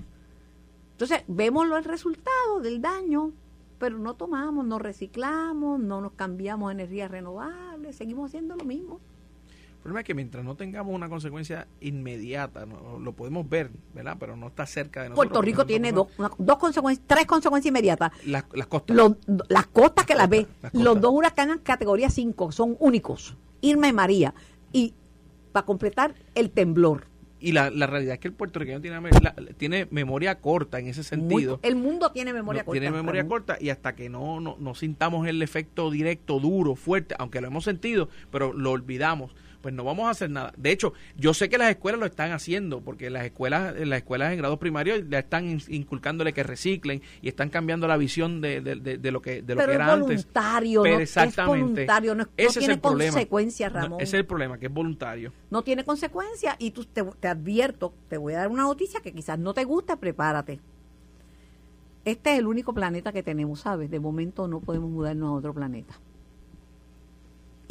Entonces, 0.99 1.23
vemos 1.29 1.65
los 1.65 1.85
resultados 1.85 2.61
del 2.61 2.81
daño, 2.81 3.31
pero 3.77 3.97
no 3.97 4.15
tomamos, 4.15 4.65
no 4.65 4.79
reciclamos, 4.79 5.79
no 5.79 6.01
nos 6.01 6.11
cambiamos 6.11 6.67
a 6.67 6.73
energías 6.73 7.09
renovables, 7.09 7.95
seguimos 7.95 8.29
haciendo 8.29 8.57
lo 8.57 8.65
mismo. 8.65 8.99
El 9.47 9.77
problema 9.81 10.01
es 10.01 10.05
que 10.05 10.13
mientras 10.13 10.43
no 10.43 10.55
tengamos 10.55 10.93
una 10.93 11.07
consecuencia 11.07 11.69
inmediata, 11.79 12.65
no, 12.65 12.99
lo 12.99 13.13
podemos 13.13 13.47
ver, 13.47 13.71
¿verdad? 13.95 14.17
Pero 14.19 14.35
no 14.35 14.47
está 14.47 14.65
cerca 14.65 15.03
de 15.03 15.07
nosotros. 15.11 15.29
Puerto 15.29 15.41
Rico 15.41 15.65
tiene 15.65 15.93
dos, 15.93 16.07
dos 16.37 16.57
consecuencias, 16.57 17.07
tres 17.07 17.25
consecuencias 17.25 17.69
inmediatas. 17.69 18.11
Las, 18.25 18.43
las 18.51 18.67
costas. 18.67 18.97
Los- 18.97 19.13
las 19.47 19.67
costas 19.67 20.05
que 20.05 20.15
las 20.15 20.27
ve, 20.27 20.47
las 20.61 20.73
los 20.73 20.99
dos 20.99 21.13
huracanes 21.13 21.59
categoría 21.63 22.09
5 22.09 22.51
son 22.51 22.75
únicos, 22.81 23.37
Irma 23.61 23.87
y 23.87 23.93
María. 23.93 24.33
Y 24.73 24.95
para 25.53 25.65
completar, 25.65 26.13
el 26.35 26.51
temblor. 26.51 27.05
Y 27.41 27.53
la, 27.53 27.69
la 27.69 27.87
realidad 27.87 28.15
es 28.15 28.19
que 28.19 28.27
el 28.27 28.33
puertorriqueño 28.33 28.81
tiene, 28.81 28.99
la- 29.21 29.33
tiene 29.57 29.87
memoria 29.91 30.39
corta 30.39 30.79
en 30.79 30.87
ese 30.87 30.99
Muy- 31.17 31.43
sentido. 31.43 31.59
el 31.63 31.75
mundo 31.75 32.11
tiene 32.11 32.33
memoria 32.33 32.61
No, 32.61 32.65
corta. 32.65 32.79
Tiene 32.81 32.95
memoria 32.95 33.25
corta 33.27 33.57
y 33.59 33.69
hasta 33.69 33.95
que 33.95 34.09
no, 34.09 34.39
no, 34.41 34.57
no 34.59 34.75
sintamos 34.75 35.25
el 35.27 35.41
efecto 35.41 35.89
directo, 35.89 36.39
duro, 36.39 36.75
fuerte, 36.75 37.15
aunque 37.17 37.39
lo 37.41 37.47
hemos 37.47 37.63
sentido, 37.63 38.09
pero 38.31 38.51
lo 38.53 38.71
olvidamos, 38.71 39.33
pues 39.61 39.73
no 39.73 39.83
vamos 39.83 40.07
a 40.07 40.11
hacer 40.11 40.29
nada. 40.29 40.53
De 40.55 40.71
hecho, 40.71 40.93
yo 41.17 41.33
sé 41.33 41.49
que 41.49 41.57
las 41.57 41.69
escuelas 41.69 41.99
lo 41.99 42.05
están 42.05 42.31
haciendo, 42.31 42.81
porque 42.81 43.09
las 43.09 43.25
escuelas, 43.25 43.75
en 43.77 43.89
las 43.89 43.97
escuelas 43.97 44.31
en 44.31 44.37
grados 44.37 44.57
primarios 44.59 45.03
ya 45.09 45.19
están 45.19 45.45
in- 45.49 45.61
inculcándole 45.67 46.31
que 46.33 46.43
reciclen 46.43 47.01
y 47.21 47.27
están 47.27 47.49
cambiando 47.49 47.87
la 47.87 47.97
visión 47.97 48.39
de, 48.41 48.61
de- 48.61 48.75
de- 48.75 48.97
de 48.97 49.11
lo 49.11 49.21
que 49.21 49.41
de 49.41 49.55
lo 49.55 49.59
Pero 49.59 49.65
que 49.67 49.71
es 49.71 49.75
era 49.75 49.93
antes. 49.93 50.07
voluntario, 50.25 50.83
no, 50.83 50.99
exactamente. 50.99 51.59
es 51.59 51.87
voluntario, 51.87 52.15
no, 52.15 52.23
no 52.23 52.29
Ese 52.37 52.47
es 52.47 52.57
tiene 52.65 52.77
problema. 52.77 53.11
consecuencias, 53.13 53.73
No, 53.73 53.79
Ramón. 53.81 54.01
ese 54.01 54.15
es 54.17 54.19
el 54.21 54.25
problema, 54.25 54.57
que 54.57 54.67
es 54.67 54.73
voluntario. 54.73 55.33
no 55.49 55.61
tiene 55.63 55.83
consecuencias 55.83 56.55
y 56.59 56.71
tú 56.71 56.85
te, 56.85 57.03
te 57.03 57.27
advierto, 57.27 57.93
te 58.07 58.17
voy 58.17 58.33
a 58.33 58.37
dar 58.37 58.47
una 58.47 58.63
noticia 58.63 59.01
que 59.01 59.11
quizás 59.13 59.37
no 59.39 59.53
te 59.53 59.65
gusta, 59.65 59.97
prepárate. 59.97 60.59
Este 62.05 62.33
es 62.33 62.39
el 62.39 62.47
único 62.47 62.73
planeta 62.73 63.11
que 63.11 63.23
tenemos, 63.23 63.59
¿sabes? 63.59 63.91
De 63.91 63.99
momento 63.99 64.47
no 64.47 64.61
podemos 64.61 64.89
mudarnos 64.89 65.29
a 65.29 65.33
otro 65.33 65.53
planeta. 65.53 65.99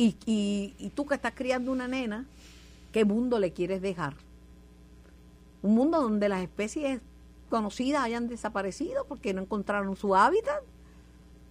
Y, 0.01 0.17
y, 0.27 0.91
tú 0.95 1.07
que 1.07 1.17
estás 1.17 1.33
criando 1.35 1.73
una 1.73 1.89
nena, 1.89 2.25
¿qué 2.93 3.05
mundo 3.05 3.41
le 3.41 3.53
quieres 3.53 3.83
dejar? 3.83 4.15
Un 5.61 5.75
mundo 5.75 6.01
donde 6.01 6.29
las 6.29 6.41
especies 6.41 7.01
conocidas 7.51 8.05
hayan 8.05 8.29
desaparecido 8.29 9.07
porque 9.07 9.35
no 9.35 9.43
encontraron 9.43 9.97
su 9.97 10.15
hábitat. 10.15 10.63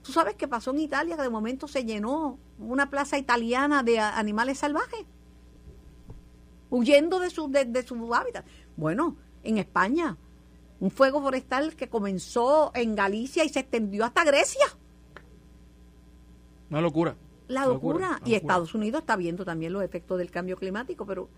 ¿Tú 0.02 0.14
sabes 0.14 0.36
qué 0.36 0.48
pasó 0.48 0.72
en 0.72 0.80
Italia? 0.80 1.18
Que 1.18 1.24
de 1.24 1.30
momento 1.30 1.68
se 1.68 1.84
llenó 1.84 2.40
una 2.58 2.90
plaza 2.90 3.18
italiana 3.18 3.84
de 3.84 4.00
animales 4.00 4.60
salvajes 4.60 5.06
huyendo 6.70 7.20
de 7.20 7.30
su, 7.30 7.50
de, 7.50 7.66
de 7.66 7.84
su 7.84 8.16
hábitat. 8.16 8.46
Bueno, 8.78 9.18
en 9.44 9.58
España, 9.58 10.16
un 10.80 10.90
fuego 10.90 11.22
forestal 11.22 11.76
que 11.76 11.90
comenzó 11.90 12.72
en 12.74 12.96
Galicia 12.96 13.44
y 13.44 13.50
se 13.50 13.60
extendió 13.60 14.06
hasta 14.06 14.24
Grecia. 14.24 14.66
Una 16.70 16.82
locura. 16.82 17.16
La 17.48 17.66
locura. 17.66 18.08
Y 18.08 18.32
locura. 18.32 18.38
Estados 18.38 18.76
Unidos 18.76 19.02
está 19.02 19.16
viendo 19.16 19.46
también 19.46 19.74
los 19.74 19.84
efectos 19.84 20.18
del 20.18 20.32
cambio 20.32 20.58
climático, 20.58 21.06
pero 21.06 21.30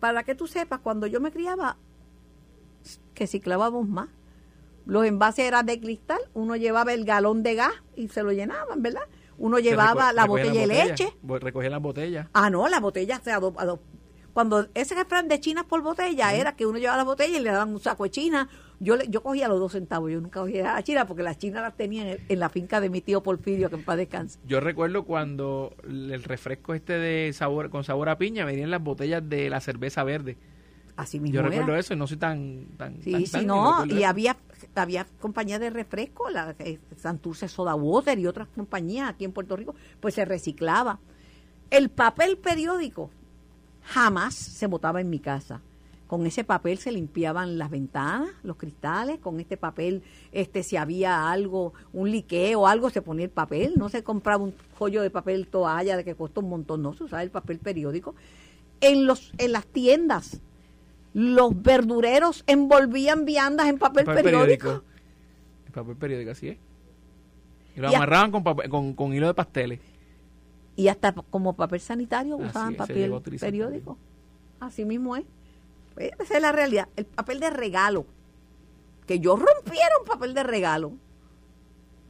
para 0.00 0.22
que 0.24 0.34
tú 0.34 0.46
sepas, 0.46 0.80
cuando 0.80 1.06
yo 1.06 1.20
me 1.20 1.32
criaba, 1.32 1.76
que 3.14 3.26
si 3.26 3.40
clavábamos 3.40 3.88
más. 3.88 4.08
Los 4.84 5.04
envases 5.04 5.46
eran 5.46 5.66
de 5.66 5.80
cristal, 5.80 6.20
uno 6.32 6.54
llevaba 6.54 6.92
el 6.92 7.04
galón 7.04 7.42
de 7.42 7.56
gas 7.56 7.72
y 7.96 8.06
se 8.08 8.22
lo 8.22 8.30
llenaban, 8.30 8.82
¿verdad? 8.82 9.02
Uno 9.36 9.58
llevaba 9.58 10.12
la 10.12 10.26
botella 10.26 10.60
de 10.60 10.66
las 10.68 10.86
leche. 10.88 11.12
botellas, 11.22 11.42
Recogían 11.42 11.72
las 11.72 11.82
botellas. 11.82 12.28
Ah, 12.32 12.50
no, 12.50 12.68
la 12.68 12.78
botella 12.78 13.20
se 13.22 13.32
adop- 13.32 13.56
adop- 13.56 13.80
Cuando 14.32 14.68
ese 14.74 14.94
refrán 14.94 15.26
de 15.26 15.40
chinas 15.40 15.64
por 15.64 15.82
botella 15.82 16.32
era 16.34 16.54
que 16.54 16.66
uno 16.66 16.78
llevaba 16.78 16.98
la 16.98 17.04
botella 17.04 17.36
y 17.36 17.40
le 17.40 17.50
daban 17.50 17.70
un 17.70 17.80
saco 17.80 18.04
de 18.04 18.10
china. 18.10 18.48
Yo 18.78 18.96
le- 18.96 19.08
yo 19.08 19.22
cogía 19.22 19.48
los 19.48 19.58
dos 19.58 19.72
centavos, 19.72 20.10
yo 20.10 20.20
nunca 20.20 20.40
cogía 20.40 20.74
la 20.74 20.82
china 20.82 21.06
porque 21.06 21.22
las 21.22 21.38
chinas 21.38 21.62
las 21.62 21.76
tenían 21.76 22.08
en, 22.08 22.18
en 22.28 22.38
la 22.38 22.48
finca 22.50 22.80
de 22.80 22.90
mi 22.90 23.00
tío 23.00 23.22
Porfirio, 23.22 23.70
que 23.70 23.76
en 23.76 23.84
paz 23.84 23.96
descanse. 23.96 24.38
Yo 24.46 24.60
recuerdo 24.60 25.04
cuando 25.04 25.74
el 25.84 26.22
refresco 26.22 26.74
este 26.74 26.92
de 26.94 27.32
sabor 27.32 27.70
con 27.70 27.84
sabor 27.84 28.08
a 28.10 28.18
piña 28.18 28.44
venían 28.44 28.70
las 28.70 28.82
botellas 28.82 29.26
de 29.26 29.48
la 29.48 29.60
cerveza 29.60 30.04
verde. 30.04 30.36
Así 30.94 31.20
mismo 31.20 31.34
Yo 31.34 31.40
era. 31.40 31.50
recuerdo 31.50 31.76
eso 31.76 31.92
y 31.94 31.96
no 31.96 32.06
soy 32.06 32.16
tan 32.16 32.66
tan 32.78 33.02
Sí, 33.02 33.12
tan, 33.12 33.26
sí, 33.26 33.32
tan, 33.32 33.46
no, 33.46 33.84
y 33.86 33.98
eso. 33.98 34.06
había, 34.08 34.36
había 34.74 35.06
compañías 35.20 35.60
de 35.60 35.68
refresco, 35.70 36.28
la 36.30 36.54
eh, 36.58 36.78
Santurce 36.96 37.48
Soda 37.48 37.74
Water 37.74 38.18
y 38.18 38.26
otras 38.26 38.48
compañías 38.48 39.10
aquí 39.10 39.24
en 39.24 39.32
Puerto 39.32 39.56
Rico, 39.56 39.74
pues 40.00 40.14
se 40.14 40.24
reciclaba. 40.24 40.98
El 41.70 41.88
papel 41.90 42.38
periódico 42.38 43.10
jamás 43.82 44.34
se 44.34 44.66
botaba 44.66 45.00
en 45.00 45.10
mi 45.10 45.18
casa. 45.18 45.60
Con 46.06 46.24
ese 46.24 46.44
papel 46.44 46.78
se 46.78 46.92
limpiaban 46.92 47.58
las 47.58 47.68
ventanas, 47.68 48.28
los 48.44 48.56
cristales, 48.56 49.18
con 49.18 49.40
este 49.40 49.56
papel, 49.56 50.02
este 50.30 50.62
si 50.62 50.76
había 50.76 51.30
algo, 51.30 51.72
un 51.92 52.10
liqueo 52.12 52.60
o 52.60 52.66
algo, 52.68 52.90
se 52.90 53.02
ponía 53.02 53.24
el 53.24 53.30
papel, 53.30 53.72
no 53.76 53.88
se 53.88 54.04
compraba 54.04 54.44
un 54.44 54.54
joyo 54.78 55.02
de 55.02 55.10
papel 55.10 55.48
toalla 55.48 55.96
de 55.96 56.04
que 56.04 56.14
costó 56.14 56.42
un 56.42 56.48
montón, 56.50 56.82
no 56.82 56.94
se 56.94 57.04
usaba 57.04 57.22
el 57.24 57.30
papel 57.30 57.58
periódico. 57.58 58.14
En 58.80 59.06
los 59.06 59.32
en 59.38 59.52
las 59.52 59.66
tiendas 59.66 60.40
los 61.12 61.60
verdureros 61.62 62.44
envolvían 62.46 63.24
viandas 63.24 63.66
en 63.68 63.78
papel, 63.78 64.04
Papel 64.04 64.22
periódico. 64.22 64.84
El 65.66 65.72
papel 65.72 65.96
periódico, 65.96 66.30
así 66.30 66.48
es. 66.48 66.58
Y 67.74 67.80
lo 67.80 67.90
Y 67.90 67.94
amarraban 67.94 68.30
con, 68.30 68.44
papel- 68.44 68.68
con, 68.68 68.92
con 68.94 69.12
hilo 69.12 69.26
de 69.26 69.34
pasteles. 69.34 69.80
Y 70.76 70.88
hasta 70.88 71.12
como 71.12 71.54
papel 71.56 71.80
sanitario 71.80 72.36
usaban 72.36 72.74
papel 72.76 73.10
periódico. 73.40 73.98
Así 74.60 74.84
mismo 74.84 75.16
es. 75.16 75.24
Esa 75.96 76.36
es 76.36 76.42
la 76.42 76.52
realidad. 76.52 76.88
El 76.96 77.06
papel 77.06 77.40
de 77.40 77.50
regalo. 77.50 78.06
Que 79.06 79.20
yo 79.20 79.36
rompiera 79.36 79.88
un 80.00 80.06
papel 80.06 80.34
de 80.34 80.42
regalo. 80.42 80.92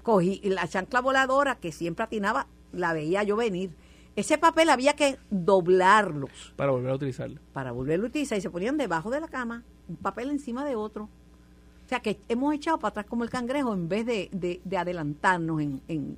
Cogí 0.03 0.41
la 0.45 0.69
chancla 0.69 1.01
voladora 1.01 1.57
que 1.57 1.73
siempre 1.73 2.05
atinaba, 2.05 2.47
la 2.73 2.93
veía 2.93 3.23
yo 3.25 3.37
venir. 3.37 3.71
Ese 4.15 4.39
papel 4.39 4.71
había 4.71 4.95
que 4.95 5.19
doblarlos 5.31 6.55
para 6.57 6.71
volver 6.71 6.91
a 6.91 6.95
utilizarlo. 6.95 7.41
para 7.53 7.73
volverlo 7.73 8.07
a 8.07 8.09
utilizar 8.09 8.39
y 8.39 8.41
se 8.41 8.49
ponían 8.51 8.77
debajo 8.79 9.11
de 9.11 9.21
la 9.21 9.29
cama, 9.29 9.63
un 9.89 9.97
papel 9.97 10.31
encima 10.31 10.65
de 10.65 10.75
otro. 10.77 11.05
O 11.85 11.89
sea 11.89 12.01
que 12.01 12.19
hemos 12.29 12.55
echado 12.55 12.79
para 12.79 12.91
atrás 12.91 13.07
como 13.07 13.25
el 13.25 13.31
cangrejo 13.31 13.75
en 13.75 13.89
vez 13.89 14.07
de, 14.07 14.29
de- 14.33 14.61
de 14.65 14.79
adelantarnos 14.79 15.61
en, 15.61 15.83
en... 15.89 16.17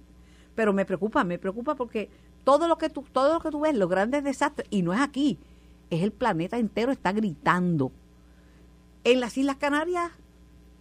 Pero 0.54 0.72
me 0.72 0.84
preocupa, 0.84 1.24
me 1.24 1.38
preocupa 1.38 1.74
porque 1.74 2.08
todo 2.44 2.68
lo 2.68 2.78
que 2.78 2.88
tú, 2.88 3.04
todo 3.12 3.34
lo 3.34 3.40
que 3.40 3.50
tú 3.50 3.60
ves, 3.60 3.74
los 3.76 3.88
grandes 3.88 4.22
desastres, 4.22 4.66
y 4.70 4.82
no 4.82 4.92
es 4.94 5.00
aquí, 5.00 5.38
es 5.90 6.02
el 6.02 6.12
planeta 6.12 6.58
entero 6.58 6.92
está 6.92 7.12
gritando. 7.12 7.92
En 9.04 9.20
las 9.20 9.36
Islas 9.38 9.56
Canarias 9.56 10.10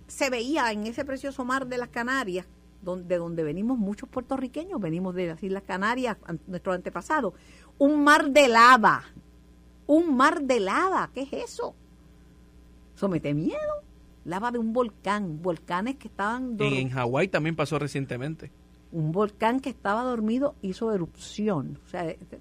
se 0.08 0.30
veía 0.30 0.72
en 0.72 0.88
ese 0.88 1.05
precioso 1.05 1.45
mar 1.45 1.68
de 1.68 1.78
las 1.78 1.89
Canarias, 1.89 2.45
donde, 2.82 3.08
de 3.08 3.18
donde 3.18 3.43
venimos 3.43 3.78
muchos 3.78 4.08
puertorriqueños, 4.10 4.80
venimos 4.80 5.16
de 5.16 5.28
las 5.28 5.43
Islas 5.43 5.64
Canarias, 5.66 6.18
an- 6.26 6.39
nuestros 6.47 6.76
antepasados, 6.76 7.34
un 7.78 8.03
mar 8.03 8.30
de 8.32 8.47
lava, 8.47 9.03
un 9.86 10.16
mar 10.16 10.41
de 10.41 10.60
lava, 10.60 11.10
¿qué 11.14 11.22
es 11.22 11.34
eso? 11.34 11.76
Eso 12.95 13.08
mete 13.10 13.34
miedo. 13.34 13.58
Lava 14.26 14.51
de 14.51 14.58
un 14.60 14.74
volcán, 14.74 15.41
volcanes 15.41 15.95
que 15.95 16.10
estaban 16.10 16.58
En, 16.60 16.74
en 16.74 16.89
Hawái 16.89 17.30
también 17.30 17.55
pasó 17.55 17.80
recientemente. 17.80 18.51
un 18.91 19.12
volcán 19.14 19.60
que 19.62 19.70
estaba 19.70 20.03
dormido 20.03 20.55
hizo 20.62 20.91
erupción. 20.93 21.80
O 21.86 21.89
sea, 21.89 22.10
este, 22.10 22.39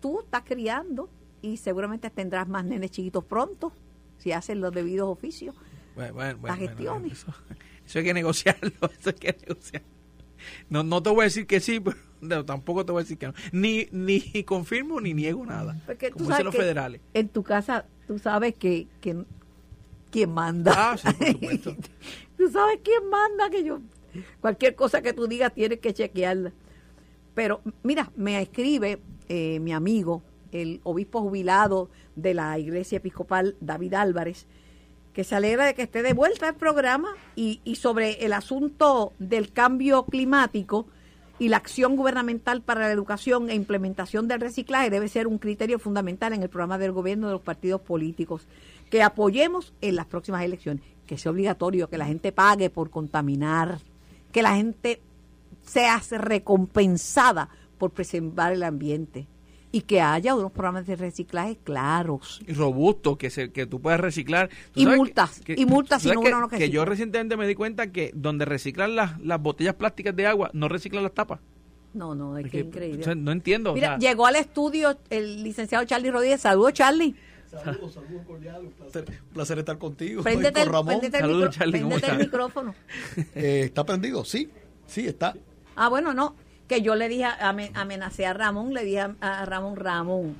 tú 0.00 0.20
estás 0.20 0.42
criando 0.44 1.08
y 1.52 1.56
seguramente 1.56 2.10
tendrás 2.10 2.48
más 2.48 2.64
nenes 2.64 2.90
chiquitos 2.90 3.24
pronto 3.24 3.72
si 4.18 4.32
haces 4.32 4.56
los 4.56 4.72
debidos 4.72 5.08
oficios. 5.08 5.54
Bueno, 5.94 6.14
bueno, 6.14 6.38
bueno, 6.38 6.56
Las 6.56 6.58
gestiones. 6.58 7.12
eso, 7.12 7.34
eso 7.86 7.98
hay 7.98 8.04
que 8.04 8.14
negociarlo, 8.14 8.70
eso 9.00 9.10
hay 9.10 9.14
que 9.14 9.36
negociar. 9.46 9.82
No, 10.68 10.82
no 10.82 11.02
te 11.02 11.10
voy 11.10 11.20
a 11.20 11.24
decir 11.24 11.46
que 11.46 11.60
sí, 11.60 11.80
pero 11.84 11.96
no, 12.20 12.44
tampoco 12.44 12.84
te 12.84 12.92
voy 12.92 13.00
a 13.00 13.04
decir 13.04 13.18
que 13.18 13.26
no. 13.28 13.34
Ni, 13.52 13.88
ni 13.92 14.20
confirmo 14.44 15.00
ni 15.00 15.14
niego 15.14 15.44
nada. 15.46 15.80
Porque 15.86 16.10
tú 16.10 16.18
como 16.18 16.30
sabes 16.30 16.38
dicen 16.38 16.46
los 16.46 16.56
federales. 16.56 17.00
En 17.14 17.28
tu 17.28 17.42
casa, 17.42 17.86
tú 18.06 18.18
sabes 18.18 18.54
que, 18.54 18.88
que 19.00 19.24
quién 20.10 20.32
manda. 20.32 20.72
Ah, 20.76 20.96
sí, 20.96 21.08
por 21.12 21.32
supuesto. 21.32 21.76
tú 22.36 22.50
sabes 22.50 22.80
quién 22.82 23.08
manda 23.08 23.50
que 23.50 23.64
yo 23.64 23.80
cualquier 24.40 24.74
cosa 24.74 25.02
que 25.02 25.12
tú 25.12 25.26
digas 25.26 25.52
tienes 25.54 25.80
que 25.80 25.92
chequearla. 25.92 26.52
Pero 27.34 27.60
mira, 27.82 28.10
me 28.16 28.40
escribe 28.40 29.00
eh, 29.28 29.60
mi 29.60 29.72
amigo, 29.72 30.22
el 30.62 30.80
obispo 30.84 31.20
jubilado 31.20 31.90
de 32.14 32.34
la 32.34 32.58
Iglesia 32.58 32.98
Episcopal 32.98 33.56
David 33.60 33.94
Álvarez, 33.94 34.46
que 35.12 35.24
se 35.24 35.34
alegra 35.34 35.64
de 35.64 35.74
que 35.74 35.82
esté 35.82 36.02
de 36.02 36.12
vuelta 36.12 36.48
al 36.48 36.56
programa 36.56 37.08
y, 37.34 37.60
y 37.64 37.76
sobre 37.76 38.24
el 38.24 38.32
asunto 38.32 39.12
del 39.18 39.52
cambio 39.52 40.04
climático 40.04 40.86
y 41.38 41.48
la 41.48 41.58
acción 41.58 41.96
gubernamental 41.96 42.62
para 42.62 42.80
la 42.82 42.92
educación 42.92 43.50
e 43.50 43.54
implementación 43.54 44.28
del 44.28 44.40
reciclaje 44.40 44.90
debe 44.90 45.08
ser 45.08 45.26
un 45.26 45.38
criterio 45.38 45.78
fundamental 45.78 46.32
en 46.32 46.42
el 46.42 46.48
programa 46.48 46.78
del 46.78 46.92
gobierno 46.92 47.26
de 47.26 47.34
los 47.34 47.42
partidos 47.42 47.80
políticos. 47.82 48.46
Que 48.90 49.02
apoyemos 49.02 49.74
en 49.80 49.96
las 49.96 50.06
próximas 50.06 50.42
elecciones, 50.42 50.84
que 51.06 51.18
sea 51.18 51.32
obligatorio, 51.32 51.90
que 51.90 51.98
la 51.98 52.06
gente 52.06 52.32
pague 52.32 52.70
por 52.70 52.90
contaminar, 52.90 53.80
que 54.32 54.42
la 54.42 54.54
gente 54.56 55.02
sea 55.62 56.00
recompensada 56.10 57.48
por 57.78 57.90
preservar 57.90 58.52
el 58.52 58.62
ambiente 58.62 59.26
y 59.76 59.82
que 59.82 60.00
haya 60.00 60.34
unos 60.34 60.52
programas 60.52 60.86
de 60.86 60.96
reciclaje 60.96 61.58
claros. 61.62 62.40
Y 62.46 62.54
robusto, 62.54 63.18
que 63.18 63.28
se, 63.28 63.52
que 63.52 63.66
tú 63.66 63.80
puedas 63.82 64.00
reciclar. 64.00 64.48
¿Tú 64.72 64.80
Y 64.80 64.86
multas, 64.86 65.40
que- 65.40 65.54
y 65.56 65.66
multas 65.66 66.00
si 66.00 66.08
¿sabes 66.08 66.16
no 66.16 66.22
que, 66.22 66.28
uno 66.30 66.40
no 66.40 66.48
que 66.48 66.70
yo 66.70 66.84
recientemente 66.86 67.36
me 67.36 67.46
di 67.46 67.54
cuenta 67.54 67.88
que 67.92 68.10
donde 68.14 68.46
reciclan 68.46 68.96
las, 68.96 69.20
las 69.20 69.38
botellas 69.42 69.74
plásticas 69.74 70.16
de 70.16 70.26
agua, 70.26 70.50
no 70.54 70.68
reciclan 70.68 71.02
las 71.02 71.12
tapas. 71.12 71.40
No, 71.92 72.14
no, 72.14 72.38
es 72.38 72.50
que 72.50 72.60
increíble. 72.60 73.00
o 73.02 73.04
sea, 73.04 73.14
no 73.14 73.32
entiendo. 73.32 73.72
o 73.72 73.74
Mira, 73.74 73.88
sea, 73.88 73.98
llegó 73.98 74.26
al 74.26 74.36
estudio 74.36 74.96
el 75.10 75.42
licenciado 75.42 75.84
Charlie 75.84 76.10
Rodríguez. 76.10 76.40
Saludos, 76.40 76.72
Charlie. 76.72 77.14
Saludos, 77.50 77.92
saludos 77.94 78.22
cordiales. 78.26 78.62
Un 78.64 78.72
placer, 78.72 79.04
un 79.28 79.32
placer 79.34 79.58
estar 79.58 79.78
contigo. 79.78 80.22
Préndete, 80.22 80.60
y 80.60 80.62
el, 80.62 80.68
con 80.68 80.74
Ramón. 80.74 80.86
préndete 81.00 81.16
el 81.18 81.22
Saludos, 81.22 81.48
micro- 81.48 81.58
Charlie, 81.58 81.80
¿cómo 81.80 81.90
préndete 81.96 82.12
el 82.14 82.20
estás? 82.22 82.26
micrófono. 82.32 82.74
Eh, 83.34 83.60
¿Está 83.64 83.84
prendido? 83.84 84.24
Sí, 84.24 84.48
sí, 84.86 85.06
está. 85.06 85.34
Ah, 85.74 85.88
bueno, 85.88 86.14
no. 86.14 86.34
Que 86.68 86.82
yo 86.82 86.94
le 86.96 87.08
dije, 87.08 87.24
ame- 87.24 87.70
amenacé 87.74 88.26
a 88.26 88.32
Ramón, 88.32 88.74
le 88.74 88.84
dije 88.84 89.06
a, 89.20 89.44
Ramón, 89.46 89.76
Ramón, 89.76 90.36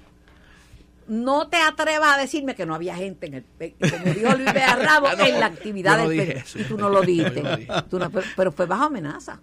no 1.08 1.46
te 1.48 1.56
atrevas 1.58 2.16
a 2.16 2.20
decirme 2.20 2.54
que 2.56 2.66
no 2.66 2.74
había 2.74 2.96
gente 2.96 3.26
en 3.26 3.34
el, 3.34 3.44
como 3.90 4.12
dijo 4.12 4.34
Luis 4.34 4.52
Vega 4.52 4.74
Ramos, 4.82 5.10
Ah, 5.12 5.16
no, 5.18 5.24
en 5.24 5.38
la 5.40 5.46
actividad 5.46 5.98
no 5.98 6.08
del. 6.08 6.42
Y 6.54 6.64
tú 6.64 6.76
no 6.76 6.88
lo 6.88 7.02
dijiste. 7.02 7.42
No, 7.42 7.56
dije. 7.56 7.72
Tú 7.88 7.98
pero, 8.12 8.26
pero 8.36 8.52
fue 8.52 8.66
bajo 8.66 8.84
amenaza. 8.84 9.38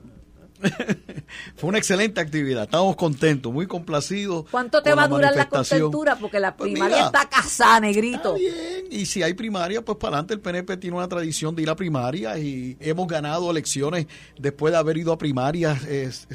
Fue 1.55 1.69
una 1.69 1.77
excelente 1.77 2.21
actividad. 2.21 2.63
Estamos 2.63 2.95
contentos, 2.95 3.51
muy 3.51 3.67
complacidos. 3.67 4.45
¿Cuánto 4.49 4.81
te 4.81 4.93
va 4.93 5.03
a 5.03 5.07
durar 5.07 5.35
la 5.35 5.49
contentura? 5.49 6.15
Porque 6.17 6.39
la 6.39 6.55
Pues 6.55 6.71
primaria 6.71 6.95
mira, 6.97 7.05
está 7.07 7.29
casada, 7.29 7.73
Está 7.75 7.79
negrito. 7.81 8.33
bien, 8.35 8.85
y 8.89 9.05
si 9.05 9.23
hay 9.23 9.33
primaria, 9.33 9.83
pues 9.83 9.97
para 9.97 10.17
adelante 10.17 10.33
el 10.35 10.39
PNP 10.39 10.77
tiene 10.77 10.95
una 10.97 11.07
tradición 11.07 11.55
de 11.55 11.63
ir 11.63 11.69
a 11.69 11.75
primarias 11.75 12.37
y 12.39 12.77
hemos 12.79 13.07
ganado 13.07 13.49
elecciones 13.51 14.07
después 14.37 14.71
de 14.71 14.77
haber 14.77 14.97
ido 14.97 15.11
a 15.13 15.17
primarias. 15.17 15.81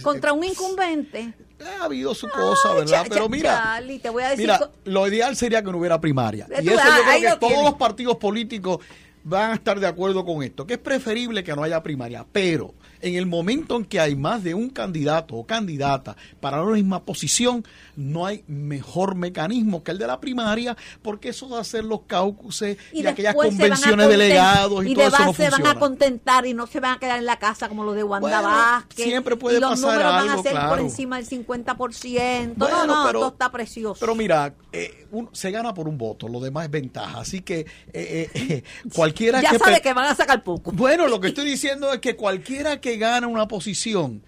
Contra 0.03 0.33
un 0.33 0.45
incumbente. 0.45 1.33
ha 1.81 1.85
habido 1.85 2.15
su 2.15 2.29
cosa, 2.29 2.71
Ay, 2.73 2.79
¿verdad? 2.81 3.07
Pero 3.09 3.29
mira, 3.29 3.53
Charlie, 3.63 3.99
te 3.99 4.11
voy 4.11 4.23
a 4.23 4.31
decir 4.31 4.45
mira, 4.47 4.59
co- 4.59 4.71
lo 4.85 5.07
ideal 5.09 5.37
sería 5.37 5.63
que 5.63 5.71
no 5.73 5.79
hubiera 5.79 6.01
primaria. 6.01 6.47
Eh, 6.51 6.61
Y 6.63 6.67
tú, 6.67 6.71
eso 6.73 6.81
ah, 6.83 6.97
yo 6.97 7.03
creo 7.05 7.31
lo 7.35 7.39
que 7.41 7.47
todos 7.49 7.65
los 7.65 7.75
partidos 7.75 8.17
políticos 8.17 8.79
van 9.25 9.51
a 9.51 9.55
estar 9.55 9.79
de 9.79 9.87
acuerdo 9.87 10.25
con 10.25 10.43
esto, 10.43 10.67
que 10.67 10.75
es 10.75 10.79
preferible 10.81 11.43
que 11.45 11.55
no 11.55 11.63
haya 11.63 11.83
primaria, 11.83 12.25
pero 12.31 12.75
en 13.01 13.15
el 13.17 13.27
momento 13.27 13.77
en 13.77 13.85
que 13.85 14.01
hay 14.01 14.17
más 14.17 14.43
de 14.45 14.55
un 14.55 14.71
candidato 14.71 15.35
o 15.37 15.47
candidata 15.47 16.17
para 16.41 16.59
la 16.65 16.71
misma 16.73 17.05
posición, 17.05 17.65
no 17.97 18.27
hay 18.27 18.45
mejor 18.47 19.15
mecanismo 19.15 19.83
que 19.83 19.91
el 19.93 19.99
de 19.99 20.07
la 20.07 20.21
primaria, 20.21 20.77
porque 21.03 21.31
eso 21.31 21.49
de 21.49 21.59
hacer 21.61 21.85
los 21.85 22.03
caucuses 22.03 22.77
y, 22.93 23.07
aquellas 23.07 23.35
después 23.35 23.55
se 23.57 23.63
van 23.63 23.73
a 23.73 23.75
convenciones 23.77 24.09
delegados 24.09 24.85
y, 24.87 24.91
y 24.91 24.95
todo 24.95 25.07
eso 25.09 25.25
no 25.25 25.33
se 25.35 25.43
van 25.45 25.53
a 25.53 25.57
funciona. 25.57 25.79
contentar 25.81 26.47
y 26.47 26.55
no 26.55 26.67
se 26.67 26.81
van 26.81 26.97
a 26.97 26.99
quedar 26.99 27.19
en 27.19 27.27
la 27.27 27.39
casa 27.39 27.69
como 27.69 27.85
los 27.85 27.95
de 27.95 28.05
Wanda 28.05 28.29
Bueno, 28.41 28.43
Vázquez. 28.49 29.05
siempre 29.05 29.37
puede 29.37 29.59
y 29.59 29.61
los 29.61 29.71
pasar 29.71 29.85
números 29.93 30.13
van 30.13 30.29
a 30.29 30.31
algo, 30.33 30.43
ser 30.43 30.59
por 30.69 30.81
encima 30.81 31.17
del 31.17 31.29
50%. 31.29 32.53
Bueno, 32.57 32.87
no, 32.87 32.87
no, 32.87 33.07
pero- 33.07 33.19
todo 33.21 33.29
está 33.31 33.51
precioso. 33.51 34.01
Pero 34.01 34.15
mira, 34.15 34.55
eh, 34.73 35.07
uno- 35.11 35.31
se 35.33 35.51
gana 35.51 35.75
por 35.75 35.89
un 35.89 35.99
voto, 35.99 36.29
lo 36.29 36.41
demás 36.41 36.65
es 36.67 36.71
ventaja. 36.71 37.21
Así 37.21 37.41
que 37.43 37.61
eh, 37.93 38.31
eh, 38.35 38.63
cualquiera 38.95 39.41
ya 39.43 39.51
que... 39.53 39.59
sabe 39.59 39.77
pe- 39.77 39.83
que 39.83 39.93
van 39.93 40.07
a 40.07 40.15
sacar 40.15 40.43
poco. 40.43 40.73
Bueno, 40.73 41.09
lo 41.09 41.21
que 41.21 41.29
estoy 41.29 41.45
diciendo 41.45 41.93
es 41.93 42.01
que 42.01 42.17
cualquiera 42.17 42.81
que 42.81 42.88
gana 42.97 43.27
una 43.27 43.47
posición 43.49 44.23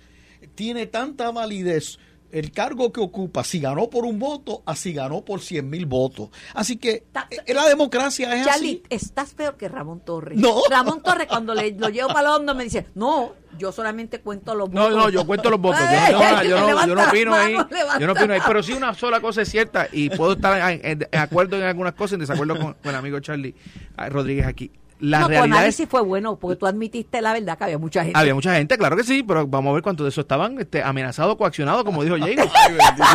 tiene 0.54 0.86
tanta 0.86 1.30
validez 1.30 1.98
el 2.32 2.52
cargo 2.52 2.92
que 2.92 3.00
ocupa, 3.00 3.42
si 3.42 3.58
ganó 3.58 3.90
por 3.90 4.04
un 4.04 4.20
voto, 4.20 4.62
así 4.64 4.92
ganó 4.92 5.24
por 5.24 5.40
100 5.40 5.68
mil 5.68 5.84
votos. 5.86 6.28
Así 6.54 6.76
que 6.76 7.02
Ta- 7.10 7.26
eh, 7.28 7.52
la 7.52 7.66
democracia 7.68 8.32
es 8.38 8.46
Charlie, 8.46 8.82
así. 8.84 8.94
estás 9.04 9.34
peor 9.34 9.56
que 9.56 9.68
Ramón 9.68 10.00
Torres. 10.04 10.38
No. 10.38 10.60
Ramón 10.70 11.02
Torres, 11.02 11.26
cuando 11.26 11.54
le, 11.56 11.72
lo 11.72 11.88
llevo 11.88 12.06
para 12.10 12.28
Londres, 12.28 12.56
me 12.56 12.62
dice, 12.62 12.86
no, 12.94 13.32
yo 13.58 13.72
solamente 13.72 14.20
cuento 14.20 14.54
los 14.54 14.70
No, 14.70 14.82
votos. 14.82 14.96
no, 14.96 15.08
yo 15.10 15.26
cuento 15.26 15.50
los 15.50 15.60
votos. 15.60 15.80
Yo 15.80 16.12
no, 16.18 16.22
Eh, 16.42 16.48
yo 16.48 16.60
no, 16.60 16.86
yo 16.86 16.94
no 16.94 17.02
opino 17.08 17.34
ahí. 17.34 17.56
Yo 17.98 18.06
no 18.06 18.12
opino 18.12 18.32
ahí. 18.32 18.40
Pero 18.46 18.62
sí 18.62 18.74
una 18.74 18.94
sola 18.94 19.20
cosa 19.20 19.42
es 19.42 19.48
cierta 19.50 19.88
y 19.90 20.08
puedo 20.10 20.34
estar 20.34 20.70
en, 20.72 20.80
en- 20.84 21.08
en 21.10 21.18
acuerdo 21.18 21.56
en 21.56 21.64
algunas 21.64 21.94
cosas, 21.94 22.12
en 22.12 22.20
desacuerdo 22.20 22.56
con, 22.60 22.74
con 22.74 22.90
el 22.90 22.94
amigo 22.94 23.18
Charlie 23.18 23.56
ah, 23.96 24.08
Rodríguez 24.08 24.46
aquí. 24.46 24.70
La 25.00 25.20
no, 25.20 25.26
tu 25.26 25.30
realidad 25.30 25.46
es 25.56 25.58
análisis 25.58 25.88
fue 25.88 26.02
bueno, 26.02 26.38
porque 26.38 26.56
tú 26.56 26.66
admitiste 26.66 27.20
la 27.22 27.32
verdad 27.32 27.56
que 27.58 27.64
había 27.64 27.78
mucha 27.78 28.02
gente. 28.04 28.18
Había 28.18 28.34
mucha 28.34 28.54
gente, 28.54 28.76
claro 28.78 28.96
que 28.96 29.04
sí, 29.04 29.22
pero 29.22 29.46
vamos 29.46 29.70
a 29.70 29.74
ver 29.74 29.82
cuántos 29.82 30.04
de 30.04 30.08
esos 30.10 30.22
estaban 30.24 30.58
este, 30.60 30.82
amenazados, 30.82 31.36
coaccionados, 31.36 31.84
como 31.84 32.02
dijo 32.04 32.16
Diego. 32.24 32.42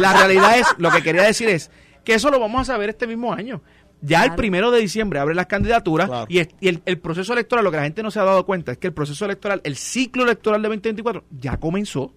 La 0.02 0.14
realidad 0.14 0.58
es, 0.58 0.68
lo 0.78 0.90
que 0.92 1.02
quería 1.04 1.24
decir 1.24 1.48
es 1.50 1.70
que 2.04 2.16
eso 2.16 2.30
lo 2.30 2.40
vamos 2.40 2.62
a 2.62 2.66
saber 2.74 2.90
este 2.90 3.08
mismo 3.08 3.34
año. 3.34 3.62
Ya 4.02 4.24
el 4.26 4.36
primero 4.36 4.72
de 4.72 4.80
diciembre 4.82 5.20
abren 5.20 5.38
las 5.38 5.46
candidaturas 5.48 6.08
Claro. 6.10 6.26
y, 6.30 6.40
es- 6.40 6.50
y 6.60 6.68
el, 6.68 6.82
el 6.86 7.00
proceso 7.00 7.34
electoral, 7.34 7.64
lo 7.66 7.72
que 7.72 7.78
la 7.78 7.84
gente 7.84 8.04
no 8.04 8.12
se 8.12 8.20
ha 8.20 8.24
dado 8.24 8.46
cuenta 8.46 8.72
es 8.74 8.78
que 8.78 8.88
el 8.88 8.94
proceso 8.94 9.26
electoral, 9.26 9.62
el 9.64 9.78
ciclo 9.78 10.24
electoral 10.24 10.62
de 10.62 10.68
2024 10.68 11.24
ya 11.32 11.58
comenzó 11.58 12.14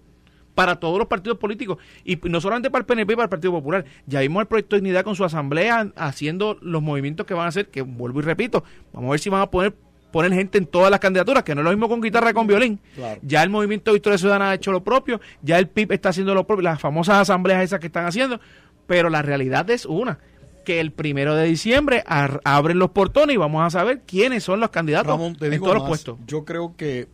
para 0.59 0.75
todos 0.75 0.99
los 0.99 1.07
partidos 1.07 1.37
políticos 1.37 1.77
y 2.03 2.19
no 2.23 2.41
solamente 2.41 2.69
para 2.69 2.81
el 2.81 2.85
PNP 2.85 3.13
y 3.13 3.15
para 3.15 3.23
el 3.23 3.29
Partido 3.29 3.53
Popular. 3.53 3.85
Ya 4.07 4.19
vimos 4.19 4.41
el 4.41 4.47
proyecto 4.47 4.75
de 4.75 4.81
dignidad 4.81 5.05
con 5.05 5.15
su 5.15 5.23
asamblea 5.23 5.89
haciendo 5.95 6.57
los 6.59 6.81
movimientos 6.81 7.25
que 7.25 7.33
van 7.33 7.45
a 7.45 7.47
hacer, 7.47 7.69
que 7.69 7.81
vuelvo 7.81 8.19
y 8.19 8.23
repito, 8.23 8.65
vamos 8.91 9.07
a 9.07 9.11
ver 9.11 9.19
si 9.21 9.29
van 9.29 9.41
a 9.41 9.49
poner 9.49 9.73
poner 10.11 10.33
gente 10.33 10.57
en 10.57 10.65
todas 10.65 10.91
las 10.91 10.99
candidaturas, 10.99 11.43
que 11.43 11.55
no 11.55 11.61
es 11.61 11.63
lo 11.63 11.71
mismo 11.71 11.87
con 11.87 12.01
guitarra 12.01 12.27
que 12.27 12.33
con 12.33 12.45
violín. 12.45 12.77
Claro. 12.93 13.21
Ya 13.23 13.41
el 13.41 13.49
movimiento 13.49 13.93
Victoria 13.93 14.17
Ciudadana 14.17 14.49
ha 14.49 14.55
hecho 14.55 14.73
lo 14.73 14.83
propio, 14.83 15.21
ya 15.41 15.57
el 15.57 15.69
PIB 15.69 15.93
está 15.93 16.09
haciendo 16.09 16.35
lo 16.35 16.45
propio, 16.45 16.63
las 16.63 16.81
famosas 16.81 17.19
asambleas 17.19 17.63
esas 17.63 17.79
que 17.79 17.87
están 17.87 18.05
haciendo, 18.05 18.41
pero 18.85 19.09
la 19.09 19.21
realidad 19.21 19.69
es 19.69 19.85
una, 19.85 20.19
que 20.65 20.81
el 20.81 20.91
primero 20.91 21.35
de 21.35 21.45
diciembre 21.45 22.03
abren 22.05 22.79
los 22.79 22.89
portones 22.89 23.35
y 23.35 23.37
vamos 23.37 23.65
a 23.65 23.69
saber 23.69 24.01
quiénes 24.01 24.43
son 24.43 24.59
los 24.59 24.71
candidatos 24.71 25.07
Ramón, 25.07 25.37
en 25.39 25.59
todos 25.61 25.75
los 25.75 25.87
puestos. 25.87 26.17
Yo 26.27 26.43
creo 26.43 26.75
que 26.75 27.07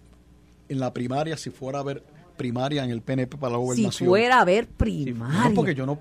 en 0.67 0.79
la 0.79 0.93
primaria, 0.93 1.37
si 1.37 1.51
fuera 1.51 1.77
a 1.77 1.81
haber 1.81 2.14
primaria 2.35 2.83
en 2.83 2.91
el 2.91 3.01
PNP 3.01 3.37
para 3.37 3.53
la 3.53 3.59
si 3.59 3.65
gobernación... 3.65 4.09
fuera 4.09 4.37
a 4.37 4.41
haber 4.41 4.67
primaria. 4.67 5.49
No, 5.49 5.53
porque 5.53 5.75
yo 5.75 5.85
no. 5.85 5.99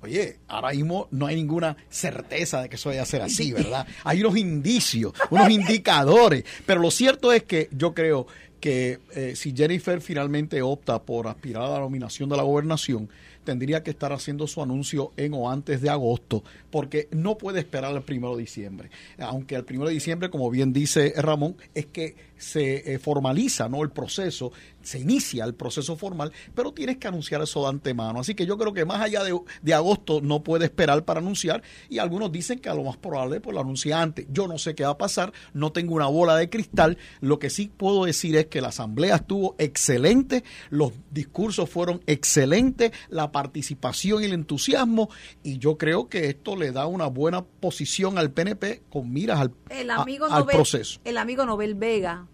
Oye, 0.00 0.38
ahora 0.46 0.70
mismo 0.70 1.08
no 1.10 1.26
hay 1.26 1.34
ninguna 1.34 1.76
certeza 1.88 2.62
de 2.62 2.68
que 2.68 2.76
eso 2.76 2.88
vaya 2.88 3.02
a 3.02 3.06
ser 3.06 3.22
así, 3.22 3.52
¿verdad? 3.52 3.86
Hay 4.04 4.20
unos 4.20 4.36
indicios, 4.36 5.12
unos 5.30 5.50
indicadores. 5.50 6.44
Pero 6.64 6.80
lo 6.80 6.90
cierto 6.90 7.32
es 7.32 7.42
que 7.42 7.68
yo 7.72 7.94
creo 7.94 8.26
que 8.60 9.00
eh, 9.14 9.34
si 9.34 9.54
Jennifer 9.54 10.00
finalmente 10.00 10.62
opta 10.62 11.02
por 11.02 11.26
aspirar 11.26 11.64
a 11.64 11.70
la 11.70 11.80
nominación 11.80 12.28
de 12.28 12.36
la 12.36 12.42
gobernación, 12.42 13.08
tendría 13.44 13.82
que 13.82 13.90
estar 13.90 14.12
haciendo 14.12 14.46
su 14.46 14.62
anuncio 14.62 15.12
en 15.16 15.32
o 15.32 15.50
antes 15.50 15.80
de 15.80 15.88
agosto, 15.88 16.44
porque 16.70 17.08
no 17.10 17.38
puede 17.38 17.60
esperar 17.60 17.94
al 17.94 18.02
primero 18.02 18.36
de 18.36 18.42
diciembre. 18.42 18.90
Aunque 19.18 19.54
el 19.54 19.64
primero 19.64 19.88
de 19.88 19.94
diciembre, 19.94 20.28
como 20.28 20.50
bien 20.50 20.72
dice 20.72 21.14
Ramón, 21.16 21.56
es 21.74 21.86
que 21.86 22.14
se 22.38 22.94
eh, 22.94 22.98
formaliza 22.98 23.68
¿no? 23.68 23.82
el 23.82 23.90
proceso, 23.90 24.52
se 24.82 24.98
inicia 25.00 25.44
el 25.44 25.54
proceso 25.54 25.96
formal, 25.96 26.32
pero 26.54 26.72
tienes 26.72 26.96
que 26.98 27.08
anunciar 27.08 27.42
eso 27.42 27.62
de 27.62 27.68
antemano. 27.68 28.20
Así 28.20 28.34
que 28.34 28.46
yo 28.46 28.56
creo 28.56 28.72
que 28.72 28.84
más 28.84 29.00
allá 29.00 29.22
de, 29.24 29.38
de 29.62 29.74
agosto 29.74 30.20
no 30.22 30.42
puede 30.42 30.64
esperar 30.66 31.04
para 31.04 31.20
anunciar 31.20 31.62
y 31.88 31.98
algunos 31.98 32.32
dicen 32.32 32.58
que 32.60 32.68
a 32.68 32.74
lo 32.74 32.84
más 32.84 32.96
probable 32.96 33.40
pues 33.40 33.54
lo 33.54 33.60
anuncia 33.60 34.00
antes. 34.00 34.26
Yo 34.30 34.48
no 34.48 34.56
sé 34.58 34.74
qué 34.74 34.84
va 34.84 34.90
a 34.90 34.98
pasar, 34.98 35.32
no 35.52 35.72
tengo 35.72 35.94
una 35.94 36.06
bola 36.06 36.36
de 36.36 36.48
cristal. 36.48 36.96
Lo 37.20 37.38
que 37.38 37.50
sí 37.50 37.70
puedo 37.76 38.04
decir 38.04 38.36
es 38.36 38.46
que 38.46 38.60
la 38.60 38.68
asamblea 38.68 39.16
estuvo 39.16 39.56
excelente, 39.58 40.44
los 40.70 40.92
discursos 41.10 41.68
fueron 41.68 42.00
excelentes, 42.06 42.92
la 43.08 43.32
participación 43.32 44.22
y 44.22 44.26
el 44.26 44.32
entusiasmo 44.32 45.10
y 45.42 45.58
yo 45.58 45.76
creo 45.76 46.08
que 46.08 46.26
esto 46.28 46.54
le 46.56 46.70
da 46.72 46.86
una 46.86 47.06
buena 47.06 47.44
posición 47.44 48.16
al 48.16 48.30
PNP 48.30 48.82
con 48.88 49.12
miras 49.12 49.40
al, 49.40 49.52
el 49.70 49.90
amigo 49.90 50.26
a- 50.26 50.36
al 50.36 50.40
Nobel, 50.42 50.54
proceso. 50.56 51.00
El 51.04 51.18
amigo 51.18 51.44
Nobel 51.44 51.74
Vega, 51.74 52.27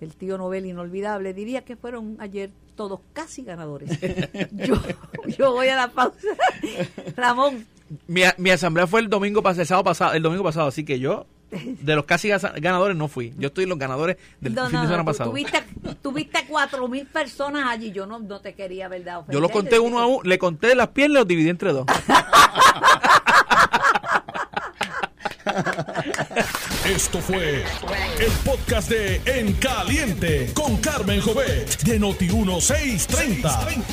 el 0.00 0.14
tío 0.14 0.38
Nobel 0.38 0.66
inolvidable, 0.66 1.34
diría 1.34 1.64
que 1.64 1.76
fueron 1.76 2.16
ayer 2.20 2.50
todos 2.74 3.00
casi 3.12 3.42
ganadores. 3.42 3.98
yo, 4.52 4.76
yo 5.38 5.52
voy 5.52 5.68
a 5.68 5.76
la 5.76 5.88
pausa. 5.88 6.28
Ramón, 7.16 7.66
Mi, 8.06 8.22
mi 8.38 8.50
asamblea 8.50 8.86
fue 8.86 9.00
el 9.00 9.08
domingo 9.08 9.42
pasado, 9.42 9.62
el 9.62 9.68
sábado 9.68 9.84
pasado, 9.84 10.12
el 10.14 10.22
domingo 10.22 10.44
pasado, 10.44 10.68
así 10.68 10.84
que 10.84 10.98
yo 10.98 11.26
de 11.50 11.96
los 11.96 12.04
casi 12.04 12.28
ganadores 12.28 12.96
no 12.96 13.08
fui. 13.08 13.34
Yo 13.36 13.48
estoy 13.48 13.64
en 13.64 13.70
los 13.70 13.78
ganadores 13.78 14.16
del 14.40 14.54
no, 14.54 14.66
fin 14.66 14.74
no, 14.74 14.80
de 14.82 14.86
semana 14.86 15.02
no, 15.02 15.06
pasado. 15.06 15.30
Tuviste, 15.30 15.62
tuviste 16.00 16.44
cuatro 16.48 16.86
mil 16.88 17.06
personas 17.06 17.66
allí. 17.68 17.90
Yo 17.90 18.06
no, 18.06 18.18
no 18.20 18.40
te 18.40 18.54
quería, 18.54 18.88
¿verdad? 18.88 19.24
Yo 19.28 19.40
los 19.40 19.50
ofender, 19.50 19.78
conté 19.78 19.78
uno 19.80 19.98
a 19.98 20.06
uno, 20.06 20.22
le 20.22 20.38
conté 20.38 20.74
las 20.74 20.88
piernas 20.88 21.16
y 21.16 21.18
los 21.18 21.28
dividí 21.28 21.48
entre 21.48 21.72
dos. 21.72 21.86
Esto 26.90 27.20
fue 27.20 27.64
el 28.18 28.32
podcast 28.44 28.90
de 28.90 29.22
En 29.24 29.52
Caliente 29.52 30.50
con 30.54 30.76
Carmen 30.78 31.20
Jovet 31.20 31.82
de 31.82 32.00
Noti1630. 32.00 33.84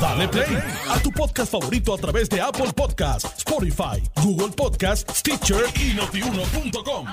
Dale 0.00 0.26
play 0.26 0.58
a 0.88 0.98
tu 0.98 1.12
podcast 1.12 1.52
favorito 1.52 1.94
a 1.94 1.98
través 1.98 2.28
de 2.28 2.40
Apple 2.40 2.72
Podcasts, 2.74 3.38
Spotify, 3.38 4.02
Google 4.24 4.48
Podcasts, 4.48 5.20
Stitcher 5.20 5.62
y 5.80 5.94
notiuno.com. 5.94 7.06